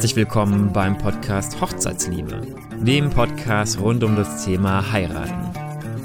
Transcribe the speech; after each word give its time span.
Herzlich 0.00 0.16
willkommen 0.16 0.72
beim 0.72 0.96
Podcast 0.96 1.60
Hochzeitsliebe, 1.60 2.40
dem 2.80 3.10
Podcast 3.10 3.78
rund 3.78 4.02
um 4.02 4.16
das 4.16 4.46
Thema 4.46 4.92
Heiraten. 4.92 5.50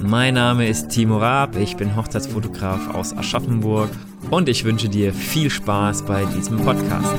Mein 0.02 0.34
Name 0.34 0.68
ist 0.68 0.90
Timo 0.90 1.18
Raab, 1.18 1.56
ich 1.56 1.78
bin 1.78 1.96
Hochzeitsfotograf 1.96 2.94
aus 2.94 3.16
Aschaffenburg 3.16 3.90
und 4.32 4.50
ich 4.50 4.66
wünsche 4.66 4.90
dir 4.90 5.14
viel 5.14 5.50
Spaß 5.50 6.04
bei 6.04 6.26
diesem 6.26 6.58
Podcast. 6.58 7.16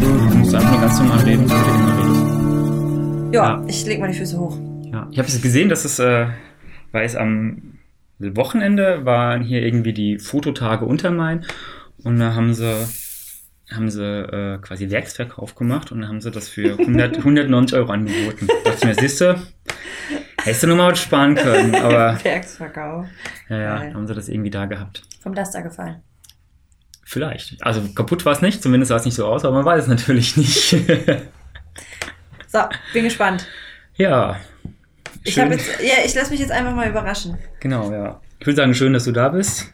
Du 0.00 0.36
musst 0.38 0.54
einfach 0.54 0.70
nur 0.70 0.80
ganz 0.80 0.98
normal 1.00 1.18
reden, 1.18 1.46
so 1.46 1.54
wie 1.54 1.64
du 1.64 1.74
immer 1.74 1.98
redest. 1.98 3.34
Ja, 3.34 3.62
ich 3.68 3.84
leg 3.84 4.00
mal 4.00 4.10
die 4.10 4.16
Füße 4.16 4.38
hoch. 4.38 4.56
Ja, 4.90 5.06
ich 5.10 5.18
habe 5.18 5.28
es 5.28 5.42
gesehen, 5.42 5.68
dass 5.68 5.84
es, 5.84 5.98
äh, 5.98 6.28
weil 6.92 7.04
es 7.04 7.14
am 7.14 7.69
Wochenende 8.20 9.04
waren 9.04 9.42
hier 9.42 9.62
irgendwie 9.62 9.92
die 9.92 10.18
Fototage 10.18 10.84
Untermain 10.84 11.44
und 12.04 12.18
da 12.18 12.34
haben 12.34 12.52
sie 12.54 12.86
haben 13.72 13.88
sie 13.88 14.02
äh, 14.04 14.58
quasi 14.58 14.90
Werksverkauf 14.90 15.54
gemacht 15.54 15.92
und 15.92 16.00
dann 16.00 16.08
haben 16.08 16.20
sie 16.20 16.30
das 16.30 16.48
für 16.48 16.72
100, 16.78 17.18
190 17.18 17.78
Euro 17.78 17.92
angeboten. 17.92 18.46
Da 18.48 18.70
dachte 18.70 18.78
ich 18.78 18.84
mir, 18.84 18.94
siehst 18.94 19.20
du, 19.20 19.40
hättest 20.42 20.62
du 20.64 20.66
noch 20.66 20.76
mal 20.76 20.90
was 20.90 20.98
sparen 21.00 21.34
können, 21.36 21.74
aber 21.76 22.18
Werksverkauf. 22.24 23.06
ja, 23.48 23.56
ja, 23.58 23.78
Geil. 23.78 23.94
haben 23.94 24.06
sie 24.08 24.14
das 24.14 24.28
irgendwie 24.28 24.50
da 24.50 24.66
gehabt. 24.66 25.02
Vom 25.22 25.34
Laster 25.34 25.62
gefallen. 25.62 26.02
Vielleicht. 27.04 27.62
Also 27.64 27.80
kaputt 27.94 28.24
war 28.24 28.32
es 28.32 28.42
nicht, 28.42 28.62
zumindest 28.62 28.88
sah 28.90 28.96
es 28.96 29.04
nicht 29.04 29.14
so 29.14 29.26
aus, 29.26 29.44
aber 29.44 29.56
man 29.56 29.64
weiß 29.64 29.84
es 29.84 29.88
natürlich 29.88 30.36
nicht. 30.36 30.76
So, 32.52 32.58
bin 32.92 33.04
gespannt. 33.04 33.46
ja. 33.94 34.40
Ich 35.24 35.38
habe 35.38 35.54
jetzt, 35.54 35.66
ja, 35.80 36.04
ich 36.04 36.14
lasse 36.14 36.30
mich 36.30 36.40
jetzt 36.40 36.52
einfach 36.52 36.74
mal 36.74 36.88
überraschen. 36.88 37.36
Genau, 37.60 37.90
ja. 37.90 38.20
Ich 38.38 38.46
würde 38.46 38.56
sagen, 38.56 38.74
schön, 38.74 38.92
dass 38.92 39.04
du 39.04 39.12
da 39.12 39.28
bist. 39.28 39.72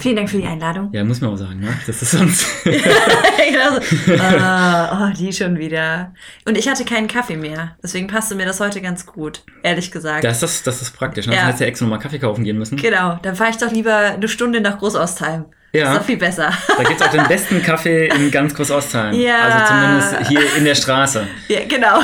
Vielen 0.00 0.16
Dank 0.16 0.30
für 0.30 0.38
die 0.38 0.46
Einladung. 0.46 0.90
Ja, 0.92 1.04
muss 1.04 1.20
man 1.20 1.30
auch 1.30 1.36
sagen, 1.36 1.60
ne? 1.60 1.68
Das 1.86 2.02
ist 2.02 2.10
sonst. 2.10 2.46
genau 2.64 3.78
so. 3.78 4.12
Ah, 4.18 5.08
oh, 5.08 5.14
die 5.16 5.32
schon 5.32 5.58
wieder. 5.58 6.12
Und 6.44 6.58
ich 6.58 6.68
hatte 6.68 6.84
keinen 6.84 7.06
Kaffee 7.06 7.36
mehr. 7.36 7.76
Deswegen 7.82 8.06
passte 8.06 8.34
mir 8.34 8.46
das 8.46 8.60
heute 8.60 8.80
ganz 8.80 9.06
gut, 9.06 9.42
ehrlich 9.62 9.90
gesagt. 9.90 10.24
das, 10.24 10.42
ist, 10.42 10.66
das 10.66 10.82
ist 10.82 10.96
praktisch. 10.96 11.26
Ne? 11.26 11.34
Ja. 11.34 11.40
Dann 11.40 11.46
hättest 11.46 11.60
du 11.60 11.64
ja 11.64 11.68
extra 11.68 11.84
nochmal 11.86 12.00
Kaffee 12.00 12.18
kaufen 12.18 12.44
gehen 12.44 12.58
müssen. 12.58 12.76
genau, 12.76 13.18
dann 13.22 13.36
fahre 13.36 13.50
ich 13.50 13.58
doch 13.58 13.70
lieber 13.70 13.94
eine 13.94 14.28
Stunde 14.28 14.60
nach 14.60 14.78
Großostheim. 14.78 15.44
Ja. 15.72 15.92
Ist 15.92 15.98
doch 15.98 16.04
viel 16.04 16.16
besser. 16.16 16.52
Da 16.76 16.84
gibt's 16.84 17.02
auch 17.02 17.10
den 17.10 17.26
besten 17.26 17.60
Kaffee 17.60 18.06
in 18.06 18.30
ganz 18.30 18.54
Groß-Ostheim. 18.54 19.12
Ja. 19.14 19.38
Also 19.40 19.74
zumindest 19.74 20.28
hier 20.28 20.56
in 20.56 20.64
der 20.64 20.76
Straße. 20.76 21.26
ja, 21.48 21.60
genau. 21.68 21.98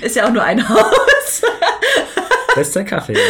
Ist 0.00 0.16
ja 0.16 0.26
auch 0.26 0.32
nur 0.32 0.42
ein 0.42 0.66
Haus. 0.66 1.42
Bester 2.58 2.84
Kaffee. 2.84 3.16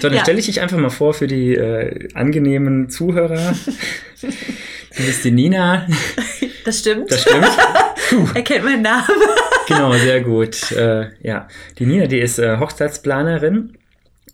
So, 0.00 0.08
dann 0.08 0.16
Ja. 0.16 0.22
stelle 0.22 0.38
ich 0.38 0.46
dich 0.46 0.60
einfach 0.60 0.76
mal 0.78 0.90
vor 0.90 1.12
für 1.12 1.26
die 1.26 1.54
äh, 1.56 2.08
angenehmen 2.14 2.88
Zuhörer. 2.88 3.52
Du 4.20 5.02
bist 5.04 5.24
die 5.24 5.32
Nina. 5.32 5.88
Das 6.64 6.78
stimmt. 6.80 7.10
Das 7.10 7.22
stimmt. 7.22 7.48
er 8.34 8.42
kennt 8.42 8.64
meinen 8.64 8.82
Namen. 8.82 9.06
Genau, 9.66 9.92
sehr 9.94 10.20
gut. 10.20 10.70
Äh, 10.70 11.10
ja, 11.22 11.48
die 11.80 11.86
Nina, 11.86 12.06
die 12.06 12.20
ist 12.20 12.38
äh, 12.38 12.58
Hochzeitsplanerin. 12.58 13.77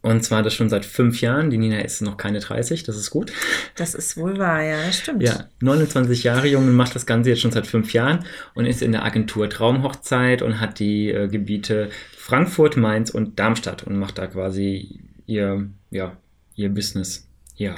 Und 0.04 0.22
zwar 0.22 0.42
das 0.42 0.52
schon 0.52 0.68
seit 0.68 0.84
fünf 0.84 1.22
Jahren. 1.22 1.48
Die 1.48 1.56
Nina 1.56 1.80
ist 1.80 2.02
noch 2.02 2.18
keine 2.18 2.38
30, 2.38 2.82
das 2.82 2.98
ist 2.98 3.08
gut. 3.08 3.32
Das 3.74 3.94
ist 3.94 4.18
wohl 4.18 4.36
wahr, 4.36 4.62
ja, 4.62 4.84
das 4.84 4.98
stimmt. 4.98 5.22
Ja, 5.22 5.48
29 5.60 6.24
Jahre 6.24 6.46
jung 6.46 6.66
und 6.66 6.74
macht 6.74 6.94
das 6.94 7.06
Ganze 7.06 7.30
jetzt 7.30 7.40
schon 7.40 7.52
seit 7.52 7.66
fünf 7.66 7.94
Jahren 7.94 8.22
und 8.52 8.66
ist 8.66 8.82
in 8.82 8.92
der 8.92 9.02
Agentur 9.02 9.48
Traumhochzeit 9.48 10.42
und 10.42 10.60
hat 10.60 10.78
die 10.78 11.08
äh, 11.08 11.28
Gebiete 11.28 11.88
Frankfurt, 12.18 12.76
Mainz 12.76 13.08
und 13.08 13.38
Darmstadt 13.38 13.84
und 13.84 13.96
macht 13.96 14.18
da 14.18 14.26
quasi 14.26 15.00
ihr, 15.24 15.70
ja, 15.88 16.18
ihr 16.54 16.68
Business. 16.68 17.26
Ja. 17.56 17.76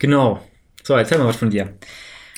Genau. 0.00 0.44
So, 0.82 0.94
erzähl 0.94 1.18
mal 1.18 1.28
was 1.28 1.36
von 1.36 1.50
dir. 1.50 1.74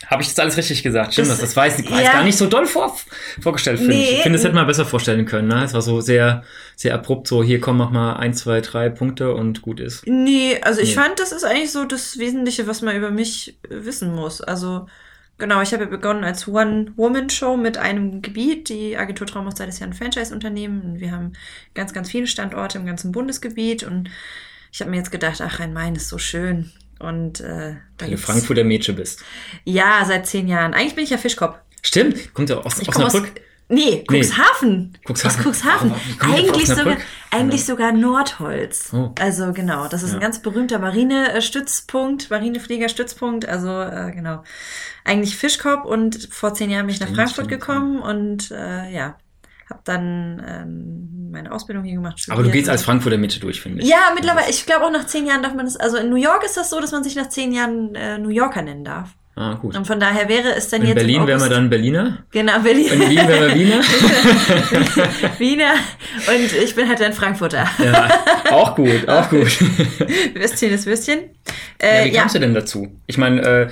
Habe 0.08 0.22
ich 0.22 0.28
das 0.28 0.38
alles 0.38 0.56
richtig 0.56 0.82
gesagt? 0.82 1.12
Stimmt 1.12 1.28
das? 1.28 1.38
Das- 1.40 1.48
Das 1.50 1.56
war 1.56 1.66
jetzt 1.66 1.88
ja. 1.88 2.12
gar 2.12 2.22
nicht 2.24 2.38
so 2.38 2.46
doll 2.46 2.66
vor, 2.66 2.96
vorgestellt, 3.40 3.78
finde 3.78 3.94
ich. 3.94 3.98
Nee. 4.10 4.16
Ich 4.16 4.22
finde, 4.22 4.38
das 4.38 4.44
hätte 4.44 4.54
man 4.54 4.66
besser 4.66 4.84
vorstellen 4.86 5.26
können. 5.26 5.48
Ne? 5.48 5.64
Es 5.64 5.74
war 5.74 5.82
so 5.82 6.00
sehr, 6.00 6.44
sehr 6.76 6.94
abrupt, 6.94 7.26
so 7.28 7.42
hier 7.42 7.60
komm, 7.60 7.78
mach 7.78 7.90
mal 7.90 8.14
ein, 8.14 8.32
zwei, 8.34 8.60
drei 8.60 8.88
Punkte 8.88 9.34
und 9.34 9.62
gut 9.62 9.80
ist. 9.80 10.06
Nee, 10.06 10.58
also 10.62 10.80
ich 10.80 10.90
Nee. 10.96 11.02
fand, 11.02 11.18
das 11.18 11.32
ist 11.32 11.44
eigentlich 11.44 11.72
so 11.72 11.84
das 11.84 12.18
Wesentliche, 12.18 12.66
was 12.66 12.82
man 12.82 12.94
über 12.96 13.10
mich 13.10 13.58
wissen 13.68 14.14
muss. 14.14 14.40
Also, 14.40 14.86
genau, 15.38 15.60
ich 15.60 15.72
habe 15.72 15.84
ja 15.84 15.90
begonnen 15.90 16.22
als 16.24 16.46
One-Woman-Show 16.46 17.56
mit 17.56 17.76
einem 17.78 18.22
Gebiet. 18.22 18.68
Die 18.68 18.96
Agentur 18.96 19.26
Traumhochzeit 19.26 19.68
ist 19.68 19.80
ja 19.80 19.86
ein 19.86 19.92
Franchise-Unternehmen. 19.92 21.00
Wir 21.00 21.10
haben 21.10 21.32
ganz, 21.74 21.92
ganz 21.92 22.10
viele 22.10 22.26
Standorte 22.28 22.78
im 22.78 22.86
ganzen 22.86 23.10
Bundesgebiet. 23.12 23.82
Und 23.82 24.08
ich 24.72 24.80
habe 24.80 24.90
mir 24.90 24.98
jetzt 24.98 25.10
gedacht, 25.10 25.40
ach, 25.40 25.58
Rhein-Main 25.58 25.96
ist 25.96 26.08
so 26.08 26.18
schön. 26.18 26.70
Und 26.98 27.40
äh, 27.40 27.74
da 27.98 28.04
Weil 28.06 28.12
du 28.12 28.18
Frankfurter 28.18 28.64
Mädchen 28.64 28.96
bist. 28.96 29.22
Ja, 29.64 30.02
seit 30.06 30.26
zehn 30.26 30.48
Jahren. 30.48 30.72
Eigentlich 30.74 30.94
bin 30.94 31.04
ich 31.04 31.10
ja 31.10 31.18
Fischkopf. 31.18 31.56
Stimmt, 31.82 32.32
kommt 32.34 32.48
ja 32.50 32.56
aus 32.58 32.78
Ich 32.80 32.90
komme 32.90 33.06
aus. 33.06 33.14
Osnabrück. 33.14 33.40
Nee, 33.68 34.04
Cuxhaven. 34.08 34.96
Cuxhaven. 35.06 35.40
Aus 35.40 35.44
Cuxhaven. 35.44 35.90
Auf 35.92 35.98
Eigentlich 36.20 36.66
sogar, 36.68 36.84
Osnabrück? 36.86 37.04
eigentlich 37.32 37.64
sogar 37.64 37.90
Nordholz. 37.92 38.90
Oh. 38.92 39.10
Also 39.18 39.52
genau, 39.52 39.88
das 39.88 40.04
ist 40.04 40.10
Ja. 40.10 40.14
ein 40.16 40.20
ganz 40.20 40.40
berühmter 40.40 40.78
Marinestützpunkt, 40.78 42.30
Marinefliegerstützpunkt. 42.30 43.48
Also 43.48 43.68
äh, 43.82 44.12
genau, 44.14 44.42
eigentlich 45.04 45.36
Fischkopf 45.36 45.84
und 45.84 46.28
vor 46.30 46.54
zehn 46.54 46.70
Jahren 46.70 46.86
bin 46.86 46.94
ich 46.94 47.00
nach 47.00 47.12
Frankfurt 47.12 47.48
gekommen 47.48 47.98
und 48.00 48.50
äh, 48.52 48.90
ja, 48.92 49.16
habe 49.70 49.80
dann 49.84 50.42
ähm, 50.46 51.30
meine 51.30 51.52
Ausbildung 51.52 51.84
hier 51.84 51.94
gemacht. 51.94 52.14
Aber 52.28 52.42
du 52.42 52.48
studiert 52.48 52.54
gehst 52.54 52.70
als 52.70 52.84
Frankfurter 52.84 53.18
Mitte 53.18 53.40
durch, 53.40 53.60
finde 53.60 53.82
ich. 53.82 53.88
Ja, 53.88 54.12
mittlerweile. 54.14 54.48
Ich 54.50 54.66
glaube 54.66 54.86
auch 54.86 54.90
nach 54.90 55.06
zehn 55.06 55.26
Jahren 55.26 55.42
darf 55.42 55.54
man 55.54 55.66
das. 55.66 55.76
Also 55.76 55.96
in 55.96 56.08
New 56.08 56.16
York 56.16 56.44
ist 56.44 56.56
das 56.56 56.70
so, 56.70 56.80
dass 56.80 56.92
man 56.92 57.02
sich 57.04 57.16
nach 57.16 57.28
zehn 57.28 57.52
Jahren 57.52 57.94
äh, 57.94 58.18
New 58.18 58.30
Yorker 58.30 58.62
nennen 58.62 58.84
darf. 58.84 59.16
Ah, 59.38 59.52
gut. 59.54 59.76
Und 59.76 59.86
von 59.86 60.00
daher 60.00 60.30
wäre 60.30 60.54
es 60.54 60.68
dann 60.70 60.80
In 60.80 60.88
jetzt. 60.88 60.96
Berlin 60.96 61.26
wären 61.26 61.40
wir 61.40 61.50
dann 61.50 61.68
Berliner. 61.68 62.24
Genau, 62.30 62.58
Berlin. 62.60 62.86
In 62.90 63.00
Wien 63.10 63.28
wären 63.28 63.48
wir 63.48 63.54
Wiener. 63.54 63.80
Wiener 65.38 65.74
und 66.28 66.52
ich 66.54 66.74
bin 66.74 66.88
halt 66.88 67.02
ein 67.02 67.12
Frankfurter. 67.12 67.66
Ja, 67.84 68.08
auch 68.50 68.74
gut, 68.74 69.06
auch 69.08 69.28
gut. 69.28 69.60
Würstchen 70.34 70.72
ist 70.72 70.86
Würstchen. 70.86 71.20
Ja, 71.82 71.86
Äh, 71.88 72.04
wie 72.06 72.14
ja, 72.14 72.20
kamst 72.22 72.34
du 72.34 72.38
denn 72.38 72.54
dazu? 72.54 72.88
Ich 73.06 73.18
meine, 73.18 73.42
äh, 73.42 73.68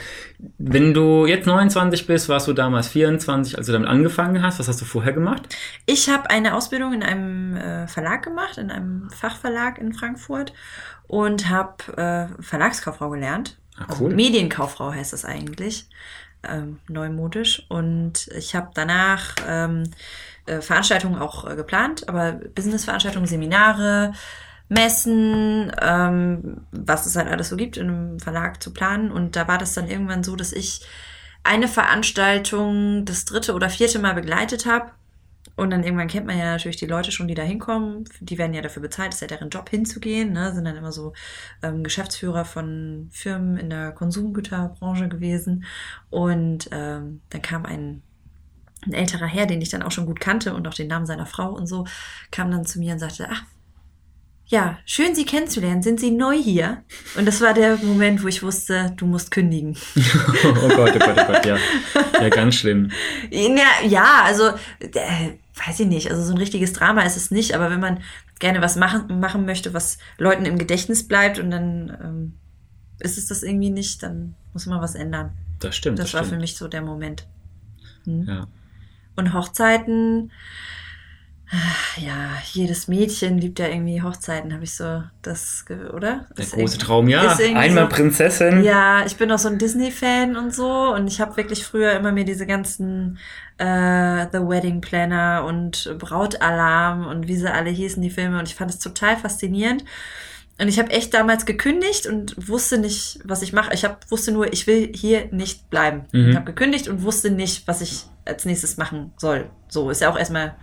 wenn 0.59 0.93
du 0.93 1.25
jetzt 1.25 1.47
29 1.47 2.07
bist, 2.07 2.29
warst 2.29 2.47
du 2.47 2.53
damals 2.53 2.89
24, 2.89 3.57
als 3.57 3.67
du 3.67 3.73
damit 3.73 3.89
angefangen 3.89 4.43
hast. 4.43 4.59
Was 4.59 4.69
hast 4.69 4.81
du 4.83 4.85
vorher 4.85 5.15
gemacht? 5.15 5.43
ich 5.87 6.11
habe 6.11 6.29
eine 6.29 6.55
Ausbildung 6.55 6.93
in 6.93 7.03
einem 7.03 7.57
äh, 7.57 7.89
Verlag 7.89 8.23
gemacht, 8.23 8.59
in 8.59 8.71
einem 8.71 9.09
Fachverlag 9.11 9.79
in 9.79 9.95
Frankfurt 9.95 10.53
und 11.07 11.49
habe 11.49 12.29
äh, 12.39 12.43
Verlagskauffrau 12.43 13.09
gelernt. 13.11 13.57
Ah, 13.77 13.87
Also 13.89 14.05
cool. 14.05 14.15
Medienkauffrau 14.15 14.93
heißt 14.93 15.13
das 15.13 15.25
eigentlich, 15.25 15.89
ähm, 16.43 16.81
neumodisch. 16.89 17.65
Und 17.69 18.29
ich 18.29 18.55
habe 18.55 18.71
danach 18.75 19.35
ähm, 19.47 19.85
äh, 20.47 20.61
Veranstaltungen 20.61 21.19
auch 21.21 21.49
äh, 21.51 21.57
geplant, 21.57 22.09
aber 22.09 22.33
Businessveranstaltungen, 22.33 23.27
Seminare, 23.29 24.13
Messen, 24.69 25.73
ähm, 25.81 26.67
was 26.73 27.07
es 27.07 27.17
halt 27.17 27.29
alles 27.29 27.51
so 27.51 27.57
gibt 27.57 27.77
in 27.77 27.89
einem 27.89 28.21
Verlag 28.21 28.63
zu 28.63 28.73
planen. 28.73 29.11
Und 29.13 29.37
da 29.37 29.47
war 29.49 29.59
das 29.59 29.75
dann 29.75 29.89
irgendwann 29.89 30.25
so, 30.25 30.37
dass 30.37 30.53
ich 30.53 30.81
eine 31.43 31.69
Veranstaltung 31.69 33.05
das 33.05 33.25
dritte 33.27 33.55
oder 33.55 33.69
vierte 33.69 33.99
Mal 33.99 34.15
begleitet 34.15 34.67
habe. 34.67 34.91
Und 35.57 35.71
dann 35.71 35.85
irgendwann 35.85 36.09
kennt 36.09 36.27
man 36.27 36.37
ja 36.37 36.47
natürlich 36.47 36.79
die 36.79 36.87
Leute 36.87 37.13
schon, 37.13 37.29
die 37.29 37.35
da 37.35 37.43
hinkommen. 37.43 38.05
Die 38.21 38.39
werden 38.39 38.55
ja 38.55 38.63
dafür 38.63 38.83
bezahlt, 38.83 39.15
ist 39.15 39.21
ja 39.21 39.29
deren 39.29 39.51
Job 39.51 39.71
hinzugehen. 39.71 40.33
Ne? 40.33 40.53
Sind 40.53 40.65
dann 40.65 40.77
immer 40.77 40.93
so 40.93 41.13
ähm, 41.63 41.85
Geschäftsführer 41.85 42.45
von 42.45 43.09
Firmen 43.13 43.57
in 43.57 43.71
der 43.71 43.93
Konsumgüterbranche 43.93 45.09
gewesen. 45.09 45.65
Und 46.11 46.69
ähm, 46.73 47.21
dann 47.31 47.43
kam 47.43 47.67
ein, 47.67 48.03
ein 48.85 48.95
älterer 48.95 49.27
Herr, 49.27 49.47
den 49.47 49.63
ich 49.63 49.69
dann 49.71 49.83
auch 49.83 49.93
schon 49.93 50.07
gut 50.07 50.19
kannte 50.19 50.55
und 50.55 50.67
auch 50.67 50.75
den 50.75 50.89
Namen 50.89 51.07
seiner 51.07 51.27
Frau 51.27 51.53
und 51.53 51.69
so, 51.69 51.87
kam 52.33 52.51
dann 52.51 52.67
zu 52.67 52.81
mir 52.81 52.95
und 52.95 52.99
sagte, 52.99 53.29
ach, 53.31 53.45
ja, 54.47 54.79
schön 54.85 55.15
Sie 55.15 55.25
kennenzulernen. 55.25 55.83
Sind 55.83 56.01
Sie 56.01 56.11
neu 56.11 56.37
hier? 56.37 56.83
Und 57.17 57.27
das 57.27 57.41
war 57.41 57.55
der 57.55 57.79
Moment, 57.79 58.23
wo 58.23 58.29
ich 58.29 58.43
wusste, 58.43 58.93
du 58.97 59.07
musst 59.07 59.31
kündigen. 59.31 59.77
oh 60.45 60.69
Gott, 60.69 60.95
oh 60.95 60.99
Gott, 60.99 61.17
oh 61.17 61.33
Gott, 61.33 61.47
ja. 61.47 61.57
Ja, 62.21 62.29
ganz 62.29 62.57
schlimm. 62.57 62.91
Ja, 63.31 63.87
ja 63.87 64.23
also 64.25 64.51
äh, 64.81 65.39
weiß 65.55 65.81
ich 65.81 65.87
nicht. 65.87 66.11
Also 66.11 66.23
so 66.23 66.33
ein 66.33 66.39
richtiges 66.39 66.73
Drama 66.73 67.03
ist 67.03 67.17
es 67.17 67.31
nicht, 67.31 67.55
aber 67.55 67.71
wenn 67.71 67.81
man 67.81 68.01
gerne 68.39 68.61
was 68.61 68.77
machen, 68.77 69.21
machen 69.21 69.47
möchte, 69.47 69.73
was 69.75 69.99
Leuten 70.19 70.45
im 70.45 70.59
Gedächtnis 70.59 71.07
bleibt 71.07 71.39
und 71.39 71.51
dann 71.51 71.97
ähm, 72.03 72.33
ist 72.99 73.19
es 73.19 73.27
das 73.27 73.43
irgendwie 73.43 73.71
nicht, 73.71 74.03
dann 74.03 74.35
muss 74.53 74.67
man 74.67 74.81
was 74.81 74.95
ändern. 74.95 75.33
Das 75.61 75.77
stimmt. 75.77 75.99
Das, 75.99 76.07
Das, 76.07 76.15
war 76.15 76.23
für 76.23 76.29
stimmt. 76.29 76.41
mich 76.41 76.57
so 76.57 76.69
der 76.69 76.83
Moment. 76.83 77.27
Hm. 78.05 78.25
Ja. 78.25 78.47
Und 79.17 79.33
Hochzeiten, 79.33 80.33
ah, 81.51 82.01
ja, 82.01 82.31
jedes 82.53 82.89
Mädchen 82.89 83.39
liebt 83.39 83.59
ja 83.59 83.69
irgendwie 83.69 84.03
Hochzeiten, 84.03 84.53
habe 84.53 84.65
ich 84.65 84.75
so 84.75 85.03
das, 85.23 85.65
oder? 85.93 86.27
Der 86.37 86.45
Ist 86.45 86.53
große 86.55 86.79
Traum, 86.79 87.09
ja. 87.09 87.37
Einmal 87.37 87.85
so- 87.91 87.97
Prinzessin. 87.97 88.63
Ja, 88.65 89.05
ich 89.07 89.17
bin 89.17 89.31
auch 89.31 89.39
so 89.39 89.49
ein 89.49 89.59
Disney-Fan 89.59 90.37
und 90.37 90.55
so 90.55 90.95
und 90.95 91.07
ich 91.07 91.21
habe 91.21 91.37
wirklich 91.37 91.65
früher 91.65 91.93
immer 91.93 92.13
mir 92.13 92.25
diese 92.25 92.47
ganzen 92.47 93.19
äh, 93.59 94.27
The 94.33 94.39
Wedding 94.41 94.81
Planner 94.81 95.45
und 95.47 95.95
Brautalarm 95.99 97.07
und 97.07 97.29
wie 97.29 97.37
sie 97.37 97.53
alle 97.53 97.71
hießen, 97.71 98.03
die 98.03 98.11
Filme 98.11 98.39
und 98.39 98.49
ich 98.49 98.55
fand 98.55 98.71
es 98.71 98.79
total 98.79 99.17
faszinierend. 99.17 99.85
Und 100.57 100.69
ich 100.69 100.79
habe 100.79 100.91
echt 100.91 101.13
damals 101.15 101.47
gekündigt 101.47 102.07
und 102.07 102.49
wusste 102.49 102.79
nicht, 102.79 103.19
was 103.25 103.43
ich 103.43 103.53
mache. 103.53 103.75
Ich 103.75 103.85
hab, 103.85 104.09
wusste 104.13 104.31
nur, 104.31 104.53
ich 104.53 104.69
will 104.69 104.93
hier 104.95 105.27
nicht 105.33 105.69
bleiben. 105.69 106.03
Mhm. 106.13 106.31
Ich 106.31 106.37
habe 106.37 106.47
gekündigt 106.47 106.87
und 106.87 107.03
wusste 107.03 107.33
nicht, 107.33 107.67
was 107.67 107.81
ich 107.81 108.05
als 108.25 108.45
nächstes 108.45 108.77
machen 108.77 109.13
soll. 109.17 109.51
So 109.69 109.91
ist 109.91 110.01
ja 110.01 110.11
auch 110.11 110.17
erstmal 110.19 110.55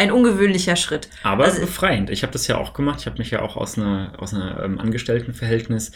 ein 0.00 0.10
ungewöhnlicher 0.10 0.76
Schritt. 0.76 1.08
Aber 1.22 1.44
Also- 1.44 1.60
befreiend. 1.60 2.10
Ich 2.10 2.22
habe 2.22 2.32
das 2.32 2.46
ja 2.46 2.56
auch 2.58 2.72
gemacht. 2.74 3.00
Ich 3.00 3.06
habe 3.06 3.18
mich 3.18 3.30
ja 3.30 3.42
auch 3.42 3.56
aus 3.56 3.78
einer, 3.78 4.12
aus 4.18 4.34
einer 4.34 4.62
ähm, 4.64 4.78
Angestelltenverhältnis 4.80 5.92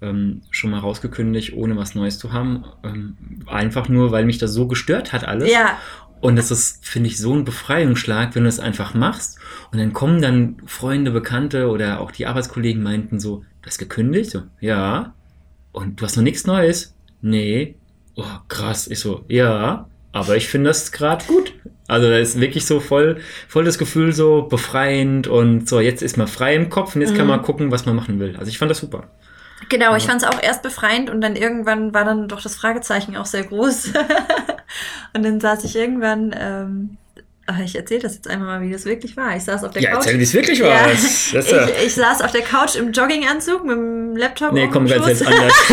ähm, 0.00 0.42
schon 0.50 0.70
mal 0.70 0.78
rausgekündigt, 0.78 1.54
ohne 1.54 1.76
was 1.76 1.94
Neues 1.94 2.18
zu 2.18 2.32
haben. 2.32 2.64
Ähm, 2.84 3.16
einfach 3.46 3.88
nur, 3.88 4.12
weil 4.12 4.24
mich 4.24 4.38
das 4.38 4.52
so 4.52 4.68
gestört 4.68 5.12
hat 5.12 5.24
alles. 5.26 5.50
Ja, 5.52 5.76
Und 6.20 6.36
das 6.36 6.50
ist, 6.50 6.84
finde 6.86 7.08
ich, 7.08 7.18
so 7.18 7.32
ein 7.34 7.44
Befreiungsschlag, 7.44 8.34
wenn 8.34 8.42
du 8.44 8.48
es 8.48 8.60
einfach 8.60 8.92
machst. 8.94 9.38
Und 9.72 9.78
dann 9.78 9.92
kommen 9.92 10.20
dann 10.22 10.56
Freunde, 10.66 11.10
Bekannte 11.10 11.68
oder 11.68 12.00
auch 12.00 12.10
die 12.10 12.26
Arbeitskollegen 12.26 12.82
meinten 12.82 13.18
so, 13.20 13.44
du 13.62 13.66
hast 13.66 13.78
gekündigt? 13.78 14.30
So, 14.30 14.42
ja. 14.60 15.14
Und 15.72 16.00
du 16.00 16.04
hast 16.04 16.16
noch 16.16 16.22
nichts 16.24 16.46
Neues? 16.46 16.94
Nee. 17.20 17.76
Oh, 18.16 18.24
krass. 18.48 18.88
Ich 18.88 18.98
so, 19.00 19.24
ja. 19.28 19.88
Aber 20.12 20.36
ich 20.36 20.48
finde 20.48 20.70
das 20.70 20.90
gerade 20.92 21.24
gut. 21.26 21.52
Also 21.88 22.08
da 22.08 22.18
ist 22.18 22.38
wirklich 22.40 22.66
so 22.66 22.78
voll, 22.80 23.16
voll 23.48 23.64
das 23.64 23.78
Gefühl 23.78 24.12
so 24.12 24.42
befreiend 24.42 25.26
und 25.26 25.68
so, 25.68 25.80
jetzt 25.80 26.02
ist 26.02 26.16
man 26.18 26.28
frei 26.28 26.54
im 26.54 26.68
Kopf 26.70 26.94
und 26.94 27.00
jetzt 27.00 27.14
kann 27.16 27.22
Mhm. 27.26 27.30
man 27.30 27.42
gucken, 27.42 27.72
was 27.72 27.86
man 27.86 27.96
machen 27.96 28.20
will. 28.20 28.36
Also 28.38 28.50
ich 28.50 28.58
fand 28.58 28.70
das 28.70 28.78
super. 28.78 29.04
Genau, 29.70 29.96
ich 29.96 30.04
fand 30.04 30.22
es 30.22 30.28
auch 30.28 30.40
erst 30.42 30.62
befreiend 30.62 31.10
und 31.10 31.20
dann 31.20 31.34
irgendwann 31.34 31.92
war 31.92 32.04
dann 32.04 32.28
doch 32.28 32.40
das 32.42 32.54
Fragezeichen 32.56 33.16
auch 33.16 33.26
sehr 33.26 33.42
groß. 33.44 33.92
und 35.14 35.24
dann 35.24 35.40
saß 35.40 35.64
ich 35.64 35.74
irgendwann, 35.76 36.34
ähm, 36.38 36.96
ach, 37.46 37.58
ich 37.58 37.74
erzähle 37.74 38.00
das 38.02 38.14
jetzt 38.14 38.28
einmal 38.28 38.60
mal, 38.60 38.66
wie 38.66 38.72
das 38.72 38.84
wirklich 38.84 39.16
war. 39.16 39.34
Ich 39.36 39.44
saß 39.44 39.64
auf 39.64 39.72
der 39.72 39.82
Ja, 39.82 39.90
Couch. 39.92 40.04
erzähl, 40.04 40.18
wie 40.18 40.22
es 40.22 40.34
wirklich 40.34 40.60
war. 40.62 40.68
Ja. 40.68 40.88
Das, 40.90 41.30
das 41.32 41.46
ist 41.46 41.50
ja, 41.52 41.68
ich, 41.68 41.86
ich 41.86 41.94
saß 41.94 42.20
auf 42.22 42.32
der 42.32 42.42
Couch 42.42 42.76
im 42.76 42.92
Jogginganzug 42.92 43.64
mit 43.64 43.76
dem 43.76 44.16
Laptop 44.16 44.52
nee, 44.52 44.68
komm, 44.70 44.86
ganz 44.86 45.06
jetzt 45.06 45.26
anders. 45.26 45.52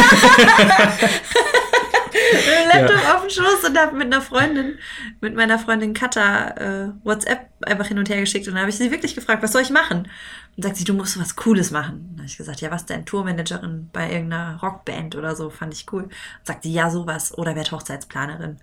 dem 3.25 3.29
Schoß 3.29 3.69
und 3.69 3.77
habe 3.77 3.95
mit 3.95 4.07
einer 4.07 4.21
Freundin, 4.21 4.77
mit 5.21 5.35
meiner 5.35 5.59
Freundin 5.59 5.93
Katha, 5.93 6.49
äh, 6.49 6.91
WhatsApp 7.03 7.49
einfach 7.65 7.87
hin 7.87 7.99
und 7.99 8.09
her 8.09 8.19
geschickt 8.19 8.47
und 8.47 8.53
dann 8.53 8.61
habe 8.61 8.69
ich 8.69 8.77
sie 8.77 8.91
wirklich 8.91 9.15
gefragt, 9.15 9.43
was 9.43 9.51
soll 9.51 9.61
ich 9.61 9.69
machen? 9.69 10.07
Und 10.55 10.63
sagt 10.63 10.77
sie, 10.77 10.83
du 10.83 10.93
musst 10.93 11.19
was 11.19 11.35
Cooles 11.35 11.71
machen. 11.71 12.07
Dann 12.11 12.19
habe 12.19 12.27
ich 12.27 12.37
gesagt, 12.37 12.61
ja, 12.61 12.71
was 12.71 12.85
denn? 12.85 13.05
Tourmanagerin 13.05 13.89
bei 13.91 14.11
irgendeiner 14.11 14.57
Rockband 14.61 15.15
oder 15.15 15.35
so, 15.35 15.49
fand 15.49 15.73
ich 15.73 15.85
cool. 15.91 16.03
Und 16.03 16.13
sagt 16.43 16.63
sie, 16.63 16.71
ja, 16.71 16.89
sowas. 16.89 17.37
Oder 17.37 17.55
werd 17.55 17.71
Hochzeitsplanerin. 17.71 18.57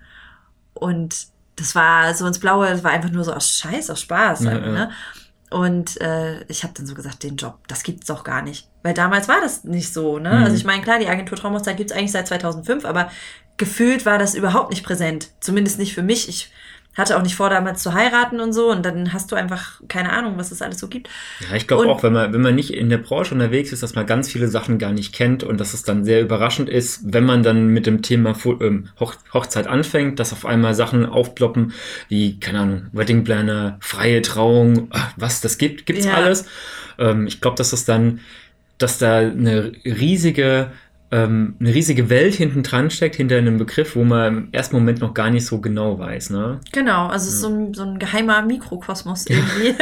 Und 0.75 1.27
das 1.57 1.75
war 1.75 2.15
so 2.15 2.27
ins 2.27 2.39
Blaue, 2.39 2.69
das 2.69 2.83
war 2.83 2.93
einfach 2.93 3.11
nur 3.11 3.25
so 3.25 3.33
aus 3.33 3.51
Scheiß, 3.51 3.91
aus 3.91 4.01
Spaß. 4.01 4.45
Ja, 4.45 4.51
halt, 4.53 4.65
ja. 4.65 4.73
Ne? 4.73 4.91
Und 5.51 6.01
äh, 6.01 6.45
ich 6.45 6.65
habe 6.65 6.73
dann 6.75 6.87
so 6.87 6.95
gesagt, 6.95 7.23
den 7.23 7.37
Job, 7.37 7.59
das 7.69 7.83
gibt's 7.83 8.07
doch 8.07 8.25
gar 8.25 8.43
nicht. 8.43 8.69
Weil 8.83 8.95
damals 8.95 9.29
war 9.29 9.41
das 9.41 9.65
nicht 9.65 9.93
so. 9.93 10.19
Ne? 10.19 10.31
Mhm. 10.31 10.45
Also 10.45 10.57
ich 10.57 10.65
meine, 10.65 10.83
klar, 10.83 10.99
die 10.99 11.09
Agentur 11.09 11.37
Traumhochzeit 11.37 11.77
gibt's 11.77 11.93
eigentlich 11.93 12.13
seit 12.13 12.27
2005, 12.27 12.85
aber 12.85 13.11
gefühlt 13.57 14.07
war 14.07 14.19
das 14.19 14.35
überhaupt 14.35 14.71
nicht 14.71 14.85
präsent. 14.85 15.31
Zumindest 15.41 15.79
nicht 15.79 15.95
für 15.95 16.03
mich. 16.03 16.29
Ich 16.29 16.51
hatte 16.95 17.17
auch 17.17 17.23
nicht 17.23 17.37
vor, 17.37 17.49
damals 17.49 17.83
zu 17.83 17.95
heiraten 17.95 18.39
und 18.41 18.53
so. 18.53 18.71
Und 18.71 18.85
dann 18.85 19.15
hast 19.15 19.33
du 19.33 19.37
einfach 19.37 19.81
keine 19.89 20.13
Ahnung, 20.13 20.35
was 20.37 20.51
es 20.53 20.61
alles 20.61 20.79
so 20.79 20.89
gibt. 20.89 21.09
Ja, 21.49 21.57
ich 21.57 21.67
glaube 21.67 21.89
auch, 21.89 22.03
wenn 22.03 22.13
man, 22.13 22.35
wenn 22.35 22.43
man 22.43 22.55
nicht 22.55 22.75
in 22.75 22.91
der 22.91 22.99
Branche 22.99 23.35
unterwegs 23.35 23.73
ist, 23.73 23.83
dass 23.83 23.95
man 23.95 24.05
ganz 24.05 24.31
viele 24.31 24.49
Sachen 24.49 24.79
gar 24.79 24.93
nicht 24.93 25.15
kennt 25.15 25.43
und 25.43 25.59
dass 25.59 25.73
es 25.73 25.85
dann 25.85 26.05
sehr 26.05 26.21
überraschend 26.21 26.69
ist, 26.69 27.01
wenn 27.05 27.25
man 27.25 27.43
dann 27.43 27.69
mit 27.69 27.87
dem 27.87 28.03
Thema 28.03 28.35
ähm, 28.61 28.89
Hoch 29.01 29.15
Hochzeit 29.33 29.67
anfängt, 29.67 30.19
dass 30.21 30.35
auf 30.35 30.45
einmal 30.45 30.75
Sachen 30.75 31.07
aufploppen, 31.07 31.73
wie, 32.09 32.39
keine 32.41 32.61
Ahnung, 32.61 32.87
Wedding 32.93 33.25
Planner, 33.25 33.79
freie 33.81 34.21
Trauung, 34.21 34.89
ach, 34.91 35.13
was 35.17 35.41
das 35.41 35.57
gibt, 35.57 35.87
gibt's 35.87 36.05
Ja. 36.05 36.15
alles. 36.15 36.45
Ähm, 36.99 37.27
ich 37.27 37.41
glaube, 37.41 37.57
dass 37.57 37.71
das 37.71 37.87
dann, 37.87 38.21
dass 38.77 38.99
da 38.99 39.19
eine 39.21 39.73
riesige 39.87 40.73
ähm, 41.13 41.57
eine 41.61 41.75
riesige 41.75 42.09
Welt 42.09 42.35
hinten 42.35 42.63
dran 42.63 42.91
steckt, 42.91 43.17
hinter 43.17 43.37
einem 43.37 43.59
Begriff, 43.59 43.95
wo 43.95 44.03
man 44.03 44.27
im 44.27 44.49
ersten 44.53 44.75
Moment 44.75 45.01
noch 45.01 45.13
gar 45.13 45.29
nicht 45.29 45.45
so 45.45 45.61
genau 45.61 45.99
weiß, 45.99 46.31
ne? 46.31 46.59
Genau, 46.73 47.07
also 47.09 47.29
es 47.29 47.35
ist 47.35 47.41
so 47.43 47.49
ein, 47.49 47.75
so 47.75 47.83
ein 47.83 47.99
geheimer 47.99 48.41
Mikrokosmos 48.41 49.27
irgendwie. 49.27 49.75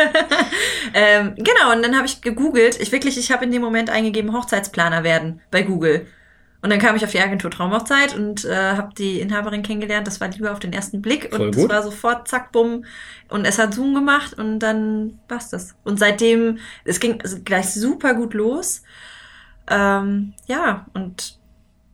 ähm, 0.95 1.35
genau, 1.37 1.73
und 1.73 1.83
dann 1.83 1.97
habe 1.97 2.07
ich 2.07 2.21
gegoogelt. 2.21 2.81
Ich 2.81 2.91
wirklich, 2.91 3.17
ich 3.17 3.31
habe 3.31 3.45
in 3.45 3.53
dem 3.53 3.63
Moment 3.63 3.91
eingegeben, 3.91 4.33
Hochzeitsplaner 4.33 5.05
werden 5.05 5.41
bei 5.53 5.63
Google. 5.63 6.05
Und 6.63 6.71
dann 6.71 6.81
kam 6.81 6.97
ich 6.97 7.05
auf 7.05 7.13
die 7.13 7.21
Agentur 7.21 7.51
Traumhochzeit 7.51 8.15
und 8.15 8.45
äh, 8.45 8.55
habe 8.55 8.93
die 8.99 9.21
Inhaberin 9.21 9.63
kennengelernt. 9.63 10.07
Das 10.07 10.21
war 10.21 10.29
Liebe 10.29 10.51
auf 10.51 10.59
den 10.59 10.73
ersten 10.73 11.01
Blick. 11.01 11.33
Und 11.33 11.57
es 11.57 11.69
war 11.69 11.83
sofort 11.83 12.29
zack, 12.29 12.53
bumm. 12.53 12.85
Und 13.29 13.47
es 13.47 13.59
hat 13.59 13.73
Zoom 13.73 13.95
gemacht 13.95 14.35
und 14.37 14.59
dann 14.59 15.21
war's 15.29 15.49
das. 15.49 15.75
Und 15.85 15.99
seitdem, 15.99 16.59
es 16.85 17.01
ging 17.01 17.19
gleich 17.45 17.73
super 17.73 18.13
gut 18.15 18.35
los. 18.35 18.83
Ähm, 19.71 20.35
ja, 20.47 20.87
und 20.95 21.39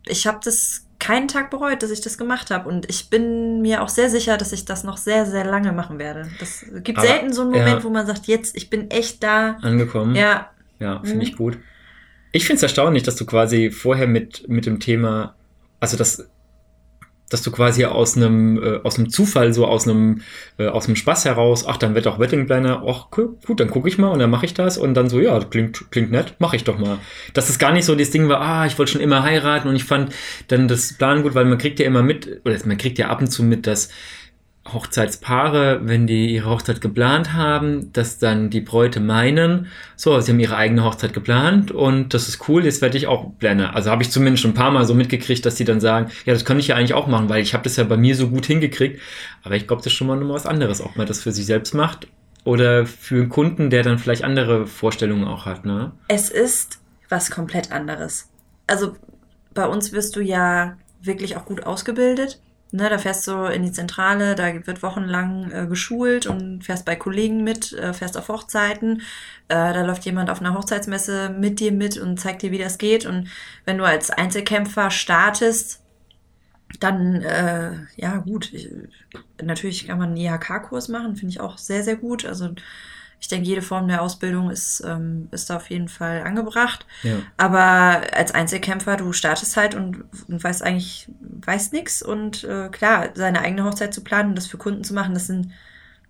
ich 0.06 0.26
habe 0.26 0.40
das 0.42 0.82
keinen 0.98 1.28
Tag 1.28 1.50
bereut, 1.50 1.82
dass 1.82 1.90
ich 1.90 2.00
das 2.00 2.16
gemacht 2.16 2.50
habe. 2.50 2.68
Und 2.68 2.88
ich 2.88 3.10
bin 3.10 3.60
mir 3.60 3.82
auch 3.82 3.88
sehr 3.90 4.08
sicher, 4.08 4.36
dass 4.38 4.52
ich 4.52 4.64
das 4.64 4.82
noch 4.82 4.96
sehr, 4.96 5.26
sehr 5.26 5.44
lange 5.44 5.72
machen 5.72 5.98
werde. 5.98 6.28
Das 6.40 6.64
gibt 6.82 6.98
Aber, 6.98 7.06
selten 7.06 7.32
so 7.32 7.42
einen 7.42 7.50
Moment, 7.50 7.68
ja. 7.78 7.84
wo 7.84 7.90
man 7.90 8.06
sagt, 8.06 8.26
jetzt, 8.26 8.56
ich 8.56 8.70
bin 8.70 8.90
echt 8.90 9.22
da. 9.22 9.56
Angekommen. 9.62 10.14
Ja, 10.16 10.50
Ja, 10.78 11.00
finde 11.00 11.16
Mhm. 11.16 11.20
ich 11.22 11.36
gut. 11.36 11.58
Ich 12.32 12.44
finde 12.46 12.56
es 12.56 12.62
erstaunlich, 12.62 13.02
dass 13.02 13.16
du 13.16 13.24
quasi 13.26 13.70
vorher 13.70 14.06
mit, 14.06 14.48
mit 14.48 14.66
dem 14.66 14.80
Thema, 14.80 15.34
also 15.80 15.96
dass, 15.96 16.28
dass 17.28 17.42
du 17.42 17.50
quasi 17.50 17.84
aus 17.84 18.16
einem, 18.16 18.62
äh, 18.62 18.80
aus 18.84 18.98
einem 18.98 19.10
Zufall, 19.10 19.52
so 19.52 19.66
aus 19.66 19.88
einem, 19.88 20.22
äh, 20.58 20.66
aus 20.66 20.86
einem 20.86 20.96
Spaß 20.96 21.24
heraus, 21.24 21.66
ach, 21.66 21.76
dann 21.76 21.94
wird 21.94 22.06
auch 22.06 22.18
Wedding 22.18 22.46
Planner, 22.46 22.84
ach, 22.86 23.10
gut, 23.10 23.60
dann 23.60 23.70
gucke 23.70 23.88
ich 23.88 23.98
mal 23.98 24.08
und 24.08 24.20
dann 24.20 24.30
mache 24.30 24.46
ich 24.46 24.54
das 24.54 24.78
und 24.78 24.94
dann 24.94 25.08
so, 25.08 25.20
ja, 25.20 25.38
klingt, 25.40 25.90
klingt 25.90 26.10
nett, 26.10 26.34
mache 26.38 26.56
ich 26.56 26.64
doch 26.64 26.78
mal. 26.78 26.98
Dass 27.34 27.50
es 27.50 27.58
gar 27.58 27.72
nicht 27.72 27.84
so 27.84 27.94
das 27.94 28.10
Ding 28.10 28.28
war, 28.28 28.40
ah, 28.40 28.66
ich 28.66 28.78
wollte 28.78 28.92
schon 28.92 29.00
immer 29.00 29.22
heiraten 29.22 29.68
und 29.68 29.76
ich 29.76 29.84
fand 29.84 30.14
dann 30.48 30.68
das 30.68 30.94
Plan 30.94 31.22
gut, 31.22 31.34
weil 31.34 31.44
man 31.44 31.58
kriegt 31.58 31.80
ja 31.80 31.86
immer 31.86 32.02
mit, 32.02 32.40
oder 32.44 32.56
man 32.64 32.78
kriegt 32.78 32.98
ja 32.98 33.08
ab 33.08 33.20
und 33.20 33.28
zu 33.28 33.42
mit, 33.42 33.66
dass 33.66 33.88
Hochzeitspaare, 34.72 35.80
wenn 35.84 36.06
die 36.06 36.34
ihre 36.34 36.50
Hochzeit 36.50 36.80
geplant 36.80 37.32
haben, 37.32 37.92
dass 37.92 38.18
dann 38.18 38.50
die 38.50 38.60
Bräute 38.60 39.00
meinen, 39.00 39.68
so, 39.96 40.18
sie 40.20 40.32
haben 40.32 40.40
ihre 40.40 40.56
eigene 40.56 40.84
Hochzeit 40.84 41.12
geplant 41.12 41.70
und 41.70 42.14
das 42.14 42.28
ist 42.28 42.48
cool, 42.48 42.64
jetzt 42.64 42.82
werde 42.82 42.98
ich 42.98 43.06
auch 43.06 43.30
Planner. 43.38 43.74
Also 43.74 43.90
habe 43.90 44.02
ich 44.02 44.10
zumindest 44.10 44.42
schon 44.42 44.52
ein 44.52 44.54
paar 44.54 44.70
Mal 44.70 44.84
so 44.84 44.94
mitgekriegt, 44.94 45.44
dass 45.46 45.54
die 45.54 45.64
dann 45.64 45.80
sagen, 45.80 46.10
ja, 46.24 46.32
das 46.32 46.44
kann 46.44 46.58
ich 46.58 46.68
ja 46.68 46.76
eigentlich 46.76 46.94
auch 46.94 47.06
machen, 47.06 47.28
weil 47.28 47.42
ich 47.42 47.54
habe 47.54 47.64
das 47.64 47.76
ja 47.76 47.84
bei 47.84 47.96
mir 47.96 48.14
so 48.14 48.28
gut 48.28 48.46
hingekriegt. 48.46 49.00
Aber 49.42 49.56
ich 49.56 49.66
glaube, 49.66 49.82
das 49.82 49.92
ist 49.92 49.96
schon 49.96 50.06
mal 50.06 50.16
noch 50.16 50.26
mal 50.26 50.34
was 50.34 50.46
anderes, 50.46 50.80
ob 50.80 50.96
man 50.96 51.06
das 51.06 51.22
für 51.22 51.32
sich 51.32 51.46
selbst 51.46 51.74
macht 51.74 52.06
oder 52.44 52.86
für 52.86 53.16
einen 53.16 53.28
Kunden, 53.28 53.70
der 53.70 53.82
dann 53.82 53.98
vielleicht 53.98 54.24
andere 54.24 54.66
Vorstellungen 54.66 55.26
auch 55.26 55.46
hat, 55.46 55.64
ne? 55.64 55.92
es 56.08 56.30
ist 56.30 56.78
was 57.08 57.30
komplett 57.30 57.72
anderes. 57.72 58.28
Also 58.66 58.96
bei 59.54 59.66
uns 59.66 59.92
wirst 59.92 60.16
du 60.16 60.20
ja 60.20 60.76
wirklich 61.00 61.36
auch 61.36 61.44
gut 61.44 61.64
ausgebildet. 61.64 62.40
Ne, 62.72 62.90
da 62.90 62.98
fährst 62.98 63.26
du 63.28 63.44
in 63.44 63.62
die 63.62 63.70
Zentrale, 63.70 64.34
da 64.34 64.66
wird 64.66 64.82
wochenlang 64.82 65.52
äh, 65.52 65.66
geschult 65.66 66.26
und 66.26 66.64
fährst 66.64 66.84
bei 66.84 66.96
Kollegen 66.96 67.44
mit, 67.44 67.72
äh, 67.72 67.92
fährst 67.92 68.18
auf 68.18 68.28
Hochzeiten. 68.28 69.02
Äh, 69.48 69.72
da 69.72 69.82
läuft 69.82 70.04
jemand 70.04 70.30
auf 70.30 70.40
einer 70.40 70.54
Hochzeitsmesse 70.54 71.30
mit 71.30 71.60
dir 71.60 71.70
mit 71.70 71.96
und 71.96 72.18
zeigt 72.18 72.42
dir, 72.42 72.50
wie 72.50 72.58
das 72.58 72.78
geht. 72.78 73.06
Und 73.06 73.28
wenn 73.64 73.78
du 73.78 73.84
als 73.84 74.10
Einzelkämpfer 74.10 74.90
startest, 74.90 75.80
dann, 76.80 77.22
äh, 77.22 77.72
ja 77.96 78.16
gut, 78.18 78.52
ich, 78.52 78.68
natürlich 79.40 79.86
kann 79.86 79.98
man 79.98 80.08
einen 80.08 80.16
IHK-Kurs 80.16 80.88
machen, 80.88 81.14
finde 81.16 81.32
ich 81.32 81.40
auch 81.40 81.58
sehr, 81.58 81.84
sehr 81.84 81.96
gut. 81.96 82.24
Also 82.24 82.50
ich 83.18 83.28
denke, 83.28 83.48
jede 83.48 83.62
Form 83.62 83.88
der 83.88 84.02
Ausbildung 84.02 84.50
ist, 84.50 84.82
ähm, 84.86 85.28
ist 85.32 85.48
da 85.50 85.56
auf 85.56 85.70
jeden 85.70 85.88
Fall 85.88 86.22
angebracht. 86.22 86.86
Ja. 87.02 87.16
Aber 87.36 88.02
als 88.12 88.32
Einzelkämpfer, 88.32 88.96
du 88.96 89.12
startest 89.12 89.56
halt 89.56 89.74
und, 89.74 90.04
und 90.28 90.44
weißt 90.44 90.62
eigentlich, 90.62 91.08
weißt 91.20 91.72
nix. 91.72 92.02
Und 92.02 92.44
äh, 92.44 92.68
klar, 92.68 93.08
seine 93.14 93.40
eigene 93.40 93.64
Hochzeit 93.64 93.94
zu 93.94 94.02
planen 94.04 94.30
und 94.30 94.34
das 94.36 94.46
für 94.46 94.58
Kunden 94.58 94.84
zu 94.84 94.94
machen, 94.94 95.14
das 95.14 95.26
sind, 95.26 95.50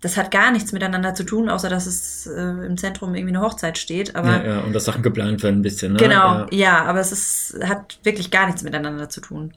das 0.01 0.17
hat 0.17 0.31
gar 0.31 0.51
nichts 0.51 0.73
miteinander 0.73 1.15
zu 1.15 1.23
tun, 1.23 1.49
außer 1.49 1.69
dass 1.69 1.87
es 1.87 2.27
äh, 2.27 2.39
im 2.39 2.77
Zentrum 2.77 3.15
irgendwie 3.15 3.35
eine 3.35 3.43
Hochzeit 3.43 3.77
steht. 3.77 4.15
Aber 4.15 4.43
ja, 4.43 4.45
ja, 4.45 4.59
und 4.61 4.73
dass 4.73 4.85
Sachen 4.85 5.01
geplant 5.01 5.41
werden 5.43 5.59
ein 5.59 5.63
bisschen, 5.63 5.93
ne? 5.93 5.99
genau, 5.99 6.39
Ja. 6.39 6.47
ja. 6.51 6.85
aber 6.85 6.99
es 6.99 7.11
ist, 7.11 7.57
hat 7.63 7.99
wirklich 8.03 8.31
gar 8.31 8.45
nichts 8.47 8.63
miteinander 8.63 9.09
zu 9.09 9.21
tun. 9.21 9.53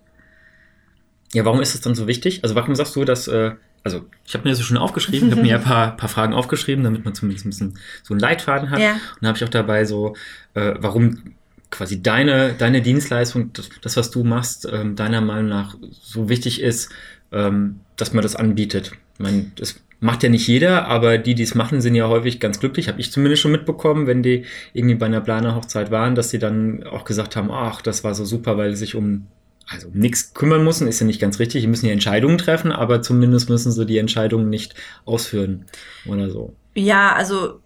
Ja, 1.33 1.45
warum 1.45 1.61
ist 1.61 1.75
es 1.75 1.81
dann 1.81 1.95
so 1.95 2.07
wichtig? 2.07 2.43
Also 2.43 2.55
warum 2.55 2.75
sagst 2.75 2.97
du, 2.97 3.05
dass, 3.05 3.29
äh, 3.29 3.53
also 3.83 4.05
ich 4.27 4.35
habe 4.35 4.45
mir 4.45 4.51
das 4.55 4.63
schon 4.63 4.77
aufgeschrieben, 4.77 5.29
ich 5.29 5.33
habe 5.33 5.43
mir 5.43 5.57
ein 5.57 5.65
paar, 5.65 5.97
paar 5.97 6.09
Fragen 6.09 6.35
aufgeschrieben, 6.35 6.85
damit 6.85 7.05
man 7.05 7.15
zumindest 7.15 7.47
ein 7.47 7.51
bisschen 7.51 7.79
so 8.03 8.15
einen 8.15 8.21
Leitfaden 8.21 8.71
hat. 8.71 8.79
Ja. 8.79 8.93
Und 8.93 9.23
da 9.23 9.29
habe 9.29 9.39
ich 9.39 9.45
auch 9.45 9.49
dabei 9.49 9.85
so, 9.85 10.15
äh, 10.55 10.75
warum 10.79 11.35
quasi 11.71 12.03
deine, 12.03 12.55
deine 12.55 12.83
Dienstleistung, 12.83 13.53
das, 13.53 13.71
das 13.81 13.97
was 13.97 14.11
du 14.11 14.25
machst, 14.25 14.69
ähm, 14.71 14.97
deiner 14.97 15.21
Meinung 15.21 15.49
nach 15.49 15.77
so 16.03 16.29
wichtig 16.29 16.61
ist, 16.61 16.91
ähm, 17.33 17.81
dass 17.97 18.13
man 18.13 18.23
das 18.23 18.37
anbietet. 18.37 18.93
Ich 19.15 19.21
meine, 19.21 19.53
das 19.57 19.81
macht 20.01 20.23
ja 20.23 20.29
nicht 20.29 20.47
jeder, 20.49 20.87
aber 20.87 21.19
die, 21.19 21.35
die 21.35 21.43
es 21.43 21.55
machen, 21.55 21.81
sind 21.81 21.95
ja 21.95 22.09
häufig 22.09 22.41
ganz 22.41 22.59
glücklich. 22.59 22.89
Habe 22.89 23.01
ich 23.01 23.13
zumindest 23.13 23.43
schon 23.43 23.53
mitbekommen, 23.53 24.07
wenn 24.07 24.23
die 24.23 24.47
irgendwie 24.73 24.97
bei 24.97 25.07
einer 25.07 25.21
Planerhochzeit 25.21 25.91
waren, 25.91 26.15
dass 26.15 26.31
sie 26.31 26.39
dann 26.39 26.83
auch 26.85 27.05
gesagt 27.05 27.37
haben, 27.37 27.51
ach, 27.51 27.83
das 27.83 28.03
war 28.03 28.15
so 28.15 28.25
super, 28.25 28.57
weil 28.57 28.71
sie 28.71 28.79
sich 28.79 28.95
um 28.95 29.27
also 29.71 29.89
um 29.89 29.95
nichts 29.95 30.35
kümmern 30.35 30.65
müssen, 30.65 30.89
ist 30.89 31.01
ja 31.01 31.07
nicht 31.07 31.21
ganz 31.21 31.39
richtig. 31.39 31.63
Die 31.63 31.69
müssen 31.69 31.87
ja 31.87 31.93
Entscheidungen 31.93 32.39
treffen, 32.39 32.73
aber 32.73 33.03
zumindest 33.03 33.49
müssen 33.49 33.71
sie 33.71 33.87
die 33.87 33.99
Entscheidungen 33.99 34.51
nicht 34.51 34.75
ausführen 35.05 35.67
oder 36.07 36.29
so. 36.29 36.55
Ja, 36.75 37.15
also 37.15 37.61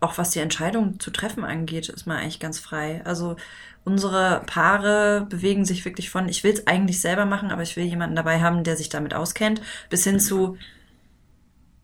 auch 0.00 0.18
was 0.18 0.30
die 0.30 0.38
Entscheidung 0.38 1.00
zu 1.00 1.10
treffen 1.10 1.44
angeht, 1.44 1.88
ist 1.88 2.06
man 2.06 2.18
eigentlich 2.18 2.38
ganz 2.38 2.60
frei. 2.60 3.02
Also 3.04 3.36
unsere 3.84 4.42
Paare 4.46 5.26
bewegen 5.28 5.64
sich 5.64 5.84
wirklich 5.84 6.10
von, 6.10 6.28
ich 6.28 6.44
will 6.44 6.52
es 6.52 6.66
eigentlich 6.68 7.00
selber 7.00 7.24
machen, 7.24 7.50
aber 7.50 7.62
ich 7.62 7.76
will 7.76 7.84
jemanden 7.84 8.14
dabei 8.14 8.40
haben, 8.40 8.62
der 8.62 8.76
sich 8.76 8.88
damit 8.88 9.14
auskennt, 9.14 9.60
bis 9.90 10.04
hin 10.04 10.20
zu, 10.20 10.56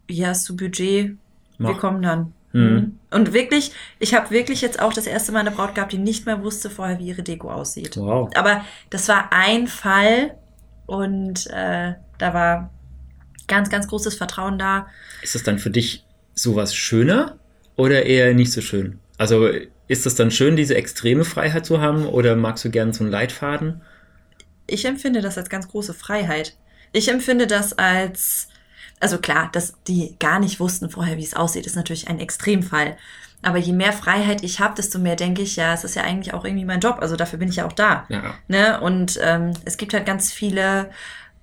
hier 0.08 0.28
hast 0.28 0.48
du 0.48 0.56
Budget, 0.56 1.16
Mach. 1.58 1.70
wir 1.70 1.76
kommen 1.76 2.02
dann. 2.02 2.32
Mhm. 2.54 2.98
Und 3.10 3.32
wirklich, 3.32 3.72
ich 3.98 4.14
habe 4.14 4.30
wirklich 4.30 4.60
jetzt 4.60 4.80
auch 4.80 4.92
das 4.92 5.06
erste 5.06 5.32
Mal 5.32 5.40
eine 5.40 5.50
Braut 5.50 5.74
gehabt, 5.74 5.92
die 5.92 5.98
nicht 5.98 6.24
mehr 6.24 6.42
wusste 6.42 6.70
vorher, 6.70 7.00
wie 7.00 7.08
ihre 7.08 7.22
Deko 7.22 7.50
aussieht. 7.50 7.96
Wow. 7.96 8.30
Aber 8.34 8.64
das 8.90 9.08
war 9.08 9.32
ein 9.32 9.66
Fall 9.66 10.36
und 10.86 11.48
äh, 11.48 11.94
da 12.18 12.34
war 12.34 12.70
ganz, 13.48 13.70
ganz 13.70 13.88
großes 13.88 14.14
Vertrauen 14.14 14.58
da. 14.58 14.86
Ist 15.20 15.34
das 15.34 15.42
dann 15.42 15.58
für 15.58 15.70
dich 15.70 16.04
sowas 16.34 16.74
schöner 16.74 17.38
oder 17.76 18.06
eher 18.06 18.32
nicht 18.34 18.52
so 18.52 18.60
schön? 18.60 19.00
Also 19.18 19.48
ist 19.88 20.06
es 20.06 20.14
dann 20.14 20.30
schön, 20.30 20.54
diese 20.54 20.76
extreme 20.76 21.24
Freiheit 21.24 21.66
zu 21.66 21.80
haben 21.80 22.06
oder 22.06 22.36
magst 22.36 22.64
du 22.64 22.70
gerne 22.70 22.94
so 22.94 23.02
einen 23.02 23.10
Leitfaden? 23.10 23.82
Ich 24.68 24.84
empfinde 24.84 25.20
das 25.20 25.36
als 25.36 25.50
ganz 25.50 25.68
große 25.68 25.92
Freiheit. 25.92 26.56
Ich 26.92 27.08
empfinde 27.08 27.48
das 27.48 27.72
als, 27.72 28.48
also 29.00 29.18
klar, 29.18 29.50
dass 29.52 29.74
die 29.86 30.16
gar 30.18 30.40
nicht 30.40 30.60
wussten 30.60 30.90
vorher, 30.90 31.16
wie 31.16 31.24
es 31.24 31.34
aussieht, 31.34 31.66
ist 31.66 31.76
natürlich 31.76 32.08
ein 32.08 32.20
Extremfall. 32.20 32.96
Aber 33.42 33.58
je 33.58 33.72
mehr 33.72 33.92
Freiheit 33.92 34.42
ich 34.42 34.60
habe, 34.60 34.74
desto 34.74 34.98
mehr 34.98 35.16
denke 35.16 35.42
ich, 35.42 35.56
ja, 35.56 35.74
es 35.74 35.84
ist 35.84 35.94
ja 35.94 36.02
eigentlich 36.02 36.32
auch 36.32 36.44
irgendwie 36.44 36.64
mein 36.64 36.80
Job. 36.80 36.98
Also 37.00 37.14
dafür 37.14 37.38
bin 37.38 37.48
ich 37.48 37.56
ja 37.56 37.66
auch 37.66 37.72
da. 37.72 38.06
Ja. 38.08 38.34
Ne? 38.48 38.80
Und 38.80 39.18
ähm, 39.22 39.52
es 39.66 39.76
gibt 39.76 39.92
halt 39.92 40.06
ganz 40.06 40.32
viele 40.32 40.90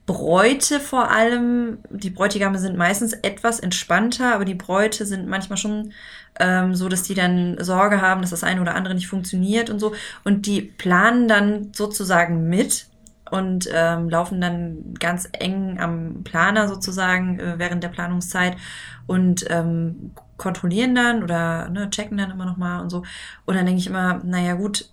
Bräute 0.08 0.79
vor 0.79 1.12
allem. 1.12 1.77
Die 1.89 2.10
Bräutigame 2.10 2.58
sind 2.58 2.75
meistens 2.75 3.13
etwas 3.13 3.60
entspannter, 3.60 4.34
aber 4.34 4.46
die 4.46 4.55
Bräute 4.55 5.05
sind 5.05 5.27
manchmal 5.27 5.58
schon 5.58 5.93
ähm, 6.39 6.74
so, 6.74 6.89
dass 6.89 7.03
die 7.03 7.13
dann 7.13 7.63
Sorge 7.63 8.01
haben, 8.01 8.22
dass 8.22 8.31
das 8.31 8.43
eine 8.43 8.62
oder 8.62 8.74
andere 8.74 8.96
nicht 8.96 9.08
funktioniert 9.08 9.70
und 9.70 9.79
so. 9.79 9.93
Und 10.24 10.48
die 10.48 10.62
planen 10.62 11.27
dann 11.27 11.70
sozusagen 11.74 12.50
mit 12.50 12.88
und 13.32 13.68
ähm, 13.74 14.10
laufen 14.10 14.42
dann 14.42 14.94
ganz 15.00 15.28
eng 15.32 15.80
am 15.80 16.24
Planer 16.24 16.68
sozusagen 16.68 17.40
äh, 17.40 17.58
während 17.58 17.84
der 17.84 17.90
Planungszeit 17.90 18.58
und 19.08 19.46
ähm, 19.50 20.12
kontrollieren 20.38 20.96
dann 20.96 21.24
oder 21.24 21.70
ne, 21.70 21.90
checken 21.90 22.18
dann 22.18 22.32
immer 22.32 22.46
nochmal 22.46 22.82
und 22.82 22.90
so. 22.90 23.04
Und 23.46 23.56
dann 23.56 23.66
denke 23.66 23.80
ich 23.80 23.88
immer, 23.88 24.22
naja 24.24 24.54
gut, 24.56 24.90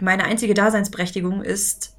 meine 0.00 0.24
einzige 0.24 0.54
Daseinsberechtigung 0.54 1.42
ist 1.42 1.96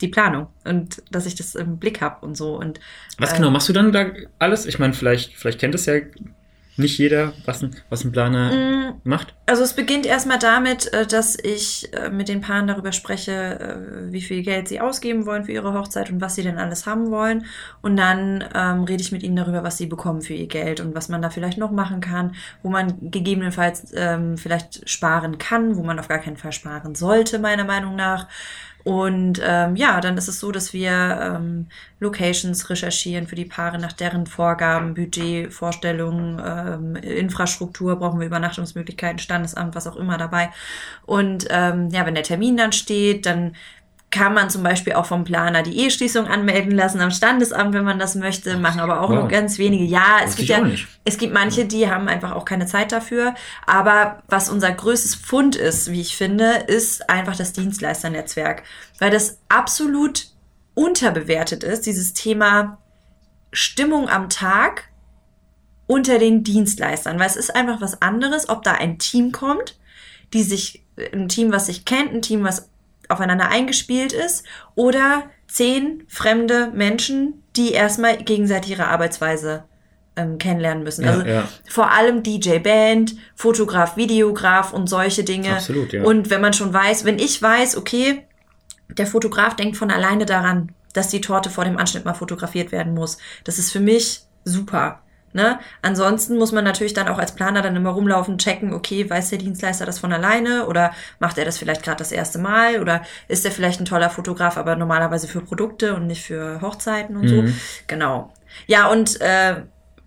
die 0.00 0.08
Planung 0.08 0.48
und 0.64 1.02
dass 1.10 1.26
ich 1.26 1.34
das 1.34 1.54
im 1.54 1.78
Blick 1.78 2.00
habe 2.00 2.24
und 2.24 2.36
so. 2.36 2.56
Und, 2.56 2.80
Was 3.18 3.34
genau 3.34 3.50
machst 3.50 3.68
du 3.68 3.72
dann 3.72 3.92
da 3.92 4.06
alles? 4.38 4.66
Ich 4.66 4.78
meine, 4.78 4.92
vielleicht, 4.92 5.36
vielleicht 5.36 5.58
kennt 5.58 5.74
es 5.74 5.86
ja 5.86 5.94
nicht 6.78 6.98
jeder, 6.98 7.32
was 7.44 7.62
ein, 7.62 7.74
was 7.90 8.04
ein 8.04 8.12
Planer 8.12 8.52
mm, 8.52 9.00
macht? 9.04 9.34
Also 9.46 9.62
es 9.62 9.74
beginnt 9.74 10.06
erstmal 10.06 10.38
damit, 10.38 10.92
äh, 10.92 11.06
dass 11.06 11.36
ich 11.36 11.92
äh, 11.94 12.10
mit 12.10 12.28
den 12.28 12.40
Paaren 12.40 12.66
darüber 12.66 12.92
spreche, 12.92 13.32
äh, 13.32 14.12
wie 14.12 14.20
viel 14.20 14.42
Geld 14.42 14.68
sie 14.68 14.80
ausgeben 14.80 15.26
wollen 15.26 15.44
für 15.44 15.52
ihre 15.52 15.72
Hochzeit 15.72 16.10
und 16.10 16.20
was 16.20 16.34
sie 16.34 16.42
denn 16.42 16.58
alles 16.58 16.86
haben 16.86 17.10
wollen. 17.10 17.44
Und 17.82 17.96
dann 17.96 18.44
ähm, 18.54 18.84
rede 18.84 19.02
ich 19.02 19.12
mit 19.12 19.22
ihnen 19.22 19.36
darüber, 19.36 19.64
was 19.64 19.76
sie 19.76 19.86
bekommen 19.86 20.22
für 20.22 20.34
ihr 20.34 20.46
Geld 20.48 20.80
und 20.80 20.94
was 20.94 21.08
man 21.08 21.22
da 21.22 21.30
vielleicht 21.30 21.58
noch 21.58 21.70
machen 21.70 22.00
kann, 22.00 22.34
wo 22.62 22.70
man 22.70 23.10
gegebenenfalls 23.10 23.92
ähm, 23.94 24.36
vielleicht 24.38 24.88
sparen 24.88 25.38
kann, 25.38 25.76
wo 25.76 25.82
man 25.82 25.98
auf 25.98 26.08
gar 26.08 26.18
keinen 26.18 26.36
Fall 26.36 26.52
sparen 26.52 26.94
sollte, 26.94 27.38
meiner 27.38 27.64
Meinung 27.64 27.96
nach. 27.96 28.28
Und 28.84 29.40
ähm, 29.44 29.76
ja, 29.76 30.00
dann 30.00 30.16
ist 30.16 30.28
es 30.28 30.40
so, 30.40 30.52
dass 30.52 30.72
wir 30.72 30.90
ähm, 30.90 31.66
Locations 32.00 32.70
recherchieren 32.70 33.26
für 33.26 33.34
die 33.34 33.44
Paare 33.44 33.78
nach 33.78 33.92
deren 33.92 34.26
Vorgaben, 34.26 34.94
Budget, 34.94 35.52
Vorstellungen, 35.52 36.40
ähm, 36.44 36.96
Infrastruktur, 36.96 37.96
brauchen 37.96 38.20
wir 38.20 38.26
Übernachtungsmöglichkeiten, 38.26 39.18
Standesamt, 39.18 39.74
was 39.74 39.86
auch 39.86 39.96
immer 39.96 40.16
dabei. 40.16 40.50
Und 41.04 41.46
ähm, 41.50 41.90
ja, 41.90 42.06
wenn 42.06 42.14
der 42.14 42.24
Termin 42.24 42.56
dann 42.56 42.72
steht, 42.72 43.26
dann 43.26 43.56
kann 44.10 44.32
man 44.32 44.48
zum 44.48 44.62
Beispiel 44.62 44.94
auch 44.94 45.04
vom 45.04 45.24
Planer 45.24 45.62
die 45.62 45.78
Eheschließung 45.78 46.26
anmelden 46.26 46.72
lassen 46.72 47.00
am 47.00 47.10
Standesamt, 47.10 47.74
wenn 47.74 47.84
man 47.84 47.98
das 47.98 48.14
möchte, 48.14 48.56
machen 48.56 48.80
aber 48.80 49.02
auch 49.02 49.10
wow. 49.10 49.16
nur 49.16 49.28
ganz 49.28 49.58
wenige. 49.58 49.84
Ja, 49.84 50.20
es 50.24 50.36
gibt 50.36 50.48
ja, 50.48 50.62
es 51.04 51.18
gibt 51.18 51.34
manche, 51.34 51.66
die 51.66 51.90
haben 51.90 52.08
einfach 52.08 52.32
auch 52.32 52.46
keine 52.46 52.64
Zeit 52.64 52.90
dafür. 52.90 53.34
Aber 53.66 54.22
was 54.28 54.48
unser 54.48 54.72
größtes 54.72 55.14
Fund 55.14 55.56
ist, 55.56 55.92
wie 55.92 56.00
ich 56.00 56.16
finde, 56.16 56.64
ist 56.68 57.10
einfach 57.10 57.36
das 57.36 57.52
Dienstleisternetzwerk, 57.52 58.62
weil 58.98 59.10
das 59.10 59.40
absolut 59.50 60.28
unterbewertet 60.74 61.62
ist, 61.62 61.84
dieses 61.84 62.14
Thema 62.14 62.78
Stimmung 63.52 64.08
am 64.08 64.30
Tag 64.30 64.84
unter 65.86 66.18
den 66.18 66.44
Dienstleistern, 66.44 67.18
weil 67.18 67.26
es 67.26 67.36
ist 67.36 67.54
einfach 67.54 67.80
was 67.80 68.00
anderes, 68.00 68.48
ob 68.48 68.62
da 68.62 68.72
ein 68.72 68.98
Team 68.98 69.32
kommt, 69.32 69.78
die 70.32 70.42
sich, 70.42 70.84
ein 71.12 71.28
Team, 71.28 71.52
was 71.52 71.66
sich 71.66 71.84
kennt, 71.84 72.12
ein 72.12 72.22
Team, 72.22 72.44
was 72.44 72.70
aufeinander 73.08 73.48
eingespielt 73.48 74.12
ist 74.12 74.44
oder 74.74 75.24
zehn 75.46 76.04
fremde 76.08 76.70
Menschen, 76.74 77.42
die 77.56 77.72
erstmal 77.72 78.18
gegenseitig 78.18 78.72
ihre 78.72 78.88
Arbeitsweise 78.88 79.64
ähm, 80.16 80.38
kennenlernen 80.38 80.84
müssen. 80.84 81.04
Ja, 81.04 81.10
also 81.12 81.26
ja. 81.26 81.48
vor 81.68 81.90
allem 81.90 82.22
DJ 82.22 82.58
Band, 82.58 83.16
Fotograf, 83.34 83.96
Videograf 83.96 84.72
und 84.72 84.88
solche 84.88 85.24
Dinge. 85.24 85.54
Absolut, 85.54 85.92
ja. 85.92 86.02
Und 86.02 86.30
wenn 86.30 86.40
man 86.40 86.52
schon 86.52 86.72
weiß, 86.72 87.04
wenn 87.04 87.18
ich 87.18 87.40
weiß, 87.40 87.76
okay, 87.76 88.26
der 88.88 89.06
Fotograf 89.06 89.56
denkt 89.56 89.76
von 89.76 89.90
alleine 89.90 90.26
daran, 90.26 90.72
dass 90.92 91.08
die 91.08 91.20
Torte 91.20 91.50
vor 91.50 91.64
dem 91.64 91.76
Anschnitt 91.76 92.04
mal 92.04 92.14
fotografiert 92.14 92.72
werden 92.72 92.94
muss. 92.94 93.18
Das 93.44 93.58
ist 93.58 93.70
für 93.70 93.80
mich 93.80 94.22
super. 94.44 95.00
Ne? 95.32 95.58
Ansonsten 95.82 96.38
muss 96.38 96.52
man 96.52 96.64
natürlich 96.64 96.94
dann 96.94 97.08
auch 97.08 97.18
als 97.18 97.34
Planer 97.34 97.60
dann 97.60 97.76
immer 97.76 97.90
rumlaufen, 97.90 98.38
checken, 98.38 98.72
okay, 98.72 99.08
weiß 99.08 99.30
der 99.30 99.38
Dienstleister 99.38 99.84
das 99.84 99.98
von 99.98 100.12
alleine 100.12 100.66
oder 100.66 100.92
macht 101.18 101.36
er 101.36 101.44
das 101.44 101.58
vielleicht 101.58 101.82
gerade 101.82 101.98
das 101.98 102.12
erste 102.12 102.38
Mal 102.38 102.80
oder 102.80 103.02
ist 103.28 103.44
er 103.44 103.52
vielleicht 103.52 103.80
ein 103.80 103.84
toller 103.84 104.10
Fotograf, 104.10 104.56
aber 104.56 104.74
normalerweise 104.74 105.28
für 105.28 105.40
Produkte 105.40 105.94
und 105.94 106.06
nicht 106.06 106.24
für 106.24 106.60
Hochzeiten 106.62 107.16
und 107.16 107.24
mhm. 107.24 107.48
so. 107.48 107.54
Genau. 107.86 108.32
Ja, 108.66 108.88
und 108.88 109.20
äh, 109.20 109.56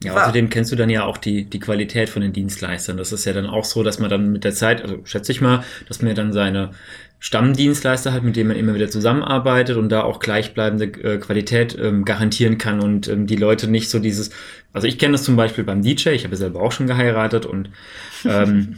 ja, 0.03 0.15
außerdem 0.15 0.49
kennst 0.49 0.71
du 0.71 0.75
dann 0.75 0.89
ja 0.89 1.05
auch 1.05 1.17
die, 1.17 1.45
die 1.45 1.59
Qualität 1.59 2.09
von 2.09 2.23
den 2.23 2.33
Dienstleistern. 2.33 2.97
Das 2.97 3.11
ist 3.11 3.25
ja 3.25 3.33
dann 3.33 3.45
auch 3.45 3.65
so, 3.65 3.83
dass 3.83 3.99
man 3.99 4.09
dann 4.09 4.31
mit 4.31 4.43
der 4.43 4.53
Zeit, 4.53 4.81
also 4.81 4.99
schätze 5.03 5.31
ich 5.31 5.41
mal, 5.41 5.63
dass 5.87 6.01
man 6.01 6.15
dann 6.15 6.33
seine 6.33 6.71
Stammdienstleister 7.23 8.13
hat, 8.13 8.23
mit 8.23 8.35
dem 8.35 8.47
man 8.47 8.57
immer 8.57 8.73
wieder 8.73 8.89
zusammenarbeitet 8.89 9.77
und 9.77 9.89
da 9.89 10.01
auch 10.01 10.19
gleichbleibende 10.19 10.85
äh, 10.85 11.17
Qualität 11.19 11.77
ähm, 11.79 12.03
garantieren 12.03 12.57
kann 12.57 12.81
und 12.81 13.07
ähm, 13.07 13.27
die 13.27 13.35
Leute 13.35 13.69
nicht 13.69 13.91
so 13.91 13.99
dieses, 13.99 14.31
also 14.73 14.87
ich 14.87 14.97
kenne 14.97 15.11
das 15.11 15.23
zum 15.23 15.35
Beispiel 15.35 15.63
beim 15.63 15.83
DJ, 15.83 16.09
ich 16.09 16.25
habe 16.25 16.35
selber 16.35 16.61
auch 16.61 16.71
schon 16.71 16.87
geheiratet 16.87 17.45
und 17.45 17.69
ähm, 18.25 18.77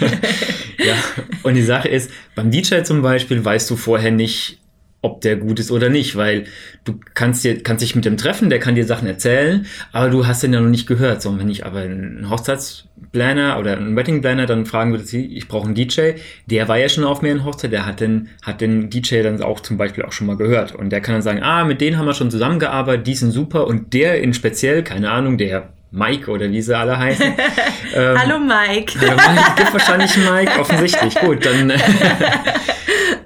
ja, 0.78 0.94
und 1.42 1.52
die 1.52 1.62
Sache 1.62 1.88
ist, 1.88 2.10
beim 2.34 2.50
DJ 2.50 2.80
zum 2.82 3.02
Beispiel 3.02 3.44
weißt 3.44 3.68
du 3.68 3.76
vorher 3.76 4.10
nicht, 4.10 4.58
ob 5.02 5.20
der 5.20 5.36
gut 5.36 5.60
ist 5.60 5.70
oder 5.70 5.88
nicht, 5.88 6.16
weil 6.16 6.44
du 6.84 6.98
kannst 7.14 7.44
dir, 7.44 7.62
kannst 7.62 7.82
dich 7.82 7.94
mit 7.94 8.04
dem 8.04 8.16
treffen, 8.16 8.50
der 8.50 8.58
kann 8.58 8.74
dir 8.74 8.84
Sachen 8.84 9.06
erzählen, 9.06 9.66
aber 9.92 10.10
du 10.10 10.26
hast 10.26 10.42
den 10.42 10.52
ja 10.52 10.60
noch 10.60 10.68
nicht 10.68 10.86
gehört. 10.86 11.22
So, 11.22 11.28
und 11.28 11.38
wenn 11.38 11.48
ich 11.48 11.64
aber 11.64 11.80
einen 11.80 12.28
Hochzeitsplaner 12.28 13.58
oder 13.58 13.76
einen 13.76 13.94
Weddingplaner 13.94 14.46
dann 14.46 14.66
fragen 14.66 14.92
würde, 14.92 15.04
ich 15.16 15.48
brauche 15.48 15.66
einen 15.66 15.74
DJ, 15.74 16.12
der 16.46 16.68
war 16.68 16.78
ja 16.78 16.88
schon 16.88 17.04
auf 17.04 17.22
mir 17.22 17.30
in 17.30 17.44
Hochzeit, 17.44 17.72
der 17.72 17.86
hat 17.86 18.00
den, 18.00 18.30
hat 18.42 18.60
den 18.60 18.90
DJ 18.90 19.22
dann 19.22 19.40
auch 19.42 19.60
zum 19.60 19.76
Beispiel 19.76 20.04
auch 20.04 20.12
schon 20.12 20.26
mal 20.26 20.36
gehört. 20.36 20.74
Und 20.74 20.90
der 20.90 21.00
kann 21.00 21.14
dann 21.14 21.22
sagen, 21.22 21.42
ah, 21.42 21.64
mit 21.64 21.80
denen 21.80 21.98
haben 21.98 22.06
wir 22.06 22.14
schon 22.14 22.30
zusammengearbeitet, 22.30 23.06
die 23.06 23.14
sind 23.14 23.30
super 23.30 23.66
und 23.66 23.92
der 23.94 24.20
in 24.20 24.34
speziell, 24.34 24.82
keine 24.82 25.10
Ahnung, 25.10 25.38
der 25.38 25.70
Mike 25.92 26.30
oder 26.30 26.50
wie 26.50 26.60
sie 26.60 26.76
alle 26.76 26.98
heißen. 26.98 27.34
ähm, 27.94 28.18
hallo 28.18 28.38
Mike. 28.38 28.94
Hallo 29.00 29.16
Mike, 29.16 29.52
gibt 29.56 29.72
wahrscheinlich 29.72 30.16
Mike, 30.16 30.60
offensichtlich. 30.60 31.14
Gut, 31.14 31.46
dann 31.46 31.72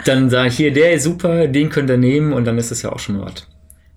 dann 0.05 0.31
sage 0.31 0.49
ich 0.49 0.57
hier, 0.57 0.73
der 0.73 0.93
ist 0.93 1.05
super, 1.05 1.47
den 1.47 1.71
könnt 1.71 1.91
ihr 1.91 1.97
nehmen 1.97 2.33
und 2.33 2.45
dann 2.45 2.59
ist 2.59 2.71
es 2.71 2.83
ja 2.83 2.93
auch 2.93 2.99
schon 2.99 3.21
was. 3.21 3.47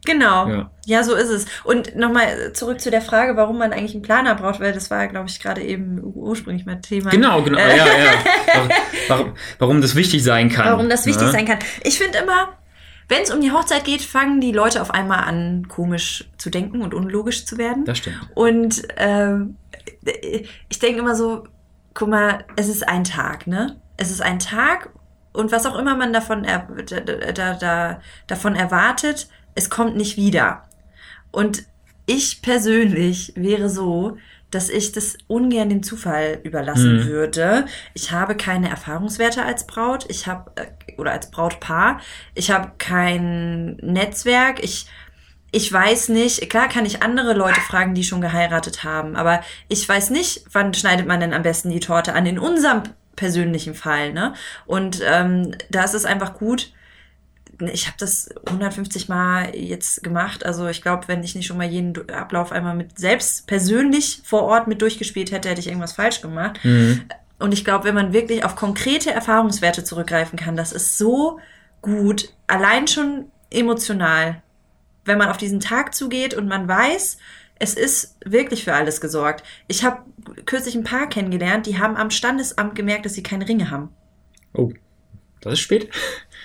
Genau. 0.05 0.47
Ja. 0.47 0.71
ja. 0.85 1.03
so 1.03 1.15
ist 1.15 1.29
es. 1.29 1.45
Und 1.63 1.95
nochmal 1.95 2.53
zurück 2.53 2.81
zu 2.81 2.91
der 2.91 3.01
Frage, 3.01 3.37
warum 3.37 3.57
man 3.57 3.71
eigentlich 3.71 3.93
einen 3.93 4.01
Planer 4.01 4.35
braucht, 4.35 4.59
weil 4.59 4.73
das 4.73 4.91
war, 4.91 5.07
glaube 5.07 5.29
ich, 5.29 5.39
gerade 5.39 5.61
eben 5.61 6.01
ursprünglich 6.03 6.65
mein 6.65 6.81
Thema. 6.81 7.09
Genau, 7.09 7.41
genau. 7.41 7.59
ja, 7.59 7.67
ja. 7.67 7.85
Warum, 9.09 9.33
warum, 9.59 9.81
das 9.81 9.95
wichtig 9.95 10.23
sein 10.23 10.49
kann. 10.49 10.65
Warum 10.65 10.87
das 10.87 11.05
wichtig 11.05 11.23
ja. 11.23 11.31
sein 11.31 11.45
kann. 11.45 11.59
Ich 11.83 11.97
finde 11.97 12.19
immer, 12.19 12.49
wenn 13.09 13.21
es 13.23 13.31
um 13.31 13.41
die 13.41 13.51
Hochzeit 13.51 13.83
geht, 13.83 14.01
fangen 14.01 14.39
die 14.39 14.53
Leute 14.53 14.81
auf 14.81 14.91
einmal 14.91 15.25
an, 15.25 15.67
komisch 15.67 16.29
zu 16.37 16.49
denken 16.49 16.81
und 16.81 16.93
unlogisch 16.93 17.45
zu 17.45 17.57
werden. 17.57 17.83
Das 17.83 17.97
stimmt. 17.97 18.17
Und 18.33 18.83
äh, 18.97 19.39
ich 20.69 20.79
denke 20.79 20.99
immer 20.99 21.15
so, 21.15 21.43
guck 21.93 22.07
mal, 22.07 22.45
es 22.55 22.69
ist 22.69 22.87
ein 22.87 23.03
Tag, 23.03 23.45
ne? 23.45 23.81
Es 23.97 24.09
ist 24.09 24.21
ein 24.21 24.39
Tag 24.39 24.89
und 25.33 25.51
was 25.51 25.65
auch 25.65 25.77
immer 25.77 25.95
man 25.95 26.13
davon, 26.13 26.45
er, 26.45 26.67
da, 27.33 27.53
da, 27.53 28.01
davon 28.27 28.55
erwartet, 28.55 29.27
es 29.55 29.69
kommt 29.69 29.95
nicht 29.95 30.15
wieder. 30.17 30.63
Und 31.31 31.63
ich 32.05 32.41
persönlich 32.41 33.33
wäre 33.35 33.69
so, 33.69 34.17
dass 34.51 34.69
ich 34.69 34.91
das 34.91 35.17
ungern 35.27 35.69
dem 35.69 35.81
Zufall 35.81 36.39
überlassen 36.43 36.97
mhm. 36.97 37.05
würde. 37.05 37.65
Ich 37.95 38.11
habe 38.11 38.35
keine 38.35 38.69
Erfahrungswerte 38.69 39.43
als 39.43 39.65
Braut, 39.65 40.05
ich 40.09 40.27
habe 40.27 40.51
äh, 40.55 40.93
oder 40.97 41.11
als 41.11 41.31
Brautpaar, 41.31 41.99
ich 42.35 42.51
habe 42.51 42.73
kein 42.77 43.77
Netzwerk, 43.77 44.63
ich 44.63 44.87
ich 45.55 45.71
weiß 45.71 46.09
nicht, 46.09 46.49
klar 46.49 46.67
kann 46.67 46.83
ich 46.83 47.03
andere 47.03 47.33
Leute 47.33 47.61
fragen, 47.61 47.93
die 47.93 48.03
schon 48.03 48.21
geheiratet 48.21 48.83
haben, 48.83 49.15
aber 49.15 49.41
ich 49.67 49.87
weiß 49.87 50.09
nicht, 50.09 50.45
wann 50.51 50.73
schneidet 50.73 51.07
man 51.07 51.19
denn 51.19 51.33
am 51.33 51.43
besten 51.43 51.69
die 51.69 51.79
Torte 51.79 52.13
an, 52.13 52.25
in 52.25 52.39
unserem 52.39 52.81
persönlichen 53.15 53.75
Fall, 53.75 54.13
ne? 54.13 54.33
Und 54.65 55.01
ähm, 55.05 55.55
da 55.69 55.83
ist 55.83 55.93
es 55.93 56.05
einfach 56.05 56.33
gut, 56.33 56.73
ich 57.59 57.85
habe 57.85 57.97
das 57.99 58.29
150 58.47 59.09
Mal 59.09 59.55
jetzt 59.55 60.03
gemacht. 60.03 60.45
Also 60.45 60.67
ich 60.67 60.81
glaube, 60.81 61.07
wenn 61.07 61.23
ich 61.23 61.35
nicht 61.35 61.45
schon 61.45 61.57
mal 61.57 61.67
jeden 61.67 62.09
Ablauf 62.09 62.51
einmal 62.51 62.75
mit 62.75 62.97
selbst 62.97 63.47
persönlich 63.47 64.21
vor 64.23 64.43
Ort 64.43 64.67
mit 64.67 64.81
durchgespielt 64.81 65.31
hätte, 65.31 65.49
hätte 65.49 65.61
ich 65.61 65.67
irgendwas 65.67 65.93
falsch 65.93 66.21
gemacht. 66.21 66.59
Mhm. 66.63 67.05
Und 67.39 67.53
ich 67.53 67.63
glaube, 67.63 67.85
wenn 67.85 67.95
man 67.95 68.13
wirklich 68.13 68.43
auf 68.43 68.55
konkrete 68.55 69.11
Erfahrungswerte 69.11 69.83
zurückgreifen 69.83 70.39
kann, 70.39 70.55
das 70.55 70.71
ist 70.71 70.97
so 70.97 71.39
gut, 71.81 72.29
allein 72.47 72.87
schon 72.87 73.25
emotional, 73.49 74.41
wenn 75.05 75.17
man 75.17 75.29
auf 75.29 75.37
diesen 75.37 75.59
Tag 75.59 75.93
zugeht 75.93 76.33
und 76.33 76.47
man 76.47 76.67
weiß, 76.67 77.17
es 77.63 77.75
ist 77.75 78.17
wirklich 78.25 78.65
für 78.65 78.73
alles 78.73 78.99
gesorgt. 78.99 79.43
Ich 79.67 79.85
habe 79.85 80.01
kürzlich 80.45 80.75
ein 80.75 80.83
Paar 80.83 81.07
kennengelernt, 81.07 81.65
die 81.65 81.79
haben 81.79 81.95
am 81.95 82.11
Standesamt 82.11 82.75
gemerkt, 82.75 83.05
dass 83.05 83.13
sie 83.13 83.23
keine 83.23 83.47
Ringe 83.47 83.71
haben. 83.71 83.89
Oh, 84.53 84.73
das 85.39 85.53
ist 85.53 85.59
spät. 85.61 85.89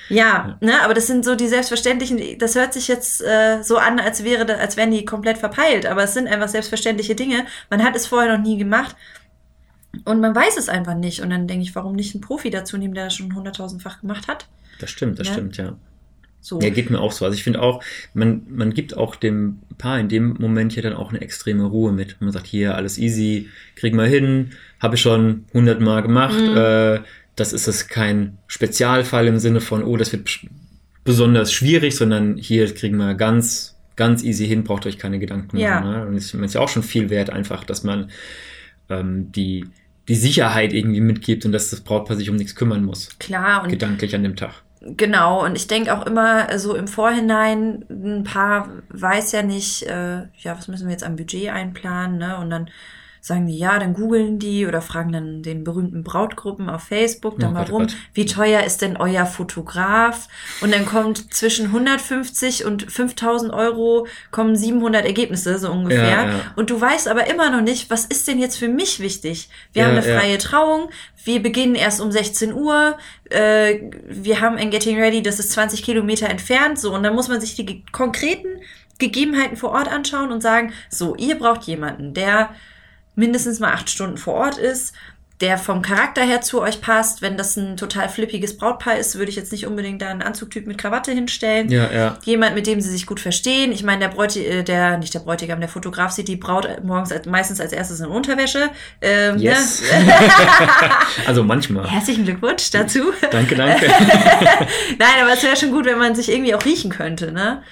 Ja, 0.09 0.17
ja, 0.17 0.59
ne, 0.61 0.81
aber 0.83 0.95
das 0.95 1.09
sind 1.09 1.25
so 1.25 1.35
die 1.35 1.49
selbstverständlichen, 1.49 2.39
das 2.39 2.55
hört 2.55 2.73
sich 2.73 2.89
jetzt 2.89 3.21
äh, 3.21 3.63
so 3.63 3.79
an, 3.79 3.99
als 3.99 4.23
wäre, 4.23 4.59
als 4.59 4.77
wären 4.77 4.93
die 4.93 5.05
komplett 5.05 5.39
verpeilt, 5.39 5.87
aber 5.87 6.05
es 6.05 6.15
sind 6.15 6.29
einfach 6.29 6.49
selbstverständliche 6.49 7.15
Dinge. 7.15 7.45
Man 7.69 7.85
hat 7.85 7.97
es 7.97 8.07
vorher 8.07 8.37
noch 8.37 8.43
nie 8.43 8.57
gemacht 8.57 8.97
und 10.05 10.21
man 10.21 10.35
weiß 10.35 10.57
es 10.57 10.69
einfach 10.69 10.95
nicht. 10.95 11.21
Und 11.21 11.31
dann 11.31 11.49
denke 11.49 11.65
ich, 11.65 11.75
warum 11.75 11.97
nicht 11.97 12.15
einen 12.15 12.23
Profi 12.23 12.49
dazu 12.49 12.79
nehmen, 12.79 12.95
der 12.95 13.05
das 13.05 13.15
schon 13.15 13.35
hunderttausendfach 13.35 14.01
gemacht 14.01 14.29
hat? 14.29 14.47
Das 14.79 14.91
stimmt, 14.91 15.19
das 15.19 15.27
ja? 15.27 15.33
stimmt, 15.33 15.57
ja. 15.57 15.77
So. 16.41 16.61
Ja, 16.61 16.71
geht 16.71 16.91
mir 16.91 17.01
auch 17.01 17.13
so. 17.13 17.25
Also 17.25 17.37
ich 17.37 17.45
finde 17.45 17.61
auch, 17.61 17.83
man, 18.15 18.43
man 18.49 18.73
gibt 18.73 18.97
auch 18.97 19.17
dem 19.17 19.59
Paar 19.77 19.99
in 19.99 20.09
dem 20.09 20.37
Moment 20.39 20.73
hier 20.73 20.83
dann 20.83 20.95
auch 20.95 21.11
eine 21.11 21.21
extreme 21.21 21.65
Ruhe 21.65 21.93
mit. 21.93 22.21
Man 22.21 22.33
sagt, 22.33 22.47
hier, 22.47 22.75
alles 22.75 22.97
easy, 22.99 23.49
kriegen 23.77 23.99
wir 23.99 24.07
hin, 24.07 24.51
habe 24.81 24.95
ich 24.95 25.03
schon 25.03 25.45
hundertmal 25.53 26.03
gemacht, 26.03 26.41
mhm. 26.41 26.57
äh, 26.57 27.01
das 27.37 27.53
ist 27.53 27.69
es 27.69 27.89
kein 27.89 28.39
Spezialfall 28.47 29.27
im 29.27 29.39
Sinne 29.39 29.61
von, 29.61 29.85
oh, 29.85 29.97
das 29.97 30.13
wird 30.13 30.29
besonders 31.05 31.53
schwierig, 31.53 31.97
sondern 31.97 32.37
hier 32.37 32.73
kriegen 32.75 32.97
wir 32.97 33.15
ganz, 33.15 33.77
ganz 33.97 34.23
easy 34.23 34.47
hin, 34.47 34.65
braucht 34.65 34.87
euch 34.87 34.99
keine 34.99 35.19
Gedanken 35.19 35.57
ja. 35.57 35.81
machen. 35.81 35.91
Ne? 35.91 36.07
Und 36.07 36.17
es 36.17 36.35
ist 36.35 36.55
ja 36.55 36.61
auch 36.61 36.69
schon 36.69 36.83
viel 36.83 37.11
wert, 37.11 37.31
einfach, 37.31 37.65
dass 37.65 37.85
man 37.85 38.11
ähm, 38.89 39.31
die, 39.33 39.67
die 40.09 40.15
Sicherheit 40.15 40.73
irgendwie 40.73 41.01
mitgibt 41.01 41.45
und 41.45 41.53
dass 41.53 41.71
das 41.71 41.81
Brautpaar 41.81 42.17
sich 42.17 42.29
um 42.31 42.37
nichts 42.37 42.55
kümmern 42.55 42.85
muss. 42.85 43.11
Klar. 43.19 43.63
Und 43.63 43.71
gedanklich 43.71 44.15
an 44.15 44.23
dem 44.23 44.37
Tag. 44.37 44.63
Genau, 44.81 45.45
und 45.45 45.57
ich 45.57 45.67
denke 45.67 45.93
auch 45.97 46.07
immer 46.07 46.57
so 46.59 46.77
im 46.77 46.87
Vorhinein, 46.87 47.85
ein 47.91 48.23
Paar 48.23 48.69
weiß 48.91 49.33
ja 49.33 49.43
nicht, 49.43 49.83
äh, 49.83 50.23
ja, 50.39 50.57
was 50.57 50.69
müssen 50.69 50.87
wir 50.87 50.93
jetzt 50.93 51.03
am 51.03 51.17
Budget 51.17 51.49
einplanen, 51.51 52.19
ne? 52.19 52.39
Und 52.39 52.51
dann 52.51 52.71
sagen 53.21 53.47
die 53.47 53.59
ja, 53.59 53.79
dann 53.79 53.95
googeln 53.95 54.39
die 54.39 54.67
oder 54.67 54.81
fragen 54.81 55.13
dann 55.13 55.43
den 55.43 55.65
berühmten 55.65 56.05
Brautgruppen 56.05 56.69
auf 56.69 56.83
Facebook 56.83 57.39
dann 57.39 57.51
oh, 57.51 57.55
mal 57.55 57.61
Gott, 57.61 57.71
oh 57.71 57.77
rum, 57.77 57.87
Gott. 57.87 57.97
wie 58.15 58.27
teuer 58.27 58.63
ist 58.63 58.83
denn 58.83 58.97
euer 58.97 59.27
Fotograf? 59.27 60.29
Und 60.61 60.73
dann 60.73 60.87
kommt 60.87 61.35
zwischen 61.35 61.67
150 61.67 62.65
und 62.65 62.91
5000 62.91 63.53
Euro 63.53 64.07
kommen 64.31 64.57
700 64.57 65.05
Ergebnisse 65.05 65.59
so 65.59 65.71
ungefähr. 65.71 66.03
Ja, 66.03 66.27
ja. 66.27 66.41
Und 66.57 66.71
du 66.71 66.81
weißt 66.81 67.09
aber 67.09 67.27
immer 67.29 67.51
noch 67.51 67.63
nicht, 67.63 67.91
was 67.91 68.05
ist 68.05 68.29
denn 68.29 68.39
jetzt 68.39 68.57
für 68.59 68.69
mich 68.69 69.01
wichtig? 69.01 69.49
Wir 69.73 69.83
ja, 69.83 69.89
haben 69.89 69.97
eine 69.97 70.03
freie 70.03 70.39
Trauung, 70.39 70.91
wir 71.25 71.43
beginnen 71.43 71.75
erst 71.75 72.01
um 72.01 72.11
16 72.11 72.55
Uhr, 72.55 72.97
äh, 73.31 73.81
wir 74.07 74.41
haben 74.41 74.57
ein 74.57 74.71
Getting 74.71 74.99
Ready, 74.99 75.23
das 75.23 75.39
ist 75.39 75.53
20 75.53 75.83
Kilometer 75.83 76.29
entfernt, 76.29 76.79
so 76.79 76.95
und 76.95 77.03
dann 77.03 77.15
muss 77.15 77.29
man 77.29 77.41
sich 77.41 77.55
die 77.55 77.85
konkreten 77.93 78.49
Gegebenheiten 78.99 79.57
vor 79.57 79.71
Ort 79.71 79.89
anschauen 79.89 80.33
und 80.33 80.41
sagen, 80.41 80.73
so, 80.91 81.15
ihr 81.17 81.39
braucht 81.39 81.65
jemanden, 81.65 82.15
der 82.15 82.51
mindestens 83.19 83.61
mal 83.61 83.73
acht 83.73 83.91
Stunden 83.91 84.17
vor 84.17 84.35
Ort 84.35 84.59
ist, 84.59 84.95
der 85.41 85.57
vom 85.57 85.83
Charakter 85.83 86.23
her 86.23 86.41
zu 86.41 86.61
euch 86.61 86.81
passt. 86.81 87.23
Wenn 87.23 87.37
das 87.37 87.57
ein 87.57 87.77
total 87.77 88.09
flippiges 88.09 88.57
Brautpaar 88.57 88.97
ist, 88.97 89.17
würde 89.17 89.31
ich 89.31 89.37
jetzt 89.37 89.53
nicht 89.53 89.67
unbedingt 89.67 90.03
da 90.03 90.09
einen 90.09 90.23
Anzugtyp 90.23 90.67
mit 90.67 90.79
Krawatte 90.79 91.13
hinstellen. 91.13 91.71
Ja, 91.71 91.93
ja. 91.93 92.19
Jemand, 92.25 92.57
mit 92.57 92.67
dem 92.67 92.81
sie 92.81 92.91
sich 92.91 93.07
gut 93.07 93.21
verstehen. 93.21 93.71
Ich 93.71 93.85
meine, 93.85 94.01
der 94.01 94.09
Bräutigam, 94.09 94.53
äh, 94.53 94.63
der, 94.65 94.99
nicht 94.99 95.15
der 95.15 95.21
Bräutigam, 95.21 95.61
der 95.61 95.69
Fotograf 95.69 96.11
sieht 96.11 96.27
die 96.27 96.37
Braut 96.37 96.69
morgens 96.83 97.13
als, 97.13 97.27
meistens 97.27 97.61
als 97.61 97.73
erstes 97.73 98.01
in 98.01 98.07
Unterwäsche. 98.07 98.71
Ähm, 99.01 99.37
ne? 99.37 99.43
yes. 99.43 99.83
Ne? 99.83 100.13
also 101.27 101.45
manchmal. 101.45 101.89
Herzlichen 101.89 102.25
Glückwunsch 102.25 102.71
dazu. 102.73 103.13
danke, 103.31 103.55
danke. 103.55 103.87
Nein, 104.99 105.23
aber 105.23 105.35
es 105.35 105.43
wäre 105.45 105.57
schon 105.57 105.71
gut, 105.71 105.85
wenn 105.85 105.99
man 105.99 106.17
sich 106.17 106.31
irgendwie 106.31 106.55
auch 106.55 106.65
riechen 106.65 106.91
könnte, 106.91 107.31
ne? 107.31 107.63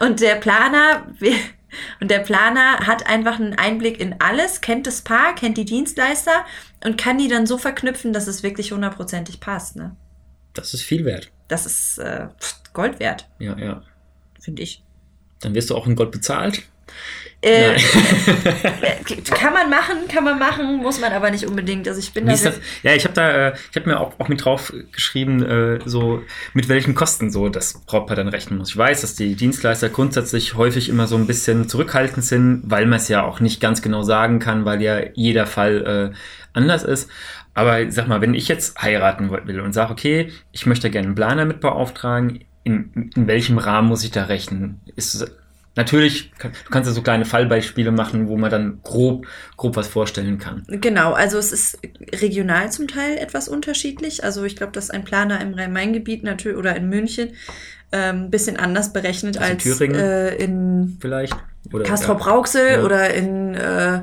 Und 0.00 0.20
der 0.20 0.36
Planer, 0.36 1.06
und 2.00 2.10
der 2.10 2.20
Planer 2.20 2.86
hat 2.86 3.06
einfach 3.06 3.38
einen 3.38 3.54
Einblick 3.54 4.00
in 4.00 4.16
alles, 4.20 4.60
kennt 4.60 4.86
das 4.86 5.02
Paar, 5.02 5.34
kennt 5.34 5.56
die 5.56 5.64
Dienstleister 5.64 6.44
und 6.84 6.98
kann 6.98 7.18
die 7.18 7.28
dann 7.28 7.46
so 7.46 7.58
verknüpfen, 7.58 8.12
dass 8.12 8.26
es 8.26 8.42
wirklich 8.42 8.72
hundertprozentig 8.72 9.40
passt. 9.40 9.76
Ne? 9.76 9.96
Das 10.54 10.74
ist 10.74 10.82
viel 10.82 11.04
wert. 11.04 11.30
Das 11.48 11.66
ist 11.66 11.98
äh, 11.98 12.28
Gold 12.72 13.00
wert. 13.00 13.28
Ja, 13.38 13.56
ja. 13.58 13.82
Finde 14.40 14.62
ich. 14.62 14.82
Dann 15.40 15.54
wirst 15.54 15.70
du 15.70 15.76
auch 15.76 15.86
in 15.86 15.96
Gold 15.96 16.10
bezahlt. 16.12 16.62
Äh, 17.42 17.74
kann 19.24 19.54
man 19.54 19.70
machen, 19.70 19.96
kann 20.08 20.24
man 20.24 20.38
machen, 20.38 20.76
muss 20.76 21.00
man 21.00 21.12
aber 21.12 21.30
nicht 21.30 21.46
unbedingt. 21.46 21.88
Also 21.88 21.98
ich 21.98 22.12
bin 22.12 22.26
da 22.26 22.32
das, 22.32 22.60
Ja, 22.82 22.92
ich 22.94 23.04
habe 23.04 23.14
da, 23.14 23.30
äh, 23.30 23.54
ich 23.70 23.76
habe 23.76 23.88
mir 23.88 23.98
auch, 23.98 24.12
auch 24.18 24.28
mit 24.28 24.44
drauf 24.44 24.72
geschrieben, 24.92 25.42
äh, 25.42 25.78
so 25.86 26.22
mit 26.52 26.68
welchen 26.68 26.94
Kosten 26.94 27.30
so 27.30 27.48
das 27.48 27.80
Brautpaar 27.86 28.16
dann 28.16 28.28
rechnen 28.28 28.58
muss. 28.58 28.70
Ich 28.70 28.76
weiß, 28.76 29.00
dass 29.00 29.14
die 29.14 29.36
Dienstleister 29.36 29.88
grundsätzlich 29.88 30.54
häufig 30.54 30.90
immer 30.90 31.06
so 31.06 31.16
ein 31.16 31.26
bisschen 31.26 31.66
zurückhaltend 31.66 32.24
sind, 32.24 32.62
weil 32.66 32.84
man 32.84 32.98
es 32.98 33.08
ja 33.08 33.22
auch 33.24 33.40
nicht 33.40 33.60
ganz 33.60 33.80
genau 33.80 34.02
sagen 34.02 34.38
kann, 34.38 34.66
weil 34.66 34.82
ja 34.82 35.00
jeder 35.14 35.46
Fall 35.46 36.12
äh, 36.12 36.16
anders 36.52 36.82
ist. 36.82 37.10
Aber 37.54 37.90
sag 37.90 38.06
mal, 38.06 38.20
wenn 38.20 38.34
ich 38.34 38.48
jetzt 38.48 38.80
heiraten 38.80 39.30
will 39.30 39.60
und 39.60 39.72
sage, 39.72 39.92
okay, 39.92 40.30
ich 40.52 40.66
möchte 40.66 40.90
gerne 40.90 41.08
einen 41.08 41.14
Planer 41.14 41.46
mit 41.46 41.60
beauftragen, 41.60 42.44
in, 42.64 43.10
in 43.16 43.26
welchem 43.26 43.58
Rahmen 43.58 43.88
muss 43.88 44.04
ich 44.04 44.10
da 44.10 44.24
rechnen? 44.24 44.80
Ist 44.94 45.26
Natürlich, 45.76 46.32
du 46.32 46.50
kannst 46.70 46.88
ja 46.88 46.94
so 46.94 47.00
kleine 47.00 47.24
Fallbeispiele 47.24 47.92
machen, 47.92 48.28
wo 48.28 48.36
man 48.36 48.50
dann 48.50 48.80
grob, 48.82 49.26
grob 49.56 49.76
was 49.76 49.86
vorstellen 49.86 50.38
kann. 50.38 50.64
Genau, 50.68 51.12
also 51.12 51.38
es 51.38 51.52
ist 51.52 51.78
regional 52.12 52.72
zum 52.72 52.88
Teil 52.88 53.16
etwas 53.18 53.48
unterschiedlich. 53.48 54.24
Also 54.24 54.44
ich 54.44 54.56
glaube, 54.56 54.72
dass 54.72 54.90
ein 54.90 55.04
Planer 55.04 55.40
im 55.40 55.54
Rhein-Main-Gebiet 55.54 56.24
natürlich 56.24 56.58
oder 56.58 56.74
in 56.74 56.88
München 56.88 57.30
ein 57.92 58.24
ähm, 58.24 58.30
bisschen 58.30 58.56
anders 58.56 58.92
berechnet 58.92 59.38
also 59.38 59.52
als 59.52 59.62
Thüringen 59.62 59.96
äh, 59.96 60.34
in 60.36 60.98
vielleicht 61.00 61.36
oder 61.72 61.84
Castrop-Rauxel 61.84 62.70
ja. 62.72 62.82
oder 62.82 63.12
in 63.12 63.54
äh, 63.54 64.02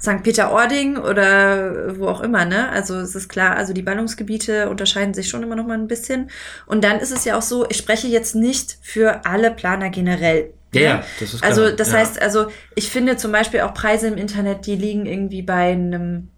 St. 0.00 0.22
Peter-Ording 0.22 0.98
oder 0.98 1.98
wo 1.98 2.08
auch 2.08 2.20
immer, 2.20 2.44
ne? 2.44 2.68
Also 2.70 2.96
es 2.96 3.14
ist 3.14 3.28
klar, 3.28 3.56
also 3.56 3.72
die 3.72 3.82
Ballungsgebiete 3.82 4.68
unterscheiden 4.68 5.14
sich 5.14 5.28
schon 5.28 5.42
immer 5.42 5.56
noch 5.56 5.66
mal 5.66 5.78
ein 5.78 5.88
bisschen. 5.88 6.30
Und 6.66 6.84
dann 6.84 6.98
ist 6.98 7.12
es 7.12 7.24
ja 7.24 7.36
auch 7.36 7.42
so, 7.42 7.66
ich 7.68 7.76
spreche 7.76 8.08
jetzt 8.08 8.34
nicht 8.34 8.78
für 8.82 9.24
alle 9.24 9.50
Planer 9.50 9.90
generell. 9.90 10.52
Ja, 10.76 10.82
ja, 10.82 11.04
das 11.20 11.34
ist 11.34 11.42
also, 11.42 11.60
klar. 11.60 11.66
Also 11.66 11.76
das 11.76 11.92
ja. 11.92 11.98
heißt, 11.98 12.22
also 12.22 12.46
ich 12.74 12.90
finde 12.90 13.16
zum 13.16 13.32
Beispiel 13.32 13.60
auch 13.60 13.74
Preise 13.74 14.08
im 14.08 14.16
Internet, 14.16 14.66
die 14.66 14.76
liegen 14.76 15.06
irgendwie 15.06 15.42
bei 15.42 15.72
einem 15.72 16.28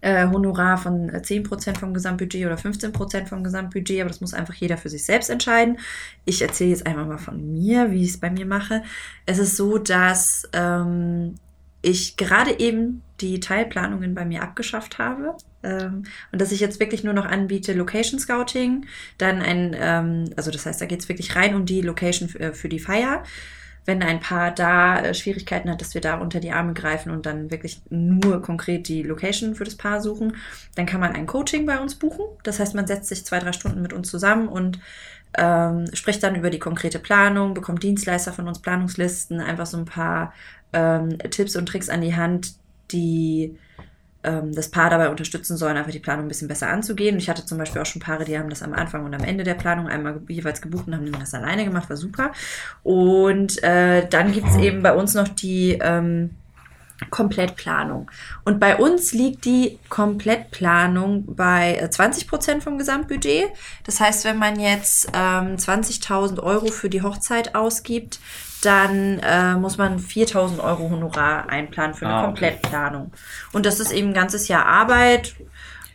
äh, 0.00 0.26
Honorar 0.26 0.78
von 0.78 1.10
10% 1.10 1.78
vom 1.78 1.94
Gesamtbudget 1.94 2.46
oder 2.46 2.56
15% 2.56 3.26
vom 3.26 3.44
Gesamtbudget, 3.44 4.00
aber 4.00 4.08
das 4.08 4.20
muss 4.20 4.34
einfach 4.34 4.54
jeder 4.54 4.76
für 4.76 4.88
sich 4.88 5.04
selbst 5.04 5.30
entscheiden. 5.30 5.78
Ich 6.24 6.42
erzähle 6.42 6.70
jetzt 6.70 6.86
einfach 6.86 7.06
mal 7.06 7.18
von 7.18 7.52
mir, 7.52 7.90
wie 7.90 8.04
ich 8.04 8.10
es 8.10 8.20
bei 8.20 8.30
mir 8.30 8.46
mache. 8.46 8.82
Es 9.26 9.38
ist 9.38 9.56
so, 9.56 9.78
dass 9.78 10.48
ähm, 10.52 11.34
ich 11.82 12.16
gerade 12.16 12.58
eben 12.58 13.02
die 13.20 13.40
Teilplanungen 13.40 14.14
bei 14.14 14.24
mir 14.24 14.42
abgeschafft 14.42 14.98
habe 14.98 15.36
ähm, 15.62 16.04
und 16.32 16.40
dass 16.40 16.52
ich 16.52 16.60
jetzt 16.60 16.80
wirklich 16.80 17.04
nur 17.04 17.12
noch 17.14 17.26
anbiete 17.26 17.72
Location 17.72 18.18
Scouting, 18.18 18.86
dann 19.18 19.40
ein, 19.40 19.76
ähm, 19.78 20.30
also 20.36 20.50
das 20.50 20.66
heißt, 20.66 20.80
da 20.80 20.86
geht 20.86 21.00
es 21.00 21.08
wirklich 21.08 21.36
rein 21.36 21.54
um 21.54 21.66
die 21.66 21.82
Location 21.82 22.28
für, 22.28 22.54
für 22.54 22.68
die 22.68 22.78
Feier 22.78 23.22
wenn 23.90 24.04
ein 24.04 24.20
Paar 24.20 24.52
da 24.52 25.00
äh, 25.00 25.14
Schwierigkeiten 25.14 25.68
hat, 25.68 25.80
dass 25.80 25.94
wir 25.94 26.00
da 26.00 26.18
unter 26.18 26.38
die 26.38 26.52
Arme 26.52 26.74
greifen 26.74 27.10
und 27.10 27.26
dann 27.26 27.50
wirklich 27.50 27.82
nur 27.90 28.40
konkret 28.40 28.86
die 28.86 29.02
Location 29.02 29.56
für 29.56 29.64
das 29.64 29.74
Paar 29.74 30.00
suchen, 30.00 30.36
dann 30.76 30.86
kann 30.86 31.00
man 31.00 31.12
ein 31.12 31.26
Coaching 31.26 31.66
bei 31.66 31.80
uns 31.80 31.96
buchen. 31.96 32.24
Das 32.44 32.60
heißt, 32.60 32.76
man 32.76 32.86
setzt 32.86 33.08
sich 33.08 33.24
zwei, 33.26 33.40
drei 33.40 33.52
Stunden 33.52 33.82
mit 33.82 33.92
uns 33.92 34.08
zusammen 34.08 34.46
und 34.46 34.78
ähm, 35.36 35.86
spricht 35.92 36.22
dann 36.22 36.36
über 36.36 36.50
die 36.50 36.60
konkrete 36.60 37.00
Planung, 37.00 37.52
bekommt 37.52 37.82
Dienstleister 37.82 38.32
von 38.32 38.46
uns 38.46 38.60
Planungslisten, 38.60 39.40
einfach 39.40 39.66
so 39.66 39.78
ein 39.78 39.86
paar 39.86 40.32
ähm, 40.72 41.18
Tipps 41.18 41.56
und 41.56 41.66
Tricks 41.66 41.88
an 41.88 42.00
die 42.00 42.14
Hand, 42.14 42.52
die 42.92 43.58
ähm, 44.22 44.54
das 44.54 44.70
Paar 44.70 44.90
dabei 44.90 45.08
unterstützen 45.08 45.56
sollen, 45.56 45.76
einfach 45.76 45.92
die 45.92 45.98
Planung 45.98 46.26
ein 46.26 46.28
bisschen 46.28 46.48
besser 46.48 46.68
anzugehen. 46.68 47.16
Ich 47.18 47.28
hatte 47.28 47.46
zum 47.46 47.58
Beispiel 47.58 47.80
auch 47.80 47.86
schon 47.86 48.02
Paare, 48.02 48.24
die 48.24 48.38
haben 48.38 48.50
das 48.50 48.62
am 48.62 48.72
Anfang 48.72 49.04
und 49.04 49.14
am 49.14 49.24
Ende 49.24 49.44
der 49.44 49.54
Planung 49.54 49.88
einmal 49.88 50.20
jeweils 50.28 50.60
gebucht 50.60 50.86
und 50.86 50.94
haben 50.94 51.10
das 51.12 51.34
alleine 51.34 51.64
gemacht, 51.64 51.88
war 51.88 51.96
super. 51.96 52.32
Und 52.82 53.62
äh, 53.62 54.06
dann 54.08 54.32
gibt 54.32 54.48
es 54.48 54.56
eben 54.56 54.82
bei 54.82 54.92
uns 54.92 55.14
noch 55.14 55.28
die 55.28 55.78
ähm, 55.80 56.30
Komplettplanung. 57.08 58.10
Und 58.44 58.60
bei 58.60 58.76
uns 58.76 59.12
liegt 59.12 59.46
die 59.46 59.78
Komplettplanung 59.88 61.34
bei 61.34 61.88
20 61.90 62.24
äh, 62.24 62.26
Prozent 62.28 62.62
vom 62.62 62.76
Gesamtbudget. 62.76 63.48
Das 63.84 64.00
heißt, 64.00 64.24
wenn 64.26 64.38
man 64.38 64.60
jetzt 64.60 65.08
ähm, 65.14 65.56
20.000 65.56 66.42
Euro 66.42 66.66
für 66.66 66.90
die 66.90 67.02
Hochzeit 67.02 67.54
ausgibt, 67.54 68.20
dann 68.62 69.18
äh, 69.20 69.54
muss 69.54 69.78
man 69.78 69.98
4000 69.98 70.60
Euro 70.60 70.90
Honorar 70.90 71.48
einplanen 71.48 71.94
für 71.94 72.06
eine 72.06 72.14
Ah, 72.14 72.18
okay. 72.20 72.26
Komplettplanung. 72.26 73.12
Und 73.52 73.66
das 73.66 73.80
ist 73.80 73.92
eben 73.92 74.08
ein 74.08 74.14
ganzes 74.14 74.48
Jahr 74.48 74.66
Arbeit. 74.66 75.34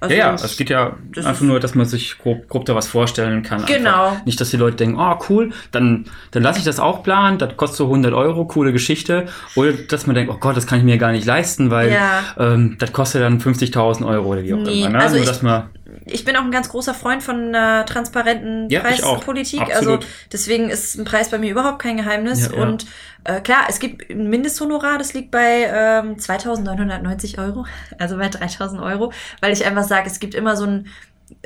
Also 0.02 0.14
ja, 0.14 0.28
ja, 0.28 0.34
es 0.36 0.58
geht 0.58 0.70
ja 0.70 0.98
einfach 1.16 1.42
nur, 1.42 1.60
dass 1.62 1.74
man 1.74 1.86
sich 1.86 2.18
grob, 2.20 2.50
grob 2.50 2.66
da 2.66 2.76
was 2.76 2.86
vorstellen 2.86 3.44
kann. 3.44 3.66
Genau. 3.66 4.10
Einfach. 4.10 4.26
Nicht, 4.26 4.40
dass 4.42 4.50
die 4.50 4.58
Leute 4.58 4.76
denken, 4.76 5.00
oh 5.00 5.18
cool, 5.30 5.52
dann, 5.72 6.06
dann 6.32 6.44
lasse 6.44 6.60
ich 6.60 6.66
das 6.66 6.80
auch 6.82 7.02
planen, 7.02 7.38
das 7.38 7.56
kostet 7.56 7.78
so 7.78 7.86
100 7.86 8.14
Euro, 8.14 8.46
coole 8.46 8.74
Geschichte. 8.74 9.26
Oder 9.56 9.72
dass 9.74 10.06
man 10.06 10.16
denkt, 10.16 10.32
oh 10.34 10.38
Gott, 10.38 10.58
das 10.58 10.68
kann 10.68 10.80
ich 10.80 10.84
mir 10.86 10.98
gar 10.98 11.12
nicht 11.14 11.26
leisten, 11.26 11.72
weil 11.72 11.92
Ja. 11.94 12.22
ähm, 12.38 12.76
das 12.78 12.92
kostet 12.92 13.22
dann 13.22 13.40
50.000 13.40 14.06
Euro 14.06 14.28
oder 14.34 14.44
wie 14.44 14.54
auch 14.54 14.58
Nee, 14.58 14.82
immer. 14.82 14.90
Ne? 14.90 15.00
also 15.00 15.16
nur, 15.16 15.24
ich- 15.24 15.30
dass 15.30 15.42
man, 15.42 15.70
ich 16.06 16.24
bin 16.24 16.36
auch 16.36 16.44
ein 16.44 16.52
ganz 16.52 16.70
großer 16.70 16.94
Freund 16.94 17.24
von 17.24 17.54
äh, 17.54 17.84
transparenten 17.86 18.70
Ja. 18.70 18.82
Preispolitik. 18.82 19.76
Also 19.76 20.00
deswegen 20.32 20.70
ist 20.70 20.96
ein 20.96 21.06
Preis 21.06 21.30
bei 21.30 21.38
mir 21.38 21.52
überhaupt 21.52 21.80
kein 21.80 21.98
Geheimnis. 21.98 22.50
Ja. 22.52 22.62
Und 22.62 22.86
äh, 23.24 23.42
klar, 23.42 23.66
es 23.68 23.80
gibt 23.80 24.10
ein 24.10 24.30
Mindesthonorar, 24.30 24.98
das 24.98 25.14
liegt 25.14 25.32
bei 25.32 25.64
ähm, 25.68 26.18
2.990 26.18 27.40
Euro, 27.40 27.66
also 28.00 28.18
bei 28.18 28.28
3.000 28.28 28.84
Euro, 28.84 29.12
weil 29.42 29.52
ich 29.52 29.66
einfach 29.66 29.84
sage, 29.84 30.08
es 30.08 30.20
gibt 30.20 30.36
immer 30.36 30.56
so 30.56 30.66
einen 30.66 30.88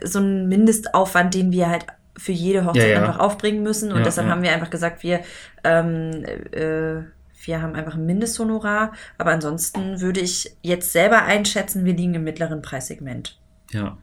so 0.04 0.20
einen 0.20 0.50
Mindestaufwand, 0.50 1.34
den 1.34 1.54
wir 1.54 1.70
halt 1.70 1.86
für 2.18 2.34
jede 2.34 2.66
Hochzeit 2.66 2.90
Ja, 2.92 3.00
einfach 3.00 3.20
aufbringen 3.20 3.64
müssen. 3.64 3.94
Und 3.94 4.06
deshalb 4.06 4.28
haben 4.28 4.42
wir 4.44 4.52
einfach 4.52 4.70
gesagt, 4.70 5.04
wir 5.04 5.22
ähm, 5.64 6.26
äh, 6.52 7.04
wir 7.46 7.62
haben 7.62 7.76
einfach 7.76 7.96
ein 7.96 8.06
Mindesthonorar, 8.06 8.92
aber 9.18 9.32
ansonsten 9.32 10.02
würde 10.02 10.20
ich 10.20 10.54
jetzt 10.62 10.92
selber 10.92 11.24
einschätzen, 11.24 11.86
wir 11.86 11.94
liegen 11.94 12.14
im 12.14 12.26
mittleren 12.26 12.62
Preissegment. 12.62 13.40
ja. 13.72 13.98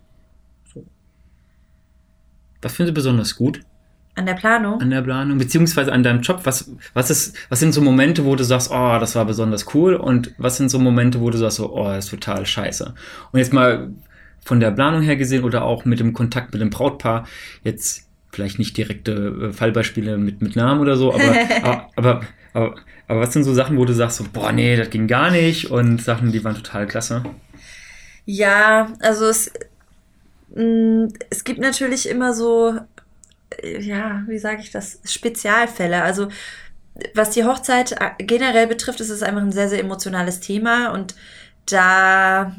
Was 2.62 2.75
finden 2.75 2.88
Sie 2.88 2.95
besonders 2.95 3.37
gut 3.37 3.61
An 4.14 4.27
der 4.27 4.35
Planung? 4.35 4.81
an 4.81 4.90
der 4.90 5.03
Planung, 5.03 5.38
beziehungsweise 5.38 5.92
an 5.92 6.03
deinem 6.03 6.23
Job? 6.23 6.40
Was, 6.45 6.71
was, 6.95 7.11
ist, 7.11 7.37
was 7.49 7.61
sind 7.61 7.73
so 7.73 7.81
Momente, 7.81 8.25
wo 8.25 8.35
du 8.35 8.45
sagst, 8.45 8.71
oh, 8.71 8.99
das 8.99 9.14
war 9.14 9.25
besonders 9.25 9.75
cool? 9.75 9.95
Und 9.95 10.33
was 10.38 10.57
sind 10.57 10.71
so 10.71 10.79
Momente, 10.79 11.21
wo 11.21 11.31
du 11.31 11.38
sagst, 11.38 11.57
so, 11.59 11.73
oh, 11.73 11.85
das 11.85 12.07
ist 12.07 12.11
total 12.11 12.47
scheiße? 12.47 12.95
Und 13.33 13.38
jetzt 13.38 13.53
mal 13.53 13.90
von 14.45 14.61
der 14.61 14.71
Planung 14.71 15.03
her 15.03 15.16
gesehen 15.16 15.45
oder 15.45 15.64
auch 15.64 15.85
mit 15.85 15.99
dem 15.99 16.12
Kontakt 16.12 16.53
mit 16.53 16.62
dem 16.62 16.71
Brautpaar, 16.71 17.27
jetzt 17.64 18.07
vielleicht 18.31 18.59
nicht 18.59 18.77
direkte 18.77 19.49
äh, 19.49 19.53
Fallbeispiele 19.53 20.19
mit, 20.19 20.40
mit 20.40 20.57
Namen 20.57 20.81
oder 20.81 20.97
so, 20.97 21.12
aber, 21.12 21.25
aber, 21.62 21.90
aber, 21.97 22.21
aber, 22.53 22.75
aber 23.09 23.21
was 23.21 23.33
sind 23.33 23.45
so 23.45 23.55
Sachen, 23.55 23.77
wo 23.77 23.85
du 23.85 23.92
sagst, 23.92 24.19
so, 24.19 24.25
boah, 24.33 24.53
nee, 24.53 24.77
das 24.77 24.90
ging 24.90 25.09
gar 25.09 25.31
nicht 25.31 25.71
und 25.71 26.01
Sachen, 26.01 26.33
die 26.33 26.45
waren 26.45 26.55
total 26.55 26.87
klasse? 26.87 27.25
Ja, 28.25 28.92
also 29.01 29.27
es, 29.27 29.53
es 31.31 31.45
gibt 31.45 31.61
natürlich 31.61 32.09
immer 32.09 32.33
so, 32.35 32.79
äh, 33.62 33.81
ja, 33.81 34.23
wie 34.27 34.38
sage 34.38 34.61
ich 34.62 34.71
das, 34.71 35.01
Spezialfälle. 35.05 36.03
Also 36.03 36.29
was 37.14 37.31
die 37.31 37.45
Hochzeit 37.45 37.92
äh, 37.92 38.25
generell 38.25 38.66
betrifft, 38.66 39.01
ist 39.01 39.11
es 39.11 39.23
einfach 39.23 39.42
ein 39.42 39.53
sehr, 39.53 39.69
sehr 39.69 39.81
emotionales 39.81 40.40
Thema 40.40 40.88
und 40.92 41.14
da, 41.69 42.57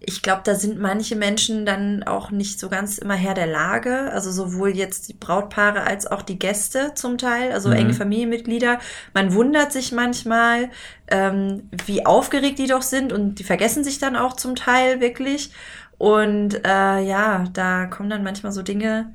ich 0.00 0.22
glaube, 0.22 0.42
da 0.44 0.54
sind 0.54 0.78
manche 0.78 1.16
Menschen 1.16 1.64
dann 1.66 2.02
auch 2.04 2.30
nicht 2.30 2.60
so 2.60 2.68
ganz 2.68 2.98
immer 2.98 3.14
Herr 3.14 3.34
der 3.34 3.46
Lage. 3.46 4.12
Also 4.12 4.30
sowohl 4.30 4.70
jetzt 4.76 5.08
die 5.08 5.14
Brautpaare 5.14 5.82
als 5.82 6.06
auch 6.06 6.22
die 6.22 6.38
Gäste 6.38 6.92
zum 6.94 7.18
Teil, 7.18 7.52
also 7.52 7.70
Mhm. 7.70 7.74
enge 7.76 7.94
Familienmitglieder. 7.94 8.78
Man 9.14 9.34
wundert 9.34 9.72
sich 9.72 9.92
manchmal, 9.92 10.70
ähm, 11.08 11.68
wie 11.86 12.06
aufgeregt 12.06 12.58
die 12.58 12.66
doch 12.66 12.82
sind 12.82 13.12
und 13.12 13.36
die 13.36 13.44
vergessen 13.44 13.82
sich 13.82 13.98
dann 13.98 14.14
auch 14.14 14.34
zum 14.36 14.54
Teil 14.56 15.00
wirklich. 15.00 15.52
Und 16.00 16.64
äh, 16.66 17.00
ja, 17.00 17.44
da 17.52 17.84
kommen 17.84 18.08
dann 18.08 18.22
manchmal 18.22 18.52
so 18.52 18.62
Dinge 18.62 19.12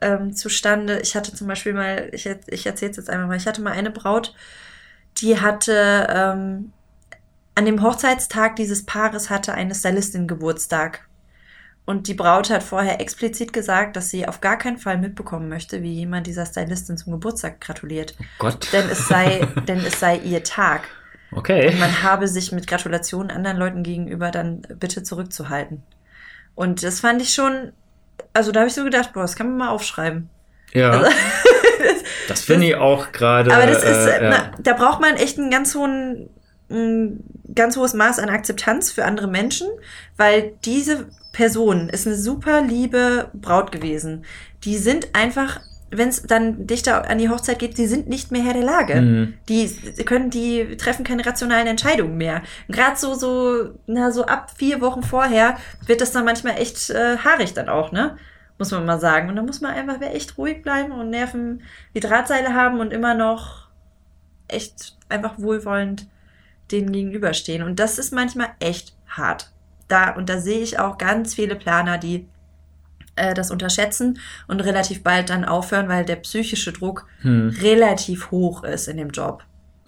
ähm, 0.00 0.32
zustande. 0.36 1.00
Ich 1.00 1.16
hatte 1.16 1.34
zum 1.34 1.48
Beispiel 1.48 1.72
mal, 1.72 2.10
ich, 2.12 2.26
ich 2.46 2.64
erzähle 2.64 2.92
es 2.92 2.96
jetzt 2.96 3.10
einmal 3.10 3.26
mal, 3.26 3.36
ich 3.36 3.48
hatte 3.48 3.60
mal 3.60 3.72
eine 3.72 3.90
Braut, 3.90 4.32
die 5.18 5.40
hatte 5.40 6.06
ähm, 6.08 6.72
an 7.56 7.64
dem 7.64 7.82
Hochzeitstag 7.82 8.54
dieses 8.54 8.86
Paares 8.86 9.30
hatte 9.30 9.54
eine 9.54 9.74
Stylistin 9.74 10.28
Geburtstag. 10.28 11.08
Und 11.86 12.06
die 12.06 12.14
Braut 12.14 12.50
hat 12.50 12.62
vorher 12.62 13.00
explizit 13.00 13.52
gesagt, 13.52 13.96
dass 13.96 14.08
sie 14.08 14.28
auf 14.28 14.40
gar 14.40 14.58
keinen 14.58 14.78
Fall 14.78 14.98
mitbekommen 14.98 15.48
möchte, 15.48 15.82
wie 15.82 15.92
jemand 15.92 16.28
dieser 16.28 16.46
Stylistin 16.46 16.98
zum 16.98 17.14
Geburtstag 17.14 17.60
gratuliert. 17.60 18.14
Gott. 18.38 18.72
Denn 18.72 18.88
es 18.88 19.08
sei, 19.08 19.40
denn 19.66 19.80
es 19.80 19.98
sei 19.98 20.18
ihr 20.18 20.44
Tag. 20.44 20.82
Okay. 21.32 21.66
Und 21.66 21.80
man 21.80 22.04
habe 22.04 22.28
sich 22.28 22.52
mit 22.52 22.68
Gratulationen 22.68 23.32
anderen 23.32 23.56
Leuten 23.56 23.82
gegenüber 23.82 24.30
dann 24.30 24.62
bitte 24.78 25.02
zurückzuhalten. 25.02 25.82
Und 26.56 26.82
das 26.82 26.98
fand 26.98 27.22
ich 27.22 27.32
schon, 27.32 27.72
also 28.32 28.50
da 28.50 28.60
habe 28.60 28.68
ich 28.68 28.74
so 28.74 28.82
gedacht, 28.82 29.12
boah, 29.12 29.20
das 29.20 29.36
kann 29.36 29.48
man 29.50 29.58
mal 29.58 29.68
aufschreiben. 29.68 30.28
Ja. 30.72 30.90
Also, 30.90 31.10
das 32.28 32.42
finde 32.42 32.66
ich 32.66 32.74
auch 32.74 33.12
gerade. 33.12 33.54
aber 33.54 33.66
das 33.66 33.84
ist, 33.84 34.06
äh, 34.06 34.24
ja. 34.24 34.30
na, 34.30 34.50
da 34.58 34.72
braucht 34.72 35.00
man 35.00 35.14
echt 35.16 35.38
einen 35.38 35.50
ganz 35.50 35.74
hohen, 35.74 36.30
ein 36.68 37.22
ganz 37.54 37.76
hohes 37.76 37.94
Maß 37.94 38.18
an 38.18 38.30
Akzeptanz 38.30 38.90
für 38.90 39.04
andere 39.04 39.28
Menschen, 39.28 39.68
weil 40.16 40.54
diese 40.64 41.06
Person 41.32 41.90
ist 41.90 42.06
eine 42.06 42.16
super 42.16 42.62
liebe 42.62 43.30
Braut 43.34 43.70
gewesen. 43.70 44.24
Die 44.64 44.78
sind 44.78 45.14
einfach, 45.14 45.60
wenn 45.96 46.08
es 46.08 46.22
dann 46.22 46.66
dichter 46.66 47.08
an 47.08 47.18
die 47.18 47.28
Hochzeit 47.28 47.58
geht, 47.58 47.78
die 47.78 47.86
sind 47.86 48.08
nicht 48.08 48.32
mehr 48.32 48.42
Herr 48.42 48.54
der 48.54 48.64
Lage. 48.64 49.00
Mhm. 49.00 49.34
Die 49.48 49.68
können, 50.04 50.30
die 50.30 50.76
treffen 50.76 51.04
keine 51.04 51.24
rationalen 51.24 51.66
Entscheidungen 51.66 52.16
mehr. 52.16 52.42
Gerade 52.68 52.96
so, 52.96 53.14
so, 53.14 53.70
na, 53.86 54.10
so 54.10 54.26
ab 54.26 54.52
vier 54.56 54.80
Wochen 54.80 55.02
vorher 55.02 55.56
wird 55.86 56.00
das 56.00 56.12
dann 56.12 56.24
manchmal 56.24 56.58
echt 56.58 56.90
äh, 56.90 57.18
haarig 57.18 57.54
dann 57.54 57.68
auch, 57.68 57.92
ne? 57.92 58.16
Muss 58.58 58.70
man 58.70 58.86
mal 58.86 59.00
sagen. 59.00 59.28
Und 59.28 59.36
da 59.36 59.42
muss 59.42 59.60
man 59.60 59.74
einfach 59.74 60.00
echt 60.00 60.38
ruhig 60.38 60.62
bleiben 60.62 60.92
und 60.92 61.10
Nerven 61.10 61.62
wie 61.92 62.00
Drahtseile 62.00 62.54
haben 62.54 62.80
und 62.80 62.92
immer 62.92 63.14
noch 63.14 63.68
echt 64.48 64.96
einfach 65.08 65.34
wohlwollend 65.38 66.06
denen 66.70 66.92
gegenüberstehen. 66.92 67.62
Und 67.62 67.78
das 67.78 67.98
ist 67.98 68.12
manchmal 68.12 68.48
echt 68.60 68.94
hart. 69.08 69.50
Da, 69.88 70.10
und 70.10 70.28
da 70.28 70.38
sehe 70.38 70.60
ich 70.60 70.78
auch 70.78 70.98
ganz 70.98 71.34
viele 71.34 71.54
Planer, 71.54 71.98
die 71.98 72.26
äh, 73.16 73.34
das 73.34 73.50
unterschätzen 73.50 74.18
und 74.46 74.60
relativ 74.60 75.02
bald 75.02 75.30
dann 75.30 75.44
aufhören, 75.44 75.88
weil 75.88 76.04
der 76.04 76.16
psychische 76.16 76.72
Druck 76.72 77.06
Hm. 77.22 77.54
relativ 77.60 78.30
hoch 78.30 78.64
ist 78.64 78.88
in 78.88 78.96
dem 78.96 79.10
Job. 79.10 79.42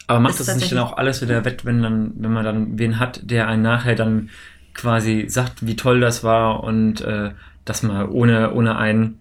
Aber 0.07 0.21
macht 0.21 0.41
Ist 0.41 0.49
das 0.49 0.57
nicht 0.57 0.73
dann 0.73 0.79
auch 0.79 0.97
alles 0.97 1.21
wieder 1.21 1.45
wett, 1.45 1.65
wenn 1.65 1.83
dann, 1.83 2.13
wenn 2.17 2.33
man 2.33 2.45
dann 2.45 2.79
wen 2.79 2.99
hat, 2.99 3.21
der 3.31 3.47
einen 3.47 3.63
nachher 3.63 3.95
dann 3.95 4.31
quasi 4.73 5.27
sagt, 5.29 5.67
wie 5.67 5.77
toll 5.77 6.01
das 6.01 6.25
war 6.25 6.65
und 6.65 7.03
äh, 7.03 7.33
dass 7.65 7.83
man 7.83 8.09
ohne, 8.09 8.55
ohne 8.55 8.79
einen 8.79 9.21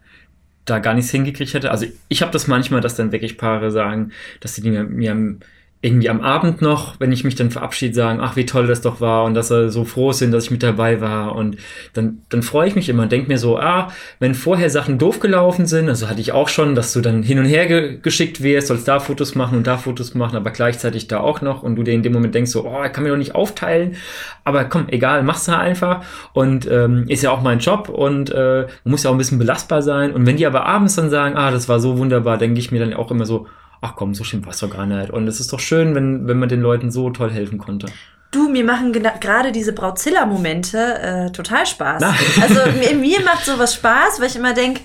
da 0.63 0.79
gar 0.79 0.93
nichts 0.93 1.11
hingekriegt 1.11 1.53
hätte. 1.53 1.71
Also 1.71 1.87
ich 2.07 2.21
habe 2.21 2.31
das 2.31 2.47
manchmal, 2.47 2.81
dass 2.81 2.95
dann 2.95 3.11
wirklich 3.11 3.37
Paare 3.37 3.71
sagen, 3.71 4.11
dass 4.39 4.55
sie 4.55 4.69
mir, 4.69 4.83
mir 4.83 5.37
irgendwie 5.79 6.09
am 6.09 6.21
Abend 6.21 6.61
noch, 6.61 6.99
wenn 6.99 7.11
ich 7.11 7.23
mich 7.23 7.35
dann 7.35 7.51
verabschiede, 7.51 7.93
sagen, 7.93 8.19
ach, 8.19 8.35
wie 8.35 8.47
toll 8.47 8.65
das 8.65 8.81
doch 8.81 8.99
war 8.99 9.25
und 9.25 9.35
dass 9.35 9.49
sie 9.49 9.69
so 9.69 9.85
froh 9.85 10.11
sind, 10.11 10.31
dass 10.31 10.45
ich 10.45 10.51
mit 10.51 10.63
dabei 10.63 11.01
war. 11.01 11.35
Und 11.35 11.57
dann, 11.93 12.23
dann 12.29 12.41
freue 12.41 12.67
ich 12.67 12.75
mich 12.75 12.89
immer 12.89 13.03
und 13.03 13.11
denke 13.11 13.27
mir 13.27 13.37
so, 13.37 13.59
ah, 13.59 13.91
wenn 14.19 14.33
vorher 14.33 14.71
Sachen 14.71 14.97
doof 14.97 15.19
gelaufen 15.19 15.67
sind, 15.67 15.87
also 15.87 16.09
hatte 16.09 16.19
ich 16.19 16.31
auch 16.31 16.49
schon, 16.49 16.73
dass 16.73 16.93
du 16.93 17.01
dann 17.01 17.21
hin 17.21 17.37
und 17.37 17.45
her 17.45 17.67
ge 17.67 17.99
geschickt 18.01 18.41
wirst, 18.41 18.67
sollst 18.67 18.87
da 18.87 18.99
Fotos 18.99 19.35
machen 19.35 19.55
und 19.55 19.67
da 19.67 19.77
Fotos 19.77 20.15
machen, 20.15 20.35
aber 20.35 20.49
gleichzeitig 20.49 21.07
da 21.07 21.19
auch 21.19 21.41
noch 21.41 21.61
und 21.61 21.75
du 21.75 21.83
dir 21.83 21.93
in 21.93 22.01
dem 22.01 22.13
Moment 22.13 22.33
denkst 22.33 22.51
so, 22.51 22.65
oh, 22.65 22.83
ich 22.83 22.91
kann 22.91 23.03
mir 23.03 23.11
doch 23.11 23.17
nicht 23.17 23.35
aufteilen. 23.35 23.97
Aber 24.43 24.65
komm, 24.65 24.87
egal, 24.89 25.21
mach's 25.21 25.47
halt 25.47 25.59
einfach. 25.59 26.03
Und 26.33 26.67
ähm, 26.71 27.05
ist 27.07 27.21
ja 27.21 27.29
auch 27.29 27.41
mein 27.41 27.59
Job 27.59 27.89
und 27.89 28.31
äh, 28.31 28.65
muss 28.83 29.03
ja 29.03 29.11
auch 29.11 29.15
ein 29.15 29.19
bisschen 29.19 29.37
belastbar 29.37 29.83
sein. 29.83 30.11
Und 30.11 30.25
wenn 30.25 30.37
die 30.37 30.47
aber 30.47 30.65
abends 30.65 30.95
dann 30.95 31.11
sagen, 31.11 31.35
ah, 31.35 31.51
das 31.51 31.69
war 31.69 31.79
so 31.79 31.99
wunderbar, 31.99 32.39
denke 32.39 32.59
ich 32.59 32.71
mir 32.71 32.79
dann 32.79 32.95
auch 32.95 33.11
immer 33.11 33.25
so, 33.25 33.45
ach 33.81 33.95
komm, 33.95 34.13
so 34.13 34.23
schlimm 34.23 34.45
war's 34.45 34.59
doch 34.59 34.69
gar 34.69 34.85
nicht. 34.85 35.11
Und 35.11 35.27
es 35.27 35.39
ist 35.39 35.53
doch 35.53 35.59
schön, 35.59 35.95
wenn, 35.95 36.27
wenn 36.27 36.39
man 36.39 36.49
den 36.49 36.61
Leuten 36.61 36.91
so 36.91 37.09
toll 37.09 37.31
helfen 37.31 37.57
konnte. 37.57 37.87
Du, 38.31 38.49
mir 38.49 38.65
machen 38.65 38.91
gerade 38.91 39.51
diese 39.51 39.73
Brautzilla-Momente 39.73 40.99
äh, 40.99 41.31
total 41.31 41.65
Spaß. 41.65 42.01
Na. 42.01 42.15
Also 42.41 42.59
mir, 42.77 42.93
mir 42.95 43.21
macht 43.21 43.45
sowas 43.45 43.75
Spaß, 43.75 44.19
weil 44.19 44.27
ich 44.27 44.35
immer 44.35 44.53
denke, 44.53 44.81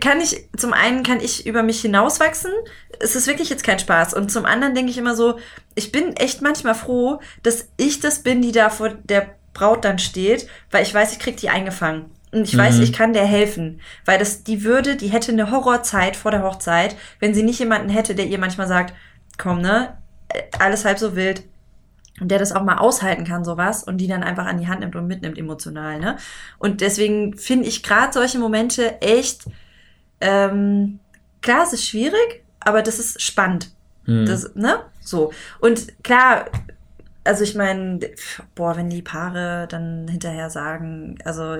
kann 0.00 0.20
ich, 0.20 0.48
zum 0.56 0.72
einen 0.72 1.02
kann 1.02 1.20
ich 1.20 1.46
über 1.46 1.62
mich 1.62 1.80
hinauswachsen, 1.80 2.52
es 3.00 3.16
ist 3.16 3.26
wirklich 3.26 3.50
jetzt 3.50 3.64
kein 3.64 3.78
Spaß. 3.78 4.14
Und 4.14 4.30
zum 4.30 4.44
anderen 4.44 4.74
denke 4.74 4.90
ich 4.90 4.98
immer 4.98 5.14
so, 5.14 5.38
ich 5.74 5.92
bin 5.92 6.16
echt 6.16 6.42
manchmal 6.42 6.74
froh, 6.74 7.20
dass 7.42 7.68
ich 7.76 8.00
das 8.00 8.22
bin, 8.22 8.42
die 8.42 8.52
da 8.52 8.70
vor 8.70 8.90
der 8.90 9.36
Braut 9.52 9.84
dann 9.84 9.98
steht, 9.98 10.48
weil 10.70 10.82
ich 10.82 10.92
weiß, 10.92 11.12
ich 11.12 11.18
krieg 11.18 11.36
die 11.36 11.48
eingefangen. 11.48 12.10
Und 12.36 12.44
ich 12.44 12.56
weiß, 12.56 12.76
Mhm. 12.76 12.82
ich 12.82 12.92
kann 12.92 13.12
der 13.12 13.24
helfen. 13.24 13.80
Weil 14.04 14.18
das, 14.18 14.44
die 14.44 14.62
würde, 14.64 14.96
die 14.96 15.08
hätte 15.08 15.32
eine 15.32 15.50
Horrorzeit 15.50 16.16
vor 16.16 16.30
der 16.30 16.42
Hochzeit, 16.42 16.96
wenn 17.18 17.34
sie 17.34 17.42
nicht 17.42 17.58
jemanden 17.58 17.88
hätte, 17.88 18.14
der 18.14 18.26
ihr 18.26 18.38
manchmal 18.38 18.68
sagt, 18.68 18.94
komm, 19.38 19.60
ne, 19.60 19.96
äh, 20.28 20.42
alles 20.58 20.84
halb 20.84 20.98
so 20.98 21.16
wild, 21.16 21.42
und 22.20 22.30
der 22.30 22.38
das 22.38 22.52
auch 22.52 22.62
mal 22.62 22.78
aushalten 22.78 23.24
kann, 23.24 23.44
sowas, 23.44 23.84
und 23.84 23.98
die 23.98 24.08
dann 24.08 24.22
einfach 24.22 24.46
an 24.46 24.58
die 24.58 24.68
Hand 24.68 24.80
nimmt 24.80 24.96
und 24.96 25.06
mitnimmt 25.06 25.36
emotional, 25.36 25.98
ne? 26.00 26.16
Und 26.58 26.80
deswegen 26.80 27.36
finde 27.36 27.68
ich 27.68 27.82
gerade 27.82 28.12
solche 28.12 28.38
Momente 28.38 29.02
echt, 29.02 29.44
ähm, 30.22 30.98
klar, 31.42 31.64
es 31.64 31.74
ist 31.74 31.86
schwierig, 31.86 32.42
aber 32.60 32.82
das 32.82 32.98
ist 32.98 33.20
spannend. 33.20 33.70
Hm. 34.06 34.24
Das, 34.24 34.54
ne? 34.54 34.80
So. 35.00 35.30
Und 35.60 36.02
klar, 36.02 36.46
also 37.24 37.44
ich 37.44 37.54
meine, 37.54 38.00
boah, 38.54 38.76
wenn 38.76 38.88
die 38.88 39.02
Paare 39.02 39.66
dann 39.68 40.08
hinterher 40.08 40.48
sagen, 40.48 41.18
also 41.24 41.56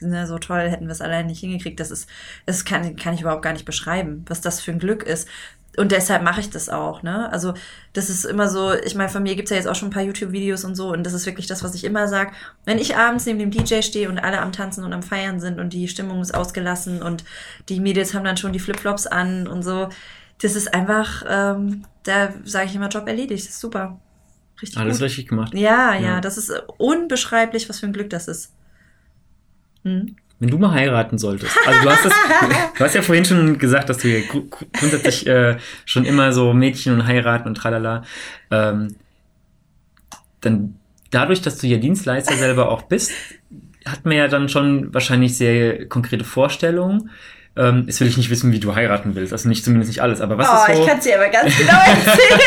ne, 0.00 0.26
so 0.26 0.38
toll 0.38 0.68
hätten 0.68 0.86
wir 0.86 0.92
es 0.92 1.00
allein 1.00 1.26
nicht 1.26 1.40
hingekriegt, 1.40 1.80
das 1.80 1.90
ist, 1.90 2.08
das 2.46 2.64
kann, 2.64 2.96
kann 2.96 3.14
ich 3.14 3.20
überhaupt 3.22 3.42
gar 3.42 3.52
nicht 3.52 3.64
beschreiben, 3.64 4.24
was 4.28 4.40
das 4.40 4.60
für 4.60 4.72
ein 4.72 4.78
Glück 4.78 5.02
ist. 5.02 5.28
und 5.78 5.92
deshalb 5.92 6.22
mache 6.22 6.40
ich 6.40 6.48
das 6.50 6.68
auch, 6.68 7.02
ne? 7.02 7.30
Also 7.32 7.52
das 7.92 8.08
ist 8.10 8.24
immer 8.24 8.48
so, 8.48 8.72
ich 8.72 8.94
meine, 8.94 9.10
von 9.10 9.22
mir 9.22 9.36
gibt's 9.36 9.50
ja 9.50 9.56
jetzt 9.58 9.68
auch 9.68 9.74
schon 9.74 9.88
ein 9.88 9.92
paar 9.92 10.02
YouTube-Videos 10.02 10.64
und 10.64 10.74
so 10.74 10.92
und 10.92 11.04
das 11.04 11.12
ist 11.12 11.26
wirklich 11.26 11.46
das, 11.46 11.62
was 11.62 11.74
ich 11.74 11.84
immer 11.84 12.08
sag. 12.08 12.32
Wenn 12.64 12.78
ich 12.78 12.96
abends 12.96 13.26
neben 13.26 13.38
dem 13.38 13.50
DJ 13.50 13.82
stehe 13.82 14.08
und 14.08 14.18
alle 14.18 14.40
am 14.40 14.52
Tanzen 14.52 14.84
und 14.84 14.92
am 14.92 15.02
Feiern 15.02 15.38
sind 15.40 15.60
und 15.60 15.72
die 15.72 15.88
Stimmung 15.88 16.20
ist 16.22 16.34
ausgelassen 16.34 17.02
und 17.02 17.24
die 17.68 17.80
Mädels 17.80 18.14
haben 18.14 18.24
dann 18.24 18.36
schon 18.38 18.52
die 18.52 18.58
Flipflops 18.58 19.06
an 19.06 19.46
und 19.46 19.62
so, 19.62 19.88
das 20.40 20.56
ist 20.56 20.72
einfach, 20.74 21.24
ähm, 21.28 21.84
da 22.04 22.32
sage 22.44 22.66
ich 22.66 22.74
immer, 22.74 22.88
Job 22.88 23.06
erledigt, 23.06 23.44
das 23.44 23.52
ist 23.54 23.60
super. 23.60 24.00
Richtig 24.62 24.78
Alles 24.78 24.98
gut. 24.98 25.06
richtig 25.06 25.28
gemacht. 25.28 25.52
Ja, 25.54 25.94
ja, 25.94 26.00
ja, 26.00 26.20
das 26.22 26.38
ist 26.38 26.50
unbeschreiblich, 26.78 27.68
was 27.68 27.80
für 27.80 27.86
ein 27.86 27.92
Glück 27.92 28.08
das 28.10 28.28
ist. 28.28 28.55
Hm? 29.86 30.16
Wenn 30.38 30.50
du 30.50 30.58
mal 30.58 30.72
heiraten 30.72 31.16
solltest. 31.16 31.56
Also 31.64 31.80
du 31.80 31.90
hast, 31.90 32.04
das, 32.04 32.12
du 32.78 32.84
hast 32.84 32.94
ja 32.94 33.02
vorhin 33.02 33.24
schon 33.24 33.56
gesagt, 33.58 33.88
dass 33.88 33.98
du 33.98 34.08
ja 34.08 34.22
grundsätzlich 34.72 35.26
äh, 35.26 35.56
schon 35.86 36.04
immer 36.04 36.32
so 36.32 36.52
Mädchen 36.52 36.92
und 36.92 37.06
heiraten 37.06 37.48
und 37.48 37.54
tralala. 37.54 38.02
Ähm, 38.50 38.96
dann 40.42 40.74
dadurch, 41.10 41.40
dass 41.40 41.56
du 41.58 41.68
ja 41.68 41.78
Dienstleister 41.78 42.34
selber 42.34 42.70
auch 42.70 42.82
bist, 42.82 43.12
hat 43.86 44.04
man 44.04 44.16
ja 44.16 44.28
dann 44.28 44.48
schon 44.48 44.92
wahrscheinlich 44.92 45.38
sehr 45.38 45.88
konkrete 45.88 46.24
Vorstellungen. 46.24 47.10
Ähm, 47.56 47.84
jetzt 47.86 48.00
will 48.00 48.08
ich 48.08 48.18
nicht 48.18 48.28
wissen, 48.28 48.52
wie 48.52 48.60
du 48.60 48.74
heiraten 48.74 49.14
willst. 49.14 49.32
Also 49.32 49.48
nicht 49.48 49.64
zumindest 49.64 49.88
nicht 49.88 50.02
alles, 50.02 50.20
aber 50.20 50.36
was 50.36 50.48
oh, 50.50 50.54
ist 50.54 50.76
so? 50.76 50.82
ich 50.82 50.88
kann 50.88 50.98
es 50.98 51.04
dir 51.04 51.14
aber 51.18 51.30
ganz 51.30 51.56
genau 51.56 51.78
erzählen. 51.78 52.40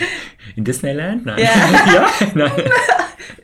In 0.58 0.64
Disneyland? 0.64 1.24
Nein. 1.24 1.38
Ja. 1.38 1.94
ja? 1.94 2.10
Nein. 2.34 2.50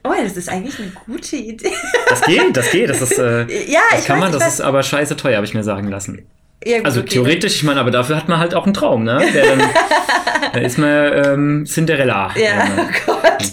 Oh, 0.07 0.13
das 0.23 0.37
ist 0.37 0.51
eigentlich 0.51 0.79
eine 0.79 0.93
gute 1.07 1.37
Idee. 1.37 1.73
Das 2.11 2.21
geht, 2.23 2.55
das 2.55 2.71
geht. 2.71 2.91
Das 2.91 3.01
ist, 3.01 3.19
äh, 3.19 3.47
ja, 3.71 3.81
das 3.91 4.01
ich 4.01 4.07
kann 4.07 4.21
weiß, 4.21 4.31
man, 4.31 4.33
das 4.33 4.55
ist 4.55 4.61
aber 4.61 4.83
scheiße 4.83 5.17
teuer, 5.17 5.37
habe 5.37 5.47
ich 5.47 5.55
mir 5.55 5.65
sagen 5.65 5.89
lassen. 5.89 6.27
Ja, 6.63 6.79
gut, 6.79 6.87
also 6.87 7.01
okay. 7.01 7.11
theoretisch, 7.11 7.57
ich 7.57 7.63
meine, 7.63 7.81
aber 7.81 7.91
dafür 7.91 8.17
hat 8.17 8.29
man 8.29 8.39
halt 8.39 8.55
auch 8.55 8.65
einen 8.65 8.75
Traum, 8.75 9.05
ne? 9.05 9.19
Dann, 9.33 9.63
da 10.53 10.61
ist 10.61 10.79
man 10.79 10.91
ähm, 10.91 11.67
Cinderella. 11.67 12.35
Ja, 12.37 12.69
oh 12.77 12.89
Gott. 13.07 13.45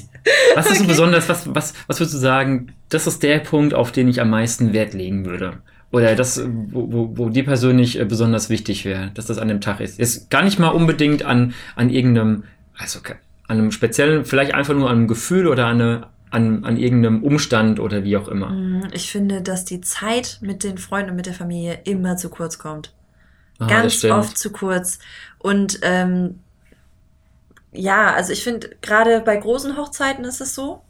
Was 0.56 0.70
ist 0.70 0.80
so 0.80 0.86
besonders, 0.86 1.30
was, 1.30 1.54
was, 1.54 1.74
was 1.88 2.00
würdest 2.00 2.16
du 2.16 2.20
sagen, 2.20 2.74
das 2.90 3.08
ist 3.08 3.24
der 3.24 3.40
Punkt, 3.40 3.74
auf 3.74 3.94
den 3.94 4.10
ich 4.10 4.20
am 4.20 4.30
meisten 4.30 4.74
Wert 4.74 4.94
legen 4.94 5.26
würde? 5.26 5.60
Oder 5.92 6.16
das, 6.16 6.42
wo, 6.46 6.92
wo, 6.92 7.18
wo 7.18 7.30
dir 7.30 7.46
persönlich 7.46 7.98
äh, 7.98 8.04
besonders 8.04 8.50
wichtig 8.50 8.84
wäre, 8.84 9.12
dass 9.14 9.26
das 9.26 9.38
an 9.38 9.48
dem 9.48 9.62
Tag 9.62 9.80
ist. 9.80 10.00
Ist 10.00 10.30
gar 10.30 10.44
nicht 10.44 10.60
mal 10.60 10.70
unbedingt 10.70 11.24
an, 11.24 11.54
an 11.76 11.90
irgendeinem, 11.90 12.44
also 12.78 13.00
an 13.52 13.58
einem 13.60 13.72
speziellen, 13.72 14.24
vielleicht 14.24 14.54
einfach 14.54 14.74
nur 14.74 14.90
an 14.90 14.98
einem 14.98 15.08
Gefühl 15.08 15.48
oder 15.48 15.68
an, 15.68 15.82
eine, 15.82 16.08
an, 16.30 16.64
an 16.64 16.78
irgendeinem 16.78 17.22
Umstand 17.22 17.82
oder 17.82 18.06
wie 18.06 18.16
auch 18.16 18.30
immer. 18.30 18.50
Mm, 18.50 18.88
Ich 18.94 19.12
finde, 19.12 19.42
dass 19.42 19.66
die 19.66 19.82
Zeit 19.82 20.40
mit 20.42 20.64
den 20.64 20.78
Freunden 20.78 21.12
und 21.12 21.16
mit 21.18 21.26
der 21.26 21.34
Familie 21.34 21.80
immer 21.84 22.16
zu 22.16 22.30
kurz 22.30 22.58
kommt. 22.58 22.94
Ah, 23.60 23.68
das 23.68 24.02
Ganz 24.02 24.06
oft 24.06 24.38
zu 24.38 24.52
kurz. 24.52 25.00
Und 25.38 25.80
ähm, 25.82 26.40
ja, 27.74 28.14
also 28.14 28.32
ich 28.32 28.44
finde, 28.44 28.70
gerade 28.82 29.20
bei 29.20 29.36
großen 29.36 29.76
Hochzeiten 29.76 30.24
ist 30.24 30.40
es 30.40 30.56
so. 30.56 30.82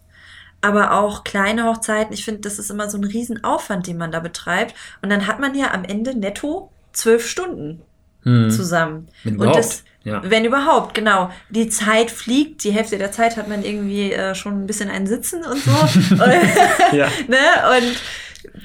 Aber 0.62 0.93
auch 0.93 1.24
kleine 1.24 1.65
Hochzeiten, 1.65 2.13
ich 2.13 2.24
finde, 2.24 2.41
das 2.41 2.60
ist 2.60 2.69
immer 2.69 2.88
so 2.88 3.00
ein 3.00 3.04
Riesenaufwand, 3.04 3.88
den 3.88 3.97
man 3.97 4.12
da 4.12 4.19
betreibt. 4.19 4.76
Und 5.02 5.10
dann 5.10 5.26
hat 5.26 5.39
man 5.39 5.56
ja 5.56 5.74
am 5.74 5.84
Ende 5.84 6.15
netto 6.15 6.71
zwölf 6.93 7.28
Stunden 7.28 7.82
Hm. 8.23 8.51
zusammen. 8.51 9.07
Wenn 9.23 9.34
Und 9.34 9.43
überhaupt. 9.43 9.60
das, 9.60 9.84
ja. 10.03 10.21
wenn 10.23 10.45
überhaupt, 10.45 10.93
genau. 10.93 11.31
Die 11.49 11.69
Zeit 11.69 12.12
fliegt, 12.12 12.63
die 12.63 12.71
Hälfte 12.71 12.97
der 12.97 13.12
Zeit 13.12 13.38
hat 13.38 13.47
man 13.47 13.63
irgendwie 13.63 14.12
äh, 14.13 14.36
schon 14.36 14.63
ein 14.63 14.67
bisschen 14.67 14.89
ein 14.89 15.07
Sitzen 15.07 15.43
und 15.43 15.57
so. 15.57 15.71
und, 16.12 16.93
Ja. 16.93 17.07
ne? 17.27 17.38
und 17.77 17.97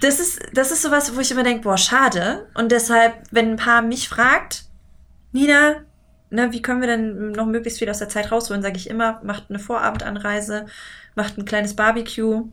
das 0.00 0.20
ist, 0.20 0.40
das 0.52 0.70
ist 0.72 0.82
sowas, 0.82 1.14
wo 1.14 1.20
ich 1.20 1.30
immer 1.30 1.42
denke, 1.42 1.62
boah, 1.62 1.78
schade. 1.78 2.46
Und 2.54 2.72
deshalb, 2.72 3.14
wenn 3.30 3.52
ein 3.52 3.56
Paar 3.56 3.82
mich 3.82 4.08
fragt, 4.08 4.64
Nina, 5.32 5.76
ne, 6.30 6.52
wie 6.52 6.62
können 6.62 6.80
wir 6.80 6.88
denn 6.88 7.32
noch 7.32 7.46
möglichst 7.46 7.78
viel 7.78 7.90
aus 7.90 7.98
der 7.98 8.08
Zeit 8.08 8.32
rausholen, 8.32 8.62
sage 8.62 8.76
ich 8.76 8.90
immer, 8.90 9.20
macht 9.22 9.44
eine 9.48 9.58
Vorabendanreise, 9.58 10.66
macht 11.14 11.38
ein 11.38 11.44
kleines 11.44 11.76
Barbecue. 11.76 12.44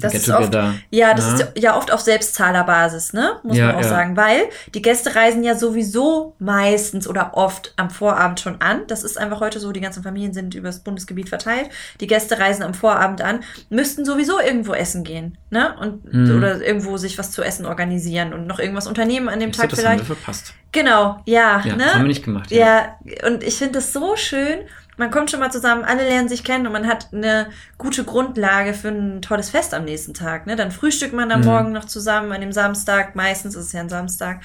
Das 0.00 0.12
Get 0.12 0.22
ist 0.22 0.30
oft, 0.30 0.54
ja, 0.90 1.14
das 1.14 1.26
Ja. 1.26 1.34
ist 1.34 1.58
ja 1.58 1.76
oft 1.76 1.92
auf 1.92 2.00
Selbstzahlerbasis, 2.00 3.12
ne? 3.12 3.38
Muss 3.42 3.56
Ja, 3.56 3.66
man 3.66 3.76
auch 3.76 3.80
ja. 3.82 3.88
sagen, 3.88 4.16
weil 4.16 4.42
die 4.74 4.82
Gäste 4.82 5.14
reisen 5.14 5.44
ja 5.44 5.54
sowieso 5.54 6.34
meistens 6.38 7.06
oder 7.06 7.32
oft 7.34 7.72
am 7.76 7.90
Vorabend 7.90 8.40
schon 8.40 8.60
an. 8.60 8.82
Das 8.86 9.02
ist 9.02 9.18
einfach 9.18 9.40
heute 9.40 9.60
so, 9.60 9.72
die 9.72 9.80
ganzen 9.80 10.02
Familien 10.02 10.32
sind 10.32 10.54
übers 10.54 10.80
Bundesgebiet 10.80 11.28
verteilt. 11.28 11.68
Die 12.00 12.06
Gäste 12.06 12.38
reisen 12.38 12.62
am 12.62 12.74
Vorabend 12.74 13.20
an, 13.22 13.40
müssten 13.68 14.04
sowieso 14.04 14.40
irgendwo 14.40 14.72
essen 14.74 15.04
gehen, 15.04 15.36
ne? 15.50 15.74
Und 15.78 16.12
Mhm. 16.12 16.36
oder 16.38 16.60
irgendwo 16.60 16.96
sich 16.96 17.18
was 17.18 17.30
zu 17.30 17.42
essen 17.42 17.66
organisieren 17.66 18.32
und 18.32 18.46
noch 18.46 18.58
irgendwas 18.58 18.86
unternehmen 18.86 19.28
an 19.28 19.40
dem 19.40 19.52
So, 19.52 19.62
Tag 19.62 19.70
das 19.70 19.78
haben 19.80 19.84
wir 19.98 20.04
vielleicht. 20.04 20.06
verpasst. 20.06 20.54
Genau, 20.72 21.20
ja, 21.26 21.60
Ja, 21.64 21.76
ne? 21.76 21.84
das 21.84 21.94
haben 21.94 22.02
wir 22.02 22.08
nicht 22.08 22.24
gemacht. 22.24 22.50
Ja, 22.50 22.96
und 23.26 23.42
ich 23.42 23.56
finde 23.56 23.74
das 23.74 23.92
so 23.92 24.16
schön. 24.16 24.60
Man 25.00 25.10
kommt 25.10 25.30
schon 25.30 25.40
mal 25.40 25.50
zusammen, 25.50 25.82
alle 25.82 26.06
lernen 26.06 26.28
sich 26.28 26.44
kennen 26.44 26.66
und 26.66 26.74
man 26.74 26.86
hat 26.86 27.08
eine 27.14 27.46
gute 27.78 28.04
Grundlage 28.04 28.74
für 28.74 28.88
ein 28.88 29.22
tolles 29.22 29.48
Fest 29.48 29.72
am 29.72 29.86
nächsten 29.86 30.12
Tag. 30.12 30.46
Ne? 30.46 30.56
Dann 30.56 30.70
frühstückt 30.70 31.14
man 31.14 31.32
am 31.32 31.40
Mhm. 31.40 31.46
Morgen 31.46 31.72
noch 31.72 31.86
zusammen 31.86 32.32
an 32.32 32.42
dem 32.42 32.52
Samstag. 32.52 33.16
Meistens 33.16 33.54
ist 33.56 33.64
es 33.68 33.72
ja 33.72 33.80
ein 33.80 33.88
Samstag. 33.88 34.42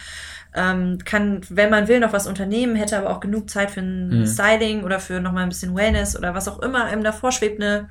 Ähm, 0.56 1.00
kann, 1.04 1.41
wenn 1.50 1.70
man 1.70 1.89
will, 1.89 2.00
noch 2.00 2.13
was 2.13 2.26
unternehmen, 2.26 2.78
hätte 2.78 2.98
aber 2.98 3.10
auch 3.10 3.20
genug 3.20 3.50
Zeit 3.50 3.70
für 3.70 3.82
ein 3.82 4.22
Mhm. 4.22 4.26
Styling 4.28 4.84
oder 4.86 5.02
für 5.02 5.20
nochmal 5.20 5.44
ein 5.44 5.50
bisschen 5.50 5.76
Wellness 5.76 6.18
oder 6.18 6.34
was 6.34 6.48
auch 6.48 6.60
immer 6.62 6.86
einem 6.86 7.04
davor 7.04 7.34
schwebt, 7.34 7.62
eine 7.62 7.86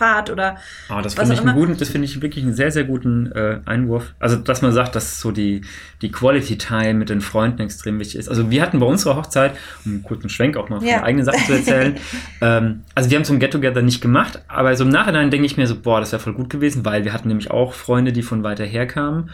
Stadtrundfahrt 0.00 0.30
oder 0.30 0.56
Ah, 0.88 1.02
das 1.02 1.14
finde 1.14 1.34
ich, 1.34 1.40
einen 1.40 1.54
guten, 1.54 1.76
das 1.76 1.88
finde 1.90 2.06
ich 2.06 2.20
wirklich 2.22 2.44
einen 2.44 2.54
sehr, 2.54 2.70
sehr 2.72 2.84
guten 2.84 3.30
äh, 3.32 3.60
Einwurf. 3.66 4.14
Also, 4.18 4.36
dass 4.36 4.62
man 4.62 4.72
sagt, 4.72 4.96
dass 4.96 5.20
so 5.20 5.30
die, 5.30 5.62
die 6.02 6.10
Quality 6.10 6.58
Time 6.58 6.94
mit 6.94 7.10
den 7.10 7.20
Freunden 7.20 7.60
extrem 7.60 7.98
wichtig 8.00 8.16
ist. 8.16 8.28
Also, 8.28 8.50
wir 8.50 8.62
hatten 8.62 8.80
bei 8.80 8.86
unserer 8.86 9.16
Hochzeit, 9.16 9.52
um 9.84 9.92
einen 9.92 10.02
kurzen 10.02 10.28
Schwenk 10.28 10.56
auch 10.56 10.68
mal 10.68 10.78
von 10.78 10.86
Ja. 10.88 10.94
der 10.96 11.04
eigenen 11.04 11.24
Sache 11.24 11.38
zu 11.46 11.52
erzählen, 11.52 11.96
ähm, 12.40 12.82
also 12.94 13.10
wir 13.10 13.16
haben 13.18 13.24
so 13.24 13.32
ein 13.32 13.38
Get-Together 13.40 13.82
nicht 13.82 14.00
gemacht, 14.00 14.42
aber 14.48 14.74
so 14.76 14.84
im 14.84 14.90
Nachhinein 14.90 15.30
denke 15.30 15.46
ich 15.46 15.56
mir 15.56 15.66
so, 15.66 15.76
boah, 15.78 16.00
das 16.00 16.12
wäre 16.12 16.20
voll 16.22 16.34
gut 16.34 16.50
gewesen, 16.50 16.84
weil 16.84 17.04
wir 17.04 17.12
hatten 17.12 17.28
nämlich 17.28 17.50
auch 17.50 17.74
Freunde, 17.74 18.12
die 18.12 18.22
von 18.22 18.42
weiter 18.42 18.64
her 18.64 18.86
kamen. 18.86 19.30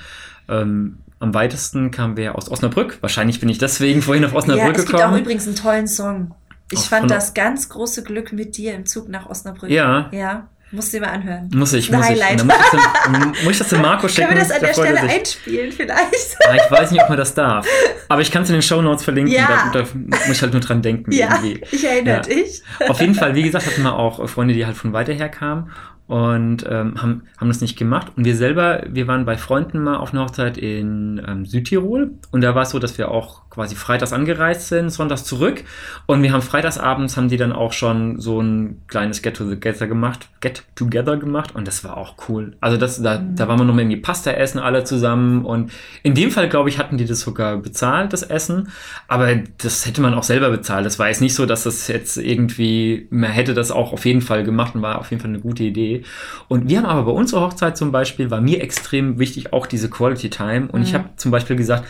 Ähm, 0.49 0.99
am 1.19 1.33
weitesten 1.33 1.91
kamen 1.91 2.17
wir 2.17 2.37
aus 2.37 2.51
Osnabrück. 2.51 2.99
Wahrscheinlich 3.01 3.41
bin 3.41 3.49
ich 3.49 3.59
deswegen 3.59 4.03
vorhin 4.03 4.25
auf 4.25 4.35
Osnabrück 4.35 4.65
Ja, 4.67 4.71
es 4.73 4.77
gibt 4.87 4.95
auch 4.95 4.99
gekommen. 5.05 5.21
übrigens 5.23 5.47
einen 5.47 5.57
tollen 5.57 5.89
Song. 5.89 6.35
Ich 6.71 6.81
Auch 6.81 6.85
fand 6.85 7.11
das 7.11 7.33
ganz 7.33 7.69
große 7.69 8.03
Glück 8.03 8.33
mit 8.33 8.57
dir 8.57 8.75
im 8.75 8.87
Zug 8.87 9.09
nach 9.09 9.27
Osnabrück. 9.31 9.71
Ja. 9.71 10.11
Ja, 10.13 10.49
musst 10.73 10.93
du 10.93 10.99
dir 10.99 11.07
mal 11.07 11.13
anhören. 11.13 11.49
Muss 11.55 11.73
ich, 11.73 11.91
muss 11.91 12.09
ich. 12.11 12.19
Dann 12.19 12.47
muss 12.47 12.57
ich, 12.73 13.43
muss 13.45 13.53
ich 13.53 13.59
das 13.59 13.69
dem 13.69 13.83
Marco 13.83 14.09
schicken. 14.09 14.29
Können 14.29 14.39
wir 14.39 14.45
das 14.45 14.51
an 14.53 14.61
der 14.61 14.69
er 14.69 14.75
Stelle 14.75 15.01
sich. 15.01 15.11
einspielen 15.21 15.73
vielleicht? 15.73 16.37
Ah, 16.49 16.55
ich 16.57 16.71
weiß 16.71 16.91
nicht, 16.91 17.03
ob 17.03 17.09
man 17.09 17.19
das 17.19 17.35
darf. 17.35 17.67
Aber 18.09 18.21
ich 18.23 18.31
kann 18.31 18.43
es 18.43 18.49
in 18.51 18.55
den 18.55 18.63
Shownotes 18.63 19.05
verlinken. 19.05 19.33
Ja. 19.33 19.71
Da, 19.73 19.83
da 19.83 19.89
muss 19.95 20.29
ich 20.29 20.43
halt 20.43 20.53
nur 20.53 20.61
dran 20.61 20.83
denken. 20.83 21.13
Ja, 21.13 21.39
Irgendwie. 21.43 21.63
ich 21.71 21.85
erinnere 21.85 22.17
Ja. 22.17 22.21
dich. 22.23 22.63
Auf 22.89 23.01
jeden 23.01 23.15
Fall, 23.15 23.35
wie 23.35 23.43
gesagt, 23.43 23.67
hatten 23.67 23.83
wir 23.83 23.95
auch 23.97 24.29
Freunde, 24.29 24.55
die 24.55 24.67
halt 24.67 24.77
von 24.77 24.93
weiter 24.93 25.13
her 25.13 25.29
kamen 25.29 25.71
und 26.09 26.65
ähm, 26.69 27.01
haben, 27.03 27.23
haben 27.39 27.49
das 27.49 27.61
nicht 27.61 27.77
gemacht. 27.77 28.13
Und 28.17 28.25
wir 28.25 28.37
selber, 28.37 28.85
wir 28.89 29.09
waren 29.09 29.25
bei 29.25 29.37
Freunden 29.37 29.83
mal 29.83 29.97
auf 29.97 30.13
einer 30.13 30.23
Hochzeit 30.25 30.57
in 30.59 31.21
ähm, 31.27 31.47
Südtirol. 31.47 32.13
Und 32.31 32.43
da 32.43 32.55
war 32.55 32.63
es 32.63 32.71
so, 32.71 32.79
dass 32.79 32.97
wir 32.99 33.11
auch 33.11 33.43
quasi 33.57 33.75
freitags 33.75 34.13
angereist 34.13 34.69
sind, 34.69 34.91
sonntags 34.91 35.25
zurück. 35.25 35.65
Und 36.05 36.23
wir 36.23 36.33
haben 36.33 36.43
freitagsabends, 36.43 37.17
haben 37.17 37.29
die 37.29 37.39
dann 37.39 37.53
auch 37.53 37.73
schon 37.73 38.21
so 38.21 38.39
ein 38.41 38.83
kleines 38.87 39.23
Get-Together 39.23 39.87
gemacht, 39.87 40.29
Get-Together 40.41 41.17
gemacht. 41.17 41.55
Und 41.55 41.67
das 41.67 41.83
war 41.83 41.97
auch 41.97 42.15
cool. 42.29 42.55
Also 42.61 42.77
das, 42.77 43.03
da, 43.03 43.17
da 43.17 43.49
waren 43.49 43.59
wir 43.59 43.65
nochmal 43.65 43.85
irgendwie 43.85 44.01
Pasta 44.01 44.31
essen, 44.31 44.59
alle 44.59 44.85
zusammen. 44.85 45.47
Und 45.47 45.73
in 46.03 46.15
dem 46.15 46.31
Fall, 46.31 46.51
glaube 46.51 46.69
ich, 46.69 46.79
hatten 46.79 46.99
die 46.99 47.07
das 47.07 47.21
sogar 47.21 47.57
bezahlt, 47.57 48.13
das 48.13 48.23
Essen. 48.23 48.69
Aber 49.09 49.35
das 49.57 49.87
hätte 49.87 50.03
man 50.03 50.13
auch 50.13 50.23
selber 50.23 50.51
bezahlt. 50.51 50.85
Das 50.85 50.99
war 50.99 51.09
jetzt 51.09 51.23
nicht 51.23 51.35
so, 51.35 51.47
dass 51.47 51.63
das 51.63 51.89
jetzt 51.89 52.19
irgendwie, 52.19 53.09
man 53.09 53.31
hätte 53.31 53.55
das 53.55 53.71
auch 53.71 53.95
auf 53.95 54.05
jeden 54.05 54.21
Fall 54.21 54.45
gemacht 54.45 54.75
und 54.75 54.83
war 54.83 54.99
auf 54.99 55.11
jeden 55.11 55.23
Fall 55.23 55.31
eine 55.31 55.41
gute 55.41 55.65
Idee. 55.65 56.05
Und 56.49 56.69
wir 56.69 56.77
haben 56.77 56.87
aber 56.87 57.05
bei 57.05 57.13
unserer 57.13 57.41
Hochzeit 57.41 57.79
zum 57.79 57.91
Beispiel, 57.91 58.31
war 58.31 58.43
mir 58.43 58.61
extrem 58.63 59.19
wichtig 59.19 59.55
auch 59.55 59.67
diese 59.67 59.89
Quality 59.89 60.29
Time. 60.29 60.69
Und 60.71 60.83
ich 60.83 60.93
habe 60.93 61.09
zum 61.17 61.31
Beispiel 61.31 61.57
gesagt, 61.57 61.87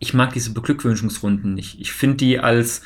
ich 0.00 0.14
mag 0.14 0.32
diese 0.32 0.52
Beglückwünschungsrunden 0.52 1.54
nicht. 1.54 1.80
Ich 1.80 1.92
finde 1.92 2.16
die 2.16 2.40
als 2.40 2.82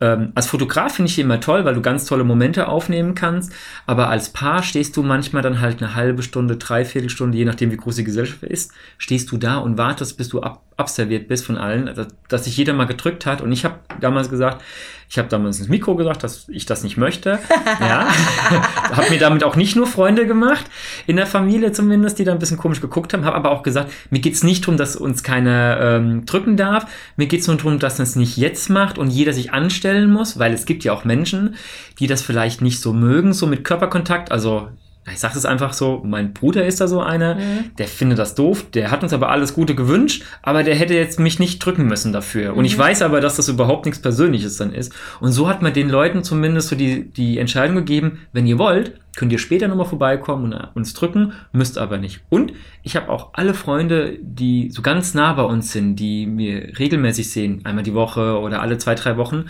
ähm, 0.00 0.32
als 0.34 0.48
Fotograf 0.48 0.94
finde 0.94 1.08
ich 1.08 1.14
die 1.14 1.20
immer 1.20 1.40
toll, 1.40 1.64
weil 1.64 1.74
du 1.74 1.80
ganz 1.80 2.04
tolle 2.04 2.24
Momente 2.24 2.68
aufnehmen 2.68 3.14
kannst. 3.14 3.52
Aber 3.86 4.08
als 4.08 4.30
Paar 4.30 4.62
stehst 4.62 4.96
du 4.96 5.02
manchmal 5.02 5.42
dann 5.42 5.60
halt 5.60 5.80
eine 5.80 5.94
halbe 5.94 6.22
Stunde, 6.22 6.56
dreiviertel 6.56 7.10
Stunde, 7.10 7.38
je 7.38 7.44
nachdem 7.44 7.70
wie 7.70 7.76
groß 7.76 7.96
die 7.96 8.04
Gesellschaft 8.04 8.42
ist, 8.42 8.72
stehst 8.98 9.30
du 9.30 9.36
da 9.36 9.58
und 9.58 9.78
wartest, 9.78 10.18
bis 10.18 10.28
du 10.28 10.42
ab, 10.42 10.62
abserviert 10.76 11.28
bist 11.28 11.46
von 11.46 11.56
allen, 11.56 11.90
dass 12.28 12.44
sich 12.44 12.56
jeder 12.56 12.72
mal 12.72 12.86
gedrückt 12.86 13.24
hat. 13.24 13.40
Und 13.40 13.52
ich 13.52 13.64
habe 13.64 13.78
damals 14.00 14.30
gesagt, 14.30 14.62
ich 15.08 15.18
habe 15.18 15.28
damals 15.28 15.58
ins 15.58 15.68
Mikro 15.68 15.94
gesagt, 15.94 16.22
dass 16.22 16.48
ich 16.48 16.66
das 16.66 16.82
nicht 16.82 16.96
möchte. 16.96 17.38
Ja, 17.80 18.08
habe 18.92 19.10
mir 19.10 19.18
damit 19.18 19.44
auch 19.44 19.56
nicht 19.56 19.76
nur 19.76 19.86
Freunde 19.86 20.26
gemacht, 20.26 20.64
in 21.06 21.16
der 21.16 21.26
Familie 21.26 21.72
zumindest, 21.72 22.18
die 22.18 22.24
da 22.24 22.32
ein 22.32 22.38
bisschen 22.38 22.58
komisch 22.58 22.80
geguckt 22.80 23.12
haben, 23.12 23.24
habe 23.24 23.36
aber 23.36 23.50
auch 23.50 23.62
gesagt, 23.62 23.92
mir 24.10 24.20
geht's 24.20 24.42
nicht 24.42 24.64
darum, 24.64 24.76
dass 24.76 24.96
uns 24.96 25.22
keiner 25.22 25.78
ähm, 25.80 26.26
drücken 26.26 26.56
darf. 26.56 26.86
Mir 27.16 27.26
geht's 27.26 27.46
nur 27.46 27.56
darum, 27.56 27.78
dass 27.78 27.98
man 27.98 28.06
es 28.06 28.16
nicht 28.16 28.36
jetzt 28.36 28.70
macht 28.70 28.98
und 28.98 29.10
jeder 29.10 29.32
sich 29.32 29.52
anstellen 29.52 30.12
muss, 30.12 30.38
weil 30.38 30.52
es 30.52 30.66
gibt 30.66 30.84
ja 30.84 30.92
auch 30.92 31.04
Menschen, 31.04 31.56
die 31.98 32.06
das 32.06 32.22
vielleicht 32.22 32.60
nicht 32.60 32.80
so 32.80 32.92
mögen, 32.92 33.32
so 33.32 33.46
mit 33.46 33.64
Körperkontakt. 33.64 34.32
Also 34.32 34.68
ich 35.12 35.20
sage 35.20 35.36
es 35.36 35.44
einfach 35.44 35.74
so, 35.74 36.02
mein 36.04 36.32
Bruder 36.32 36.64
ist 36.64 36.80
da 36.80 36.88
so 36.88 37.00
einer, 37.00 37.34
mhm. 37.34 37.76
der 37.78 37.86
findet 37.88 38.18
das 38.18 38.34
doof, 38.34 38.64
der 38.72 38.90
hat 38.90 39.02
uns 39.02 39.12
aber 39.12 39.30
alles 39.30 39.52
Gute 39.52 39.74
gewünscht, 39.74 40.24
aber 40.42 40.62
der 40.62 40.74
hätte 40.74 40.94
jetzt 40.94 41.20
mich 41.20 41.38
nicht 41.38 41.58
drücken 41.58 41.86
müssen 41.86 42.12
dafür. 42.12 42.52
Mhm. 42.52 42.58
Und 42.58 42.64
ich 42.64 42.76
mhm. 42.76 42.82
weiß 42.82 43.02
aber, 43.02 43.20
dass 43.20 43.36
das 43.36 43.48
überhaupt 43.48 43.84
nichts 43.84 44.00
Persönliches 44.00 44.56
dann 44.56 44.72
ist. 44.72 44.94
Und 45.20 45.32
so 45.32 45.48
hat 45.48 45.60
man 45.60 45.74
den 45.74 45.90
Leuten 45.90 46.24
zumindest 46.24 46.68
so 46.68 46.76
die, 46.76 47.10
die 47.10 47.38
Entscheidung 47.38 47.76
gegeben, 47.76 48.20
wenn 48.32 48.46
ihr 48.46 48.58
wollt, 48.58 48.98
könnt 49.14 49.30
ihr 49.30 49.38
später 49.38 49.68
nochmal 49.68 49.86
vorbeikommen 49.86 50.52
und 50.52 50.68
uns 50.74 50.94
drücken, 50.94 51.34
müsst 51.52 51.78
aber 51.78 51.98
nicht. 51.98 52.20
Und 52.30 52.52
ich 52.82 52.96
habe 52.96 53.10
auch 53.10 53.30
alle 53.34 53.54
Freunde, 53.54 54.18
die 54.20 54.70
so 54.70 54.82
ganz 54.82 55.14
nah 55.14 55.34
bei 55.34 55.44
uns 55.44 55.70
sind, 55.72 55.96
die 55.96 56.26
mir 56.26 56.78
regelmäßig 56.78 57.30
sehen, 57.30 57.60
einmal 57.64 57.84
die 57.84 57.94
Woche 57.94 58.38
oder 58.40 58.62
alle 58.62 58.78
zwei, 58.78 58.94
drei 58.94 59.16
Wochen, 59.16 59.44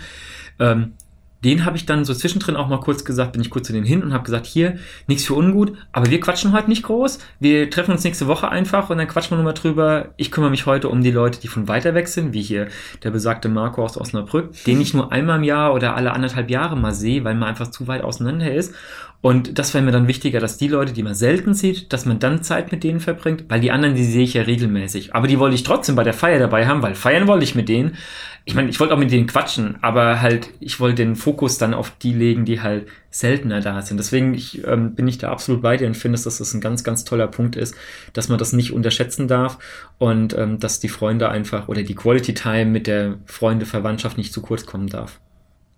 ähm, 0.58 0.92
den 1.44 1.64
habe 1.64 1.76
ich 1.76 1.86
dann 1.86 2.04
so 2.04 2.14
zwischendrin 2.14 2.56
auch 2.56 2.68
mal 2.68 2.80
kurz 2.80 3.04
gesagt, 3.04 3.32
bin 3.32 3.42
ich 3.42 3.50
kurz 3.50 3.66
zu 3.66 3.72
denen 3.72 3.86
hin 3.86 4.02
und 4.02 4.12
habe 4.12 4.24
gesagt, 4.24 4.46
hier, 4.46 4.78
nichts 5.06 5.24
für 5.24 5.34
ungut, 5.34 5.74
aber 5.92 6.10
wir 6.10 6.20
quatschen 6.20 6.52
heute 6.52 6.68
nicht 6.68 6.82
groß. 6.82 7.18
Wir 7.38 7.70
treffen 7.70 7.92
uns 7.92 8.02
nächste 8.04 8.26
Woche 8.26 8.48
einfach 8.48 8.90
und 8.90 8.98
dann 8.98 9.08
quatschen 9.08 9.32
wir 9.32 9.36
nochmal 9.36 9.54
drüber. 9.54 10.08
Ich 10.16 10.30
kümmere 10.30 10.50
mich 10.50 10.66
heute 10.66 10.88
um 10.88 11.02
die 11.02 11.10
Leute, 11.10 11.40
die 11.40 11.48
von 11.48 11.68
weiter 11.68 11.94
weg 11.94 12.08
sind, 12.08 12.32
wie 12.32 12.42
hier 12.42 12.68
der 13.02 13.10
besagte 13.10 13.48
Marco 13.48 13.84
aus 13.84 13.98
Osnabrück, 13.98 14.52
den 14.64 14.80
ich 14.80 14.94
nur 14.94 15.12
einmal 15.12 15.38
im 15.38 15.44
Jahr 15.44 15.74
oder 15.74 15.94
alle 15.96 16.12
anderthalb 16.12 16.50
Jahre 16.50 16.76
mal 16.76 16.94
sehe, 16.94 17.24
weil 17.24 17.34
man 17.34 17.50
einfach 17.50 17.68
zu 17.68 17.86
weit 17.86 18.02
auseinander 18.02 18.52
ist. 18.52 18.74
Und 19.24 19.58
das 19.58 19.72
wäre 19.72 19.82
mir 19.82 19.90
dann 19.90 20.06
wichtiger, 20.06 20.38
dass 20.38 20.58
die 20.58 20.68
Leute, 20.68 20.92
die 20.92 21.02
man 21.02 21.14
selten 21.14 21.54
sieht, 21.54 21.94
dass 21.94 22.04
man 22.04 22.18
dann 22.18 22.42
Zeit 22.42 22.70
mit 22.72 22.84
denen 22.84 23.00
verbringt, 23.00 23.44
weil 23.48 23.58
die 23.58 23.70
anderen, 23.70 23.94
die 23.94 24.04
sehe 24.04 24.24
ich 24.24 24.34
ja 24.34 24.42
regelmäßig. 24.42 25.14
Aber 25.14 25.26
die 25.26 25.38
wollte 25.38 25.54
ich 25.54 25.62
trotzdem 25.62 25.96
bei 25.96 26.04
der 26.04 26.12
Feier 26.12 26.38
dabei 26.38 26.66
haben, 26.66 26.82
weil 26.82 26.94
feiern 26.94 27.26
wollte 27.26 27.44
ich 27.44 27.54
mit 27.54 27.70
denen. 27.70 27.96
Ich 28.44 28.54
meine, 28.54 28.68
ich 28.68 28.78
wollte 28.80 28.92
auch 28.92 28.98
mit 28.98 29.10
denen 29.10 29.26
quatschen, 29.26 29.76
aber 29.80 30.20
halt, 30.20 30.50
ich 30.60 30.78
wollte 30.78 30.96
den 30.96 31.16
Fokus 31.16 31.56
dann 31.56 31.72
auf 31.72 31.90
die 32.02 32.12
legen, 32.12 32.44
die 32.44 32.60
halt 32.60 32.86
seltener 33.08 33.62
da 33.62 33.80
sind. 33.80 33.96
Deswegen 33.96 34.34
ich, 34.34 34.62
ähm, 34.66 34.94
bin 34.94 35.08
ich 35.08 35.16
da 35.16 35.30
absolut 35.30 35.62
bei 35.62 35.78
dir 35.78 35.86
und 35.86 35.96
finde, 35.96 36.20
dass 36.22 36.36
das 36.36 36.52
ein 36.52 36.60
ganz, 36.60 36.84
ganz 36.84 37.04
toller 37.04 37.28
Punkt 37.28 37.56
ist, 37.56 37.74
dass 38.12 38.28
man 38.28 38.36
das 38.36 38.52
nicht 38.52 38.74
unterschätzen 38.74 39.26
darf 39.26 39.56
und 39.96 40.36
ähm, 40.36 40.60
dass 40.60 40.80
die 40.80 40.90
Freunde 40.90 41.30
einfach 41.30 41.68
oder 41.68 41.82
die 41.82 41.94
Quality 41.94 42.34
Time 42.34 42.66
mit 42.66 42.86
der 42.86 43.14
Freunde, 43.24 43.64
Verwandtschaft 43.64 44.18
nicht 44.18 44.34
zu 44.34 44.42
kurz 44.42 44.66
kommen 44.66 44.88
darf. 44.88 45.18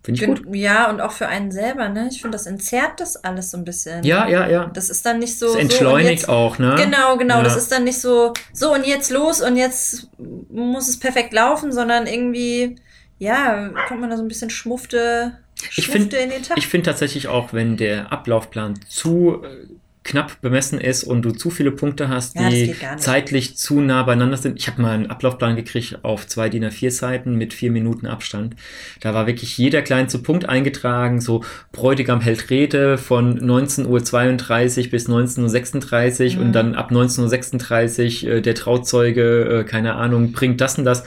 Finde 0.07 0.21
ich 0.21 0.27
gut. 0.29 0.55
Ja, 0.55 0.89
und 0.89 1.01
auch 1.01 1.11
für 1.11 1.27
einen 1.27 1.51
selber, 1.51 1.89
ne? 1.89 2.07
Ich 2.13 2.21
finde, 2.21 2.37
das 2.37 2.47
entzerrt 2.47 3.01
das 3.01 3.17
alles 3.17 3.51
so 3.51 3.57
ein 3.57 3.65
bisschen. 3.65 4.05
Ja, 4.05 4.29
ja, 4.29 4.49
ja. 4.49 4.71
Das 4.73 4.89
ist 4.89 5.05
dann 5.05 5.19
nicht 5.19 5.37
so. 5.37 5.47
Das 5.47 5.57
entschleunigt 5.57 6.27
so 6.27 6.33
auch, 6.33 6.61
ne? 6.61 6.77
Genau, 6.79 7.17
genau. 7.17 7.39
Ja. 7.39 7.43
Das 7.43 7.57
ist 7.57 7.73
dann 7.73 7.83
nicht 7.83 8.01
so, 8.01 8.33
so 8.53 8.73
und 8.73 8.87
jetzt 8.87 9.11
los 9.11 9.41
und 9.41 9.57
jetzt 9.57 10.09
muss 10.49 10.87
es 10.87 11.01
perfekt 11.01 11.33
laufen, 11.33 11.73
sondern 11.73 12.07
irgendwie, 12.07 12.77
ja, 13.19 13.71
kommt 13.89 14.01
man 14.01 14.11
da 14.11 14.17
so 14.17 14.23
ein 14.23 14.29
bisschen 14.29 14.49
schmuffte 14.49 15.39
ich 15.77 15.89
find, 15.89 16.15
in 16.15 16.31
den 16.31 16.45
Tag. 16.45 16.57
Ich 16.57 16.69
finde 16.69 16.89
tatsächlich 16.89 17.27
auch, 17.27 17.53
wenn 17.53 17.77
der 17.77 18.13
Ablaufplan 18.13 18.79
zu 18.87 19.43
äh, 19.43 19.67
knapp 20.07 20.41
bemessen 20.41 20.81
ist 20.81 21.03
und 21.03 21.23
du 21.23 21.33
zu 21.33 21.51
viele 21.51 21.73
Punkte 21.73 22.09
hast, 22.09 22.37
ja, 22.37 22.49
die 22.49 22.75
zeitlich 22.97 23.57
zu 23.57 23.81
nah 23.81 24.05
beieinander 24.05 24.37
sind. 24.37 24.59
Ich 24.59 24.69
habe 24.69 24.81
mal 24.81 24.93
einen 24.93 25.11
Ablaufplan 25.11 25.57
gekriegt 25.57 25.99
auf 26.03 26.29
zwei 26.29 26.49
DIN 26.49 26.65
A4 26.65 26.93
Seiten 26.93 27.35
mit 27.35 27.53
vier 27.53 27.73
Minuten 27.73 28.07
Abstand. 28.07 28.55
Da 29.01 29.15
war 29.15 29.27
wirklich 29.27 29.59
jeder 29.59 29.83
kleinste 29.83 30.19
Punkt 30.21 30.49
eingetragen, 30.49 31.21
so 31.21 31.45
Bräutigam 31.73 32.21
hält 32.21 32.51
Rede 32.51 32.99
von 32.99 33.41
19.32 33.41 34.85
Uhr 34.85 34.91
bis 34.91 35.09
19.36 35.09 36.25
Uhr 36.31 36.35
mhm. 36.37 36.47
und 36.47 36.53
dann 36.53 36.75
ab 36.77 36.93
19.36 36.93 38.25
Uhr 38.25 38.33
äh, 38.33 38.43
der 38.43 38.55
Trauzeuge, 38.55 39.61
äh, 39.61 39.65
keine 39.65 39.97
Ahnung, 39.97 40.31
bringt 40.31 40.61
das 40.61 40.79
und 40.79 40.85
das. 40.85 41.03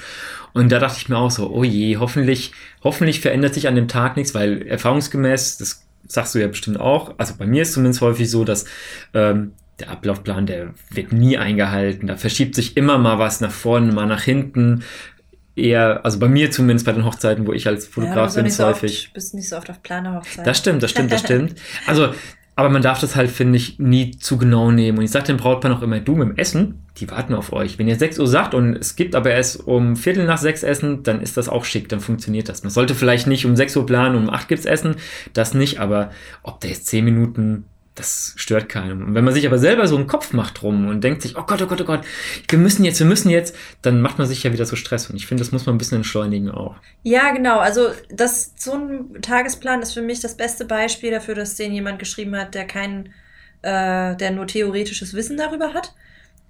Und 0.54 0.72
da 0.72 0.80
dachte 0.80 0.98
ich 0.98 1.08
mir 1.08 1.18
auch 1.18 1.32
so, 1.32 1.50
oh 1.52 1.64
je, 1.64 1.98
hoffentlich, 1.98 2.52
hoffentlich 2.84 3.22
verändert 3.22 3.54
sich 3.54 3.68
an 3.68 3.76
dem 3.76 3.88
Tag 3.88 4.18
nichts, 4.18 4.34
weil 4.34 4.64
erfahrungsgemäß, 4.64 5.58
das 5.58 5.86
sagst 6.12 6.36
du 6.36 6.40
ja 6.40 6.48
bestimmt 6.48 6.80
auch, 6.80 7.14
also 7.18 7.36
bei 7.38 7.46
mir 7.46 7.62
ist 7.62 7.74
zumindest 7.74 8.02
häufig 8.02 8.30
so, 8.30 8.44
dass 8.44 8.66
ähm, 9.14 9.54
der 9.80 9.92
Ablaufplan, 9.92 10.46
der 10.46 10.74
wird 10.90 11.14
nie 11.14 11.38
eingehalten. 11.38 12.08
Da 12.08 12.18
verschiebt 12.18 12.56
sich 12.56 12.76
immer 12.76 12.98
mal 12.98 13.18
was 13.18 13.40
nach 13.40 13.52
vorne, 13.52 13.94
mal 13.94 14.06
nach 14.06 14.24
hinten. 14.24 14.84
Eher, 15.56 16.06
also 16.06 16.20
bei 16.20 16.28
mir 16.28 16.52
zumindest 16.52 16.86
bei 16.86 16.92
den 16.92 17.06
Hochzeiten, 17.06 17.48
wo 17.48 17.54
ich 17.54 17.68
als 17.68 17.88
Fotograf 17.88 18.36
ja, 18.36 18.42
bin, 18.42 18.52
so 18.52 18.66
häufig. 18.66 19.08
Du 19.08 19.14
bist 19.14 19.34
nicht 19.34 19.50
so 19.50 19.58
oft 19.58 19.70
auf 19.70 19.82
Planerhochzeiten. 19.82 20.44
Das 20.44 20.58
stimmt, 20.58 20.84
das 20.84 20.92
stimmt, 20.92 21.12
das 21.12 21.22
stimmt. 21.22 21.56
Also 21.88 22.14
aber 22.60 22.68
man 22.68 22.82
darf 22.82 23.00
das 23.00 23.16
halt, 23.16 23.32
finde 23.32 23.56
ich, 23.56 23.80
nie 23.80 24.12
zu 24.12 24.38
genau 24.38 24.70
nehmen. 24.70 24.98
Und 24.98 25.06
ich 25.06 25.12
sage 25.12 25.28
dem 25.28 25.38
Brautpaar 25.38 25.72
auch 25.78 25.82
immer, 25.82 26.02
du 26.02 26.14
mit 26.14 26.28
dem 26.28 26.38
Essen, 26.38 26.84
die 26.98 27.10
warten 27.10 27.34
auf 27.34 27.54
euch. 27.54 27.80
Wenn 27.80 27.88
ihr 27.88 27.96
6 27.96 28.20
Uhr 28.20 28.28
sagt 28.28 28.54
und 28.54 28.76
es 28.76 28.98
gibt 28.98 29.16
aber 29.16 29.32
erst 29.32 29.66
um 29.66 29.96
Viertel 29.96 30.26
nach 30.26 30.40
6 30.40 30.64
Essen, 30.64 31.04
dann 31.04 31.22
ist 31.22 31.38
das 31.38 31.48
auch 31.48 31.64
schick, 31.64 31.88
dann 31.88 32.02
funktioniert 32.02 32.50
das. 32.50 32.64
Man 32.64 32.70
sollte 32.70 32.96
vielleicht 32.96 33.28
nicht 33.28 33.46
um 33.46 33.56
6 33.56 33.78
Uhr 33.78 33.86
planen, 33.86 34.18
um 34.18 34.30
8 34.30 34.50
gibt's 34.50 34.66
Essen, 34.66 34.98
das 35.32 35.54
nicht, 35.54 35.80
aber 35.80 36.12
ob 36.44 36.60
der 36.60 36.72
jetzt 36.72 36.88
10 36.88 37.06
Minuten 37.06 37.64
das 38.00 38.34
stört 38.38 38.70
keinem. 38.70 39.04
Und 39.04 39.16
wenn 39.16 39.26
man 39.26 39.34
sich 39.34 39.46
aber 39.46 39.60
selber 39.60 39.88
so 39.88 39.98
einen 39.98 40.08
Kopf 40.08 40.32
macht 40.32 40.62
drum 40.62 40.88
und 40.88 41.04
denkt 41.04 41.22
sich, 41.22 41.38
oh 41.38 41.44
Gott, 41.44 41.62
oh 41.62 41.68
Gott, 41.68 41.82
oh 41.82 41.86
Gott, 41.86 42.02
wir 42.48 42.58
müssen 42.58 42.86
jetzt, 42.86 43.00
wir 43.00 43.06
müssen 43.06 43.30
jetzt, 43.30 43.56
dann 43.82 44.02
macht 44.02 44.18
man 44.18 44.28
sich 44.28 44.42
ja 44.42 44.54
wieder 44.54 44.66
so 44.66 44.78
Stress. 44.78 45.10
Und 45.10 45.18
ich 45.18 45.28
finde, 45.28 45.44
das 45.44 45.52
muss 45.52 45.66
man 45.66 45.76
ein 45.76 45.78
bisschen 45.78 45.98
entschleunigen 45.98 46.50
auch. 46.50 46.76
Ja, 47.04 47.32
genau. 47.32 47.60
Also 47.60 47.90
das, 48.10 48.54
so 48.58 48.74
ein 48.74 49.22
Tagesplan 49.22 49.82
ist 49.82 49.94
für 49.94 50.02
mich 50.02 50.22
das 50.22 50.38
beste 50.38 50.64
Beispiel 50.64 51.12
dafür, 51.12 51.36
dass 51.36 51.56
den 51.56 51.74
jemand 51.74 52.00
geschrieben 52.00 52.36
hat, 52.38 52.56
der 52.56 52.66
kein, 52.66 53.14
äh, 53.62 54.16
der 54.16 54.32
nur 54.32 54.48
theoretisches 54.48 55.14
Wissen 55.14 55.36
darüber 55.36 55.74
hat. 55.74 55.94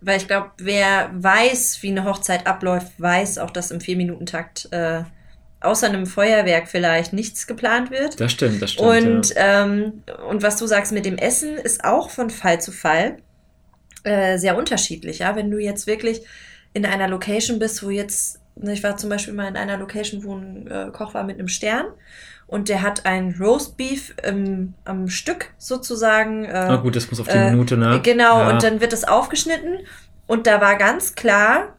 Weil 0.01 0.17
ich 0.17 0.27
glaube, 0.27 0.51
wer 0.59 1.09
weiß, 1.13 1.79
wie 1.81 1.89
eine 1.89 2.05
Hochzeit 2.05 2.45
abläuft, 2.45 2.93
weiß 2.99 3.39
auch, 3.39 3.49
dass 3.49 3.71
im 3.71 3.81
Vier-Minuten-Takt 3.81 4.69
äh, 4.71 5.03
außer 5.61 5.87
einem 5.87 6.05
Feuerwerk 6.05 6.67
vielleicht 6.67 7.13
nichts 7.13 7.47
geplant 7.47 7.91
wird. 7.91 8.19
Das 8.19 8.31
stimmt, 8.31 8.61
das 8.61 8.73
stimmt. 8.73 8.87
Und, 8.87 9.35
ja. 9.35 9.63
ähm, 9.63 10.03
und 10.29 10.41
was 10.41 10.57
du 10.57 10.67
sagst 10.67 10.91
mit 10.91 11.05
dem 11.05 11.17
Essen, 11.17 11.57
ist 11.57 11.83
auch 11.83 12.09
von 12.09 12.29
Fall 12.29 12.61
zu 12.61 12.71
Fall 12.71 13.17
äh, 14.03 14.37
sehr 14.37 14.57
unterschiedlich. 14.57 15.19
Ja? 15.19 15.35
Wenn 15.35 15.51
du 15.51 15.57
jetzt 15.57 15.87
wirklich 15.87 16.21
in 16.73 16.85
einer 16.85 17.07
Location 17.07 17.59
bist, 17.59 17.83
wo 17.83 17.89
jetzt, 17.89 18.39
ne, 18.55 18.73
ich 18.73 18.83
war 18.83 18.95
zum 18.97 19.09
Beispiel 19.09 19.33
mal 19.33 19.47
in 19.47 19.57
einer 19.57 19.77
Location, 19.77 20.23
wo 20.23 20.35
ein 20.35 20.67
äh, 20.67 20.91
Koch 20.93 21.13
war 21.13 21.23
mit 21.23 21.39
einem 21.39 21.49
Stern 21.49 21.87
und 22.47 22.69
der 22.69 22.81
hat 22.81 23.05
ein 23.05 23.35
Roastbeef 23.39 24.15
im, 24.23 24.73
am 24.85 25.09
Stück 25.09 25.51
sozusagen. 25.57 26.45
Äh, 26.45 26.53
ah 26.53 26.77
gut, 26.77 26.95
das 26.95 27.09
muss 27.09 27.19
auf 27.19 27.27
die 27.27 27.33
äh, 27.33 27.51
Minute, 27.51 27.75
ne? 27.75 27.99
Genau, 28.01 28.39
ja. 28.39 28.49
und 28.49 28.63
dann 28.63 28.79
wird 28.81 28.93
das 28.93 29.03
aufgeschnitten 29.03 29.79
und 30.25 30.47
da 30.47 30.61
war 30.61 30.77
ganz 30.77 31.15
klar, 31.15 31.75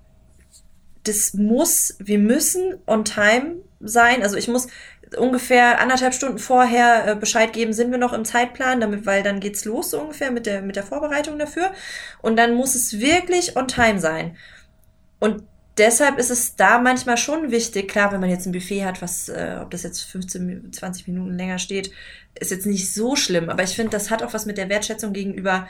das 1.04 1.34
muss, 1.34 1.96
wir 1.98 2.18
müssen 2.18 2.74
on 2.86 3.04
time 3.04 3.62
sein. 3.80 4.22
Also 4.22 4.36
ich 4.36 4.48
muss 4.48 4.68
ungefähr 5.16 5.80
anderthalb 5.80 6.14
Stunden 6.14 6.38
vorher 6.38 7.06
äh, 7.06 7.16
Bescheid 7.16 7.52
geben, 7.52 7.72
sind 7.72 7.90
wir 7.90 7.98
noch 7.98 8.12
im 8.12 8.24
Zeitplan, 8.24 8.80
damit, 8.80 9.06
weil 9.06 9.22
dann 9.22 9.40
geht's 9.40 9.64
los 9.64 9.90
so 9.90 10.00
ungefähr 10.00 10.30
mit 10.30 10.46
der, 10.46 10.62
mit 10.62 10.76
der 10.76 10.82
Vorbereitung 10.84 11.38
dafür. 11.38 11.72
Und 12.22 12.36
dann 12.36 12.54
muss 12.54 12.74
es 12.74 13.00
wirklich 13.00 13.56
on 13.56 13.68
time 13.68 13.98
sein. 13.98 14.36
Und 15.18 15.42
deshalb 15.78 16.18
ist 16.18 16.30
es 16.30 16.56
da 16.56 16.78
manchmal 16.78 17.16
schon 17.16 17.50
wichtig, 17.50 17.88
klar, 17.88 18.12
wenn 18.12 18.20
man 18.20 18.30
jetzt 18.30 18.46
ein 18.46 18.52
Buffet 18.52 18.84
hat, 18.84 19.02
was, 19.02 19.28
äh, 19.28 19.58
ob 19.60 19.70
das 19.70 19.82
jetzt 19.82 20.02
15, 20.02 20.72
20 20.72 21.08
Minuten 21.08 21.36
länger 21.36 21.58
steht, 21.58 21.90
ist 22.38 22.50
jetzt 22.50 22.66
nicht 22.66 22.92
so 22.92 23.16
schlimm. 23.16 23.48
Aber 23.48 23.62
ich 23.62 23.74
finde, 23.74 23.90
das 23.90 24.10
hat 24.10 24.22
auch 24.22 24.34
was 24.34 24.46
mit 24.46 24.58
der 24.58 24.68
Wertschätzung 24.68 25.12
gegenüber 25.12 25.66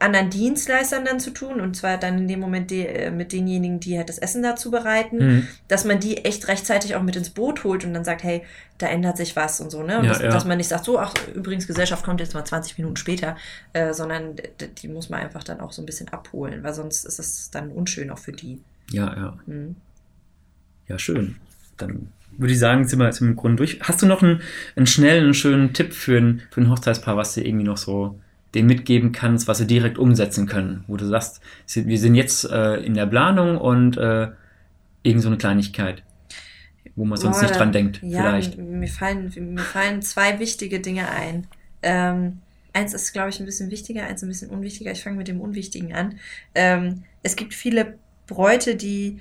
anderen 0.00 0.28
Dienstleistern 0.28 1.04
dann 1.04 1.20
zu 1.20 1.30
tun 1.30 1.60
und 1.60 1.76
zwar 1.76 1.98
dann 1.98 2.18
in 2.18 2.28
dem 2.28 2.40
Moment 2.40 2.70
die, 2.70 2.86
äh, 2.86 3.10
mit 3.10 3.32
denjenigen, 3.32 3.78
die 3.78 3.96
halt 3.96 4.08
das 4.08 4.18
Essen 4.18 4.42
dazu 4.42 4.70
bereiten, 4.70 5.18
mhm. 5.18 5.48
dass 5.68 5.84
man 5.84 6.00
die 6.00 6.24
echt 6.24 6.48
rechtzeitig 6.48 6.96
auch 6.96 7.02
mit 7.02 7.14
ins 7.14 7.30
Boot 7.30 7.62
holt 7.62 7.84
und 7.84 7.94
dann 7.94 8.04
sagt, 8.04 8.24
hey, 8.24 8.42
da 8.78 8.88
ändert 8.88 9.16
sich 9.16 9.36
was 9.36 9.60
und 9.60 9.70
so, 9.70 9.84
ne? 9.84 10.00
Und 10.00 10.04
ja, 10.04 10.12
das, 10.12 10.22
ja. 10.22 10.30
dass 10.30 10.44
man 10.44 10.58
nicht 10.58 10.68
sagt, 10.68 10.84
so, 10.84 10.98
ach, 10.98 11.14
übrigens, 11.32 11.68
Gesellschaft 11.68 12.04
kommt 12.04 12.20
jetzt 12.20 12.34
mal 12.34 12.44
20 12.44 12.76
Minuten 12.78 12.96
später, 12.96 13.36
äh, 13.72 13.94
sondern 13.94 14.34
die 14.82 14.88
muss 14.88 15.10
man 15.10 15.20
einfach 15.20 15.44
dann 15.44 15.60
auch 15.60 15.72
so 15.72 15.80
ein 15.80 15.86
bisschen 15.86 16.08
abholen, 16.08 16.64
weil 16.64 16.74
sonst 16.74 17.04
ist 17.04 17.20
es 17.20 17.50
dann 17.50 17.70
unschön 17.70 18.10
auch 18.10 18.18
für 18.18 18.32
die. 18.32 18.60
Ja, 18.90 19.14
ja. 19.16 19.38
Mhm. 19.46 19.76
Ja, 20.88 20.98
schön. 20.98 21.36
Dann 21.76 22.12
würde 22.36 22.52
ich 22.52 22.58
sagen, 22.58 22.86
sind 22.86 22.98
wir 22.98 23.06
jetzt 23.06 23.20
im 23.20 23.36
Grunde 23.36 23.56
durch. 23.56 23.78
Hast 23.80 24.02
du 24.02 24.06
noch 24.06 24.22
einen, 24.22 24.42
einen 24.74 24.88
schnellen, 24.88 25.34
schönen 25.34 25.72
Tipp 25.72 25.92
für 25.92 26.18
ein, 26.18 26.42
für 26.50 26.60
ein 26.60 26.70
Hochzeitspaar, 26.70 27.16
was 27.16 27.34
dir 27.34 27.46
irgendwie 27.46 27.64
noch 27.64 27.76
so 27.76 28.18
denen 28.54 28.68
mitgeben 28.68 29.12
kannst, 29.12 29.48
was 29.48 29.58
sie 29.58 29.66
direkt 29.66 29.98
umsetzen 29.98 30.46
können, 30.46 30.84
wo 30.86 30.96
du 30.96 31.06
sagst, 31.06 31.40
wir 31.74 31.98
sind 31.98 32.14
jetzt 32.14 32.44
äh, 32.44 32.76
in 32.76 32.94
der 32.94 33.06
Planung 33.06 33.58
und 33.58 33.96
äh, 33.96 34.28
irgend 35.02 35.22
so 35.22 35.28
eine 35.28 35.38
Kleinigkeit, 35.38 36.02
wo 36.96 37.04
man 37.04 37.18
sonst 37.18 37.40
Boah, 37.40 37.46
nicht 37.46 37.58
dran 37.58 37.72
denkt, 37.72 38.00
ja, 38.02 38.22
vielleicht. 38.22 38.58
Mir 38.58 38.88
fallen, 38.88 39.32
mir 39.54 39.62
fallen 39.62 40.02
zwei 40.02 40.38
wichtige 40.38 40.80
Dinge 40.80 41.10
ein. 41.10 41.46
Ähm, 41.82 42.38
eins 42.72 42.94
ist, 42.94 43.12
glaube 43.12 43.30
ich, 43.30 43.40
ein 43.40 43.46
bisschen 43.46 43.70
wichtiger, 43.70 44.06
eins 44.06 44.22
ein 44.22 44.28
bisschen 44.28 44.50
unwichtiger. 44.50 44.92
Ich 44.92 45.02
fange 45.02 45.16
mit 45.16 45.28
dem 45.28 45.40
Unwichtigen 45.40 45.92
an. 45.92 46.18
Ähm, 46.54 47.04
es 47.22 47.36
gibt 47.36 47.54
viele 47.54 47.98
Bräute, 48.26 48.76
die, 48.76 49.20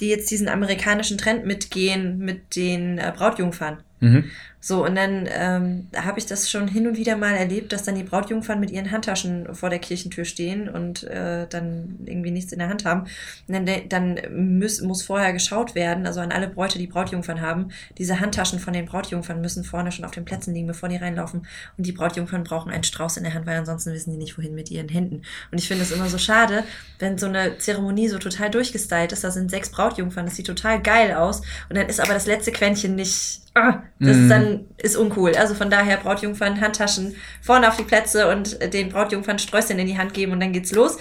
die 0.00 0.08
jetzt 0.08 0.30
diesen 0.30 0.48
amerikanischen 0.48 1.18
Trend 1.18 1.46
mitgehen 1.46 2.18
mit 2.18 2.56
den 2.56 2.98
äh, 2.98 3.12
Brautjungfern. 3.14 3.78
Mhm. 4.00 4.30
So, 4.62 4.84
und 4.84 4.94
dann 4.94 5.26
ähm, 5.32 5.88
habe 5.96 6.18
ich 6.18 6.26
das 6.26 6.50
schon 6.50 6.68
hin 6.68 6.86
und 6.86 6.98
wieder 6.98 7.16
mal 7.16 7.34
erlebt, 7.34 7.72
dass 7.72 7.84
dann 7.84 7.94
die 7.94 8.02
Brautjungfern 8.02 8.60
mit 8.60 8.70
ihren 8.70 8.90
Handtaschen 8.90 9.54
vor 9.54 9.70
der 9.70 9.78
Kirchentür 9.78 10.26
stehen 10.26 10.68
und 10.68 11.04
äh, 11.04 11.46
dann 11.48 11.98
irgendwie 12.04 12.30
nichts 12.30 12.52
in 12.52 12.58
der 12.58 12.68
Hand 12.68 12.84
haben. 12.84 13.06
Und 13.48 13.66
dann, 13.66 13.88
dann 13.88 14.58
muss, 14.58 14.82
muss 14.82 15.02
vorher 15.02 15.32
geschaut 15.32 15.74
werden, 15.74 16.06
also 16.06 16.20
an 16.20 16.30
alle 16.30 16.46
Bräute, 16.46 16.78
die 16.78 16.86
Brautjungfern 16.86 17.40
haben, 17.40 17.70
diese 17.96 18.20
Handtaschen 18.20 18.58
von 18.58 18.74
den 18.74 18.84
Brautjungfern 18.84 19.40
müssen 19.40 19.64
vorne 19.64 19.92
schon 19.92 20.04
auf 20.04 20.10
den 20.10 20.26
Plätzen 20.26 20.52
liegen, 20.52 20.66
bevor 20.66 20.90
die 20.90 20.96
reinlaufen. 20.96 21.46
Und 21.78 21.86
die 21.86 21.92
Brautjungfern 21.92 22.44
brauchen 22.44 22.70
einen 22.70 22.84
Strauß 22.84 23.16
in 23.16 23.24
der 23.24 23.32
Hand, 23.32 23.46
weil 23.46 23.58
ansonsten 23.58 23.94
wissen 23.94 24.10
die 24.10 24.18
nicht, 24.18 24.36
wohin 24.36 24.54
mit 24.54 24.70
ihren 24.70 24.90
Händen. 24.90 25.22
Und 25.50 25.58
ich 25.58 25.68
finde 25.68 25.84
es 25.84 25.90
immer 25.90 26.10
so 26.10 26.18
schade, 26.18 26.64
wenn 26.98 27.16
so 27.16 27.26
eine 27.26 27.56
Zeremonie 27.56 28.08
so 28.08 28.18
total 28.18 28.50
durchgestylt 28.50 29.12
ist. 29.12 29.24
Da 29.24 29.30
sind 29.30 29.50
sechs 29.50 29.70
Brautjungfern, 29.70 30.26
das 30.26 30.36
sieht 30.36 30.46
total 30.46 30.82
geil 30.82 31.14
aus. 31.14 31.40
Und 31.70 31.78
dann 31.78 31.88
ist 31.88 31.98
aber 31.98 32.12
das 32.12 32.26
letzte 32.26 32.52
Quäntchen 32.52 32.94
nicht 32.94 33.40
ah, 33.54 33.82
das 33.98 34.16
Mhm. 34.16 34.22
ist 34.22 34.28
dann 34.30 34.66
ist 34.78 34.96
uncool. 34.96 35.34
Also 35.36 35.54
von 35.54 35.70
daher 35.70 35.96
Brautjungfern 35.98 36.60
Handtaschen 36.60 37.16
vorne 37.42 37.68
auf 37.68 37.76
die 37.76 37.84
Plätze 37.84 38.28
und 38.30 38.58
den 38.72 38.90
Brautjungfern 38.90 39.38
Sträußchen 39.38 39.78
in 39.78 39.86
die 39.86 39.98
Hand 39.98 40.14
geben 40.14 40.32
und 40.32 40.40
dann 40.40 40.52
geht's 40.52 40.72
los. 40.72 40.98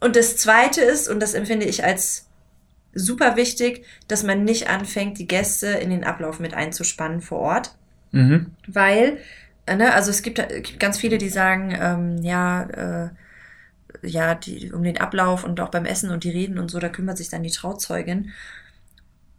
Und 0.00 0.16
das 0.16 0.36
zweite 0.36 0.80
ist, 0.80 1.08
und 1.08 1.20
das 1.20 1.34
empfinde 1.34 1.66
ich 1.66 1.84
als 1.84 2.26
super 2.94 3.36
wichtig, 3.36 3.84
dass 4.08 4.22
man 4.22 4.44
nicht 4.44 4.68
anfängt, 4.68 5.18
die 5.18 5.26
Gäste 5.26 5.68
in 5.68 5.90
den 5.90 6.04
Ablauf 6.04 6.40
mit 6.40 6.54
einzuspannen 6.54 7.20
vor 7.22 7.38
Ort. 7.38 7.74
Mhm. 8.10 8.46
Weil, 8.66 9.18
äh, 9.66 9.76
ne, 9.76 9.94
also 9.94 10.10
es 10.10 10.22
gibt, 10.22 10.38
es 10.38 10.62
gibt 10.62 10.80
ganz 10.80 10.98
viele, 10.98 11.18
die 11.18 11.28
sagen, 11.30 11.74
ähm, 11.78 12.18
ja, 12.22 12.62
äh, 12.64 13.10
ja, 14.02 14.34
die, 14.34 14.72
um 14.72 14.82
den 14.82 14.98
Ablauf 14.98 15.44
und 15.44 15.60
auch 15.60 15.70
beim 15.70 15.84
Essen 15.84 16.10
und 16.10 16.24
die 16.24 16.30
Reden 16.30 16.58
und 16.58 16.70
so, 16.70 16.78
da 16.80 16.88
kümmert 16.88 17.18
sich 17.18 17.28
dann 17.28 17.42
die 17.42 17.50
Trauzeugin. 17.50 18.32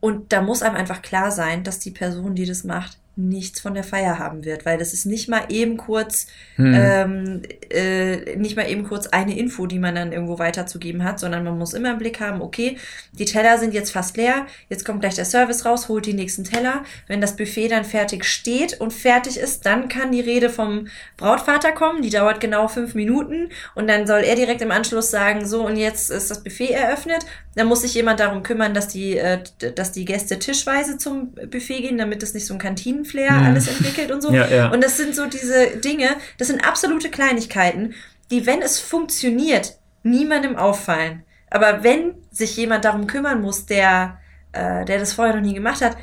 Und 0.03 0.33
da 0.33 0.41
muss 0.41 0.63
einem 0.63 0.75
einfach 0.75 1.01
klar 1.01 1.31
sein, 1.31 1.63
dass 1.63 1.79
die 1.79 1.91
Person, 1.91 2.35
die 2.35 2.45
das 2.45 2.65
macht, 2.65 2.97
nichts 3.15 3.59
von 3.59 3.73
der 3.73 3.83
Feier 3.83 4.17
haben 4.17 4.43
wird, 4.43 4.65
weil 4.65 4.77
das 4.77 4.93
ist 4.93 5.05
nicht 5.05 5.29
mal 5.29 5.43
eben 5.49 5.77
kurz, 5.77 6.27
Hm. 6.55 6.73
ähm, 6.75 7.41
äh, 7.69 8.35
nicht 8.35 8.55
mal 8.55 8.69
eben 8.69 8.83
kurz 8.83 9.07
eine 9.07 9.37
Info, 9.37 9.67
die 9.67 9.79
man 9.79 9.95
dann 9.95 10.11
irgendwo 10.11 10.39
weiterzugeben 10.39 11.03
hat, 11.03 11.19
sondern 11.19 11.43
man 11.43 11.57
muss 11.57 11.73
immer 11.73 11.91
im 11.91 11.97
Blick 11.97 12.19
haben, 12.19 12.41
okay, 12.41 12.77
die 13.11 13.25
Teller 13.25 13.57
sind 13.57 13.73
jetzt 13.73 13.91
fast 13.91 14.17
leer, 14.17 14.47
jetzt 14.69 14.85
kommt 14.85 15.01
gleich 15.01 15.15
der 15.15 15.25
Service 15.25 15.65
raus, 15.65 15.89
holt 15.89 16.05
die 16.05 16.13
nächsten 16.13 16.43
Teller. 16.43 16.83
Wenn 17.07 17.21
das 17.21 17.35
Buffet 17.35 17.67
dann 17.69 17.85
fertig 17.85 18.25
steht 18.25 18.79
und 18.79 18.93
fertig 18.93 19.37
ist, 19.37 19.65
dann 19.65 19.89
kann 19.89 20.11
die 20.11 20.21
Rede 20.21 20.49
vom 20.49 20.87
Brautvater 21.17 21.71
kommen, 21.71 22.01
die 22.01 22.09
dauert 22.09 22.39
genau 22.39 22.67
fünf 22.67 22.95
Minuten 22.95 23.49
und 23.75 23.87
dann 23.87 24.07
soll 24.07 24.21
er 24.21 24.35
direkt 24.35 24.61
im 24.61 24.71
Anschluss 24.71 25.11
sagen, 25.11 25.45
so 25.45 25.65
und 25.65 25.75
jetzt 25.75 26.09
ist 26.11 26.31
das 26.31 26.43
Buffet 26.43 26.71
eröffnet. 26.71 27.25
Dann 27.55 27.67
muss 27.67 27.81
sich 27.81 27.93
jemand 27.93 28.19
darum 28.19 28.41
kümmern, 28.41 28.73
dass 28.73 28.87
die, 28.87 29.15
äh, 29.17 29.39
dass 29.75 29.91
die 29.91 30.05
Gäste 30.05 30.39
tischweise 30.39 30.97
zum 30.97 31.33
Buffet 31.33 31.81
gehen, 31.81 31.99
damit 31.99 32.23
es 32.23 32.33
nicht 32.33 32.47
so 32.47 32.53
ein 32.55 32.59
Kantinenflair 33.03 33.29
Hm. 33.39 33.45
alles 33.45 33.67
entwickelt 33.67 34.11
und 34.11 34.21
so. 34.21 34.31
Ja, 34.33 34.47
ja. 34.47 34.71
Und 34.71 34.83
das 34.83 34.97
sind 34.97 35.15
so 35.15 35.25
diese 35.27 35.77
Dinge, 35.77 36.09
das 36.37 36.47
sind 36.47 36.65
absolute 36.67 37.09
Kleinigkeiten, 37.09 37.93
die, 38.31 38.45
wenn 38.45 38.61
es 38.61 38.79
funktioniert, 38.79 39.77
niemandem 40.03 40.55
auffallen. 40.55 41.23
Aber 41.49 41.83
wenn 41.83 42.15
sich 42.31 42.57
jemand 42.57 42.83
darum 42.85 43.05
kümmern 43.07 43.41
muss, 43.41 43.65
der, 43.65 44.17
äh, 44.53 44.85
der 44.85 44.99
das 44.99 45.13
vorher 45.13 45.35
noch 45.35 45.41
nie 45.43 45.53
gemacht 45.53 45.81
hat, 45.81 45.95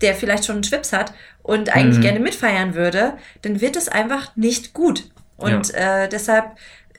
der 0.00 0.14
vielleicht 0.14 0.44
schon 0.44 0.56
einen 0.56 0.64
Schwips 0.64 0.92
hat 0.92 1.12
und 1.42 1.74
eigentlich 1.74 1.98
Mhm. 1.98 2.02
gerne 2.02 2.20
mitfeiern 2.20 2.74
würde, 2.74 3.14
dann 3.42 3.60
wird 3.60 3.76
es 3.76 3.88
einfach 3.88 4.36
nicht 4.36 4.74
gut. 4.74 5.10
Und 5.36 5.72
äh, 5.74 6.08
deshalb 6.08 6.56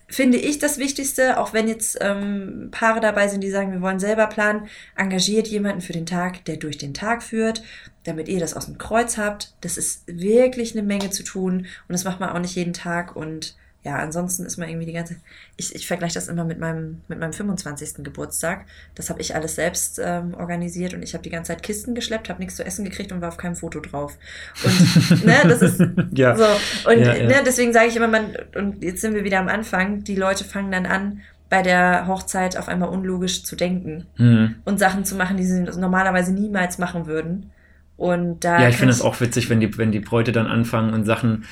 finde 0.10 0.38
ich 0.38 0.60
das 0.60 0.80
Wichtigste, 0.80 1.38
auch 1.40 1.54
wenn 1.54 1.68
jetzt 1.68 1.98
ähm, 2.02 2.70
Paare 2.72 3.00
dabei 3.00 3.28
sind, 3.28 3.42
die 3.42 3.52
sagen, 3.52 3.72
wir 3.72 3.82
wollen 3.82 4.00
selber 4.00 4.28
planen, 4.28 4.68
engagiert 4.96 5.48
jemanden 5.48 5.82
für 5.82 5.94
den 5.94 6.06
Tag, 6.06 6.44
der 6.46 6.58
durch 6.58 6.78
den 6.78 6.94
Tag 6.94 7.22
führt, 7.22 7.64
damit 8.04 8.28
ihr 8.28 8.40
das 8.40 8.56
aus 8.56 8.66
dem 8.66 8.78
Kreuz 8.78 9.18
habt. 9.18 9.54
Das 9.62 9.78
ist 9.78 10.04
wirklich 10.08 10.74
eine 10.74 10.86
Menge 10.86 11.12
zu 11.12 11.24
tun 11.24 11.68
und 11.88 11.94
das 11.94 12.04
macht 12.04 12.20
man 12.20 12.30
auch 12.30 12.40
nicht 12.40 12.56
jeden 12.56 12.74
Tag 12.74 13.16
und 13.16 13.56
ja, 13.84 13.96
ansonsten 13.96 14.46
ist 14.46 14.58
man 14.58 14.68
irgendwie 14.68 14.88
die 14.88 14.94
ganze. 14.94 15.16
Ich, 15.56 15.74
ich 15.74 15.88
vergleiche 15.88 16.16
das 16.16 16.28
immer 16.28 16.44
mit 16.44 16.60
meinem, 16.60 17.02
mit 17.08 17.18
meinem 17.18 17.32
25. 17.32 18.04
Geburtstag. 18.04 18.66
Das 18.96 19.10
habe 19.10 19.22
ich 19.22 19.36
alles 19.36 19.56
selbst 19.56 20.02
ähm, 20.04 20.34
organisiert 20.34 20.94
und 20.94 21.02
ich 21.02 21.14
habe 21.14 21.24
die 21.24 21.30
ganze 21.30 21.54
Zeit 21.54 21.64
Kisten 21.64 21.96
geschleppt, 21.96 22.28
habe 22.28 22.40
nichts 22.40 22.58
zu 22.58 22.66
essen 22.66 22.84
gekriegt 22.84 23.14
und 23.14 23.22
war 23.22 23.30
auf 23.30 23.38
keinem 23.38 23.56
Foto 23.56 23.80
drauf. 23.80 24.18
Und 24.66 25.26
ne, 25.26 25.38
das 25.44 25.62
ist 25.62 25.82
ja. 26.14 26.36
so. 26.36 26.44
Und 26.90 27.00
Ja, 27.00 27.16
ja. 27.16 27.28
Ne, 27.28 27.36
deswegen 27.46 27.72
sage 27.72 27.88
ich 27.88 27.96
immer, 27.96 28.10
man, 28.10 28.36
und 28.56 28.84
jetzt 28.84 29.00
sind 29.00 29.14
wir 29.14 29.24
wieder 29.24 29.40
am 29.40 29.48
Anfang, 29.48 30.04
die 30.04 30.16
Leute 30.16 30.44
fangen 30.44 30.72
dann 30.72 30.86
an, 30.86 31.22
bei 31.50 31.62
der 31.62 32.06
Hochzeit 32.06 32.58
auf 32.58 32.68
einmal 32.68 32.90
unlogisch 32.90 33.44
zu 33.44 33.56
denken 33.56 34.06
Hm. 34.18 34.56
und 34.66 34.78
Sachen 34.78 35.06
zu 35.06 35.16
machen, 35.16 35.38
die 35.38 35.46
sie 35.46 35.62
normalerweise 35.62 36.34
niemals 36.34 36.78
machen 36.80 37.08
würden. 37.08 37.52
Und 37.96 38.44
da 38.44 38.62
Ja, 38.62 38.70
ich 38.70 38.78
finde 38.78 38.92
es 38.94 39.02
auch 39.02 39.20
witzig, 39.20 39.50
wenn 39.50 39.60
die, 39.60 39.78
wenn 39.78 39.92
die 39.92 40.00
Bräute 40.00 40.32
dann 40.32 40.48
anfangen 40.48 40.94
und 40.94 41.06
Sachen 41.06 41.46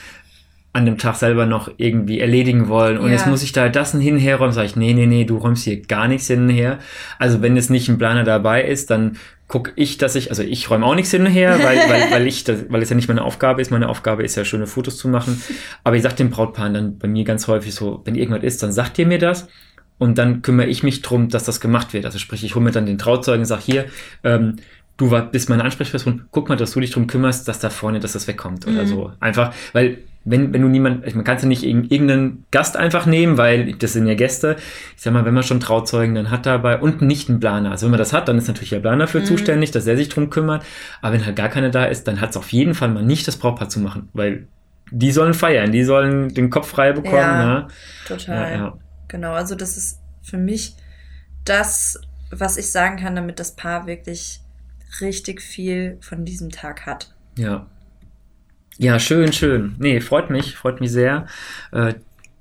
an 0.77 0.85
dem 0.85 0.97
Tag 0.97 1.15
selber 1.15 1.45
noch 1.45 1.69
irgendwie 1.77 2.19
erledigen 2.19 2.69
wollen. 2.69 2.97
Und 2.97 3.07
Ja. 3.07 3.13
jetzt 3.13 3.27
muss 3.27 3.43
ich 3.43 3.51
da 3.51 3.67
das 3.69 3.91
hin 3.91 4.17
herräumen, 4.17 4.53
sage 4.53 4.67
ich, 4.67 4.75
nee, 4.75 4.93
nee, 4.93 5.05
nee, 5.07 5.25
du 5.25 5.37
räumst 5.37 5.63
hier 5.65 5.81
gar 5.81 6.07
nichts 6.07 6.27
hin 6.27 6.43
und 6.43 6.49
her. 6.49 6.79
Also 7.19 7.41
wenn 7.41 7.55
jetzt 7.55 7.69
nicht 7.69 7.89
ein 7.89 7.97
Planer 7.97 8.23
dabei 8.23 8.63
ist, 8.63 8.89
dann 8.89 9.17
gucke 9.47 9.71
ich, 9.75 9.97
dass 9.97 10.15
ich, 10.15 10.29
also 10.29 10.43
ich 10.43 10.69
räume 10.69 10.85
auch 10.85 10.95
nichts 10.95 11.11
hin 11.11 11.21
und 11.25 11.31
her, 11.31 11.57
weil, 11.63 11.77
weil, 11.89 12.11
weil 12.11 12.27
ich, 12.27 12.43
das, 12.43 12.65
weil 12.69 12.81
es 12.81 12.89
ja 12.89 12.95
nicht 12.95 13.07
meine 13.07 13.23
Aufgabe 13.23 13.61
ist. 13.61 13.71
Meine 13.71 13.89
Aufgabe 13.89 14.23
ist 14.23 14.35
ja, 14.35 14.45
schöne 14.45 14.67
Fotos 14.67 14.97
zu 14.97 15.07
machen. 15.09 15.41
Aber 15.83 15.95
ich 15.95 16.03
sage 16.03 16.15
dem 16.15 16.29
Brautpaar 16.29 16.69
dann 16.69 16.97
bei 16.97 17.07
mir 17.07 17.23
ganz 17.23 17.47
häufig 17.47 17.73
so, 17.73 18.01
wenn 18.05 18.15
irgendwas 18.15 18.43
ist, 18.43 18.61
dann 18.63 18.71
sagt 18.71 18.97
ihr 18.99 19.07
mir 19.07 19.19
das. 19.19 19.47
Und 19.99 20.17
dann 20.19 20.43
kümmere 20.43 20.67
ich 20.67 20.83
mich 20.83 21.01
drum, 21.01 21.27
dass 21.29 21.43
das 21.45 21.59
gemacht 21.59 21.93
wird. 21.93 22.05
Also 22.05 22.19
sprich, 22.19 22.43
ich 22.43 22.53
hole 22.53 22.63
mir 22.63 22.71
dann 22.71 22.85
den 22.85 22.99
Trauzeugen 22.99 23.39
und 23.41 23.45
sage, 23.45 23.63
hier, 23.65 23.85
ähm, 24.23 24.57
du 24.97 25.09
war, 25.09 25.23
bist 25.31 25.49
meine 25.49 25.63
Ansprechperson, 25.63 26.25
guck 26.29 26.49
mal, 26.49 26.55
dass 26.55 26.71
du 26.73 26.79
dich 26.79 26.91
drum 26.91 27.07
kümmerst, 27.07 27.47
dass 27.47 27.57
da 27.59 27.69
vorne, 27.71 27.99
dass 27.99 28.13
das 28.13 28.27
wegkommt 28.27 28.67
oder 28.67 28.83
Mhm. 28.83 28.87
so. 28.87 29.11
Einfach, 29.19 29.53
weil 29.73 29.97
wenn, 30.29 30.53
wenn 30.53 30.61
du 30.61 30.67
niemand, 30.67 31.15
man 31.15 31.23
kann 31.23 31.37
ja 31.39 31.45
nicht 31.47 31.63
irg- 31.63 31.89
irgendeinen 31.91 32.45
Gast 32.51 32.75
einfach 32.75 33.05
nehmen, 33.05 33.37
weil 33.37 33.73
das 33.73 33.93
sind 33.93 34.07
ja 34.07 34.13
Gäste. 34.15 34.57
Ich 34.95 35.01
sag 35.01 35.13
mal, 35.13 35.25
wenn 35.25 35.33
man 35.33 35.43
schon 35.43 35.59
Trauzeugen 35.59 36.15
dann 36.15 36.29
hat 36.31 36.45
dabei 36.45 36.79
und 36.79 37.01
nicht 37.01 37.29
einen 37.29 37.39
Planer. 37.39 37.71
Also 37.71 37.85
wenn 37.85 37.91
man 37.91 37.99
das 37.99 38.13
hat, 38.13 38.27
dann 38.27 38.37
ist 38.37 38.47
natürlich 38.47 38.71
der 38.71 38.79
Planer 38.81 39.07
für 39.07 39.21
Mhm. 39.21 39.25
zuständig, 39.25 39.71
dass 39.71 39.87
er 39.87 39.95
sich 39.97 40.09
drum 40.09 40.29
kümmert. 40.29 40.63
Aber 41.01 41.13
wenn 41.13 41.25
halt 41.25 41.35
gar 41.35 41.49
keiner 41.49 41.69
da 41.69 41.85
ist, 41.85 42.07
dann 42.07 42.19
hat 42.21 42.31
es 42.31 42.37
auf 42.37 42.51
jeden 42.51 42.73
Fall 42.75 42.89
mal 42.89 43.03
nicht 43.03 43.27
das 43.27 43.37
Brautpaar 43.37 43.69
zu 43.69 43.79
machen, 43.79 44.09
weil 44.13 44.47
die 44.91 45.11
sollen 45.11 45.33
feiern, 45.33 45.71
die 45.71 45.83
sollen 45.83 46.33
den 46.33 46.49
Kopf 46.49 46.67
frei 46.69 46.93
bekommen. 46.93 47.13
Ja, 47.15 47.41
Ja, 47.59 47.67
total. 48.07 48.51
ja, 48.51 48.57
ja. 48.57 48.77
Genau, 49.07 49.33
also 49.33 49.55
das 49.55 49.77
ist 49.77 49.99
für 50.23 50.37
mich 50.37 50.75
das, 51.45 51.99
was 52.31 52.57
ich 52.57 52.71
sagen 52.71 52.97
kann, 52.97 53.15
damit 53.15 53.39
das 53.39 53.55
Paar 53.55 53.87
wirklich 53.87 54.41
richtig 55.01 55.41
viel 55.41 55.97
von 56.01 56.25
diesem 56.25 56.49
Tag 56.49 56.85
hat. 56.85 57.13
Ja. 57.37 57.67
Ja, 58.77 58.99
schön, 58.99 59.33
schön. 59.33 59.75
Nee, 59.79 60.01
freut 60.01 60.29
mich, 60.29 60.55
freut 60.55 60.79
mich 60.79 60.91
sehr. 60.91 61.25
Äh, 61.71 61.95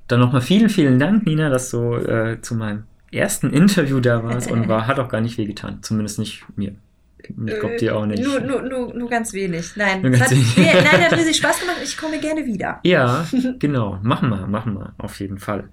dann 0.09 0.21
nochmal 0.21 0.43
vielen, 0.43 0.69
vielen 0.69 0.99
Dank, 0.99 1.27
Nina, 1.27 1.49
dass 1.49 1.71
du 1.71 1.95
äh, 1.95 2.41
zu 2.41 2.55
meinem 2.55 2.85
ersten 3.11 3.51
Interview 3.51 4.01
da 4.01 4.23
warst 4.23 4.51
und 4.51 4.69
war, 4.69 4.87
hat 4.87 4.99
auch 4.99 5.09
gar 5.09 5.21
nicht 5.21 5.39
wehgetan. 5.39 5.79
Zumindest 5.83 6.19
nicht 6.19 6.45
mir. 6.57 6.75
Ich 7.19 7.35
glaube 7.35 7.77
dir 7.77 7.97
auch 7.97 8.07
nicht. 8.07 8.21
Äh, 8.21 8.23
Nur, 8.23 8.41
nur, 8.41 8.63
nur, 8.63 8.95
nur 8.95 9.09
ganz 9.09 9.33
wenig. 9.33 9.73
Nein, 9.75 10.03
Nur 10.03 10.13
ganz 10.13 10.25
hat, 10.25 10.31
wenig. 10.31 10.57
nee, 10.57 10.73
nein, 10.75 11.05
hat 11.05 11.13
riesig 11.19 11.37
Spaß 11.39 11.61
gemacht. 11.61 11.79
Ich 11.83 11.97
komme 11.97 12.21
gerne 12.21 12.47
wieder. 12.47 12.79
Ja, 12.85 13.27
genau. 13.59 13.99
Machen 14.03 14.29
wir, 14.29 14.47
machen 14.47 14.75
wir, 14.75 14.93
auf 14.99 15.19
jeden 15.19 15.39
Fall. 15.39 15.69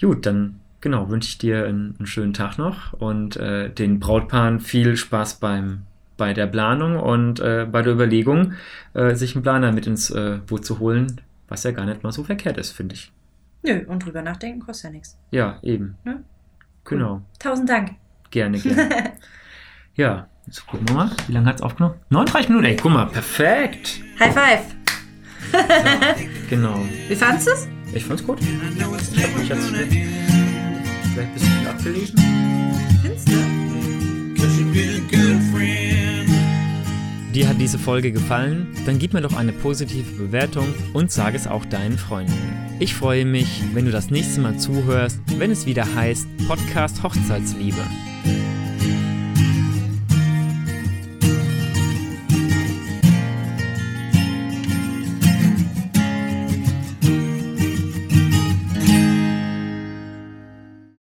Gut, 0.00 0.26
dann 0.26 0.58
genau, 0.80 1.08
wünsche 1.10 1.28
ich 1.28 1.38
dir 1.38 1.66
einen, 1.66 1.94
einen 1.98 2.06
schönen 2.06 2.32
Tag 2.32 2.58
noch 2.58 2.92
und 2.94 3.36
äh, 3.36 3.70
den 3.70 4.00
Brautpaaren 4.00 4.58
viel 4.58 4.96
Spaß 4.96 5.34
beim 5.34 5.82
bei 6.16 6.32
der 6.32 6.46
Planung 6.46 6.98
und 6.98 7.40
äh, 7.40 7.66
bei 7.70 7.82
der 7.82 7.92
Überlegung, 7.92 8.54
äh, 8.94 9.14
sich 9.14 9.34
einen 9.34 9.42
Planer 9.42 9.72
mit 9.72 9.86
ins 9.86 10.10
äh, 10.10 10.38
Boot 10.46 10.64
zu 10.64 10.78
holen, 10.78 11.20
was 11.48 11.62
ja 11.64 11.72
gar 11.72 11.86
nicht 11.86 12.02
mal 12.02 12.12
so 12.12 12.24
verkehrt 12.24 12.58
ist, 12.58 12.72
finde 12.72 12.94
ich. 12.94 13.12
Nö, 13.62 13.84
und 13.86 14.04
drüber 14.04 14.22
nachdenken 14.22 14.60
kostet 14.60 14.84
ja 14.84 14.90
nichts. 14.90 15.18
Ja, 15.30 15.58
eben. 15.62 15.96
Ne? 16.04 16.22
Genau. 16.84 17.22
Tausend 17.38 17.68
Dank. 17.68 17.92
Gerne, 18.30 18.58
gerne. 18.58 19.12
ja, 19.94 20.28
jetzt 20.46 20.66
gucken 20.66 20.88
wir 20.88 20.94
mal. 20.94 21.10
Wie 21.26 21.32
lange 21.32 21.46
hat 21.46 21.56
es 21.56 21.62
aufgenommen? 21.62 21.96
39 22.10 22.48
Minuten. 22.48 22.66
Ey, 22.66 22.76
guck 22.76 22.92
mal, 22.92 23.06
perfekt. 23.06 24.00
High 24.20 24.34
five. 24.34 24.76
Genau. 26.48 26.80
Wie 27.08 27.16
fandest 27.16 27.48
du 27.48 27.52
es? 27.52 27.68
Ich 27.92 28.04
fand's 28.04 28.24
gut. 28.24 28.40
Ich 28.40 29.22
hab 29.22 29.36
mich 29.36 29.48
jetzt 29.48 29.66
vielleicht 29.68 29.92
ein 31.18 31.34
bisschen 31.34 31.66
abgelesen. 31.66 32.18
Findest 33.02 33.28
du? 33.28 33.45
Dir 37.36 37.48
hat 37.48 37.60
diese 37.60 37.78
Folge 37.78 38.12
gefallen? 38.12 38.68
Dann 38.86 38.98
gib 38.98 39.12
mir 39.12 39.20
doch 39.20 39.36
eine 39.36 39.52
positive 39.52 40.10
Bewertung 40.16 40.72
und 40.94 41.12
sag 41.12 41.34
es 41.34 41.46
auch 41.46 41.66
deinen 41.66 41.98
Freunden. 41.98 42.32
Ich 42.78 42.94
freue 42.94 43.26
mich, 43.26 43.62
wenn 43.74 43.84
du 43.84 43.90
das 43.90 44.08
nächste 44.08 44.40
Mal 44.40 44.58
zuhörst, 44.58 45.20
wenn 45.36 45.50
es 45.50 45.66
wieder 45.66 45.84
heißt 45.94 46.26
Podcast 46.48 47.02
Hochzeitsliebe. 47.02 47.82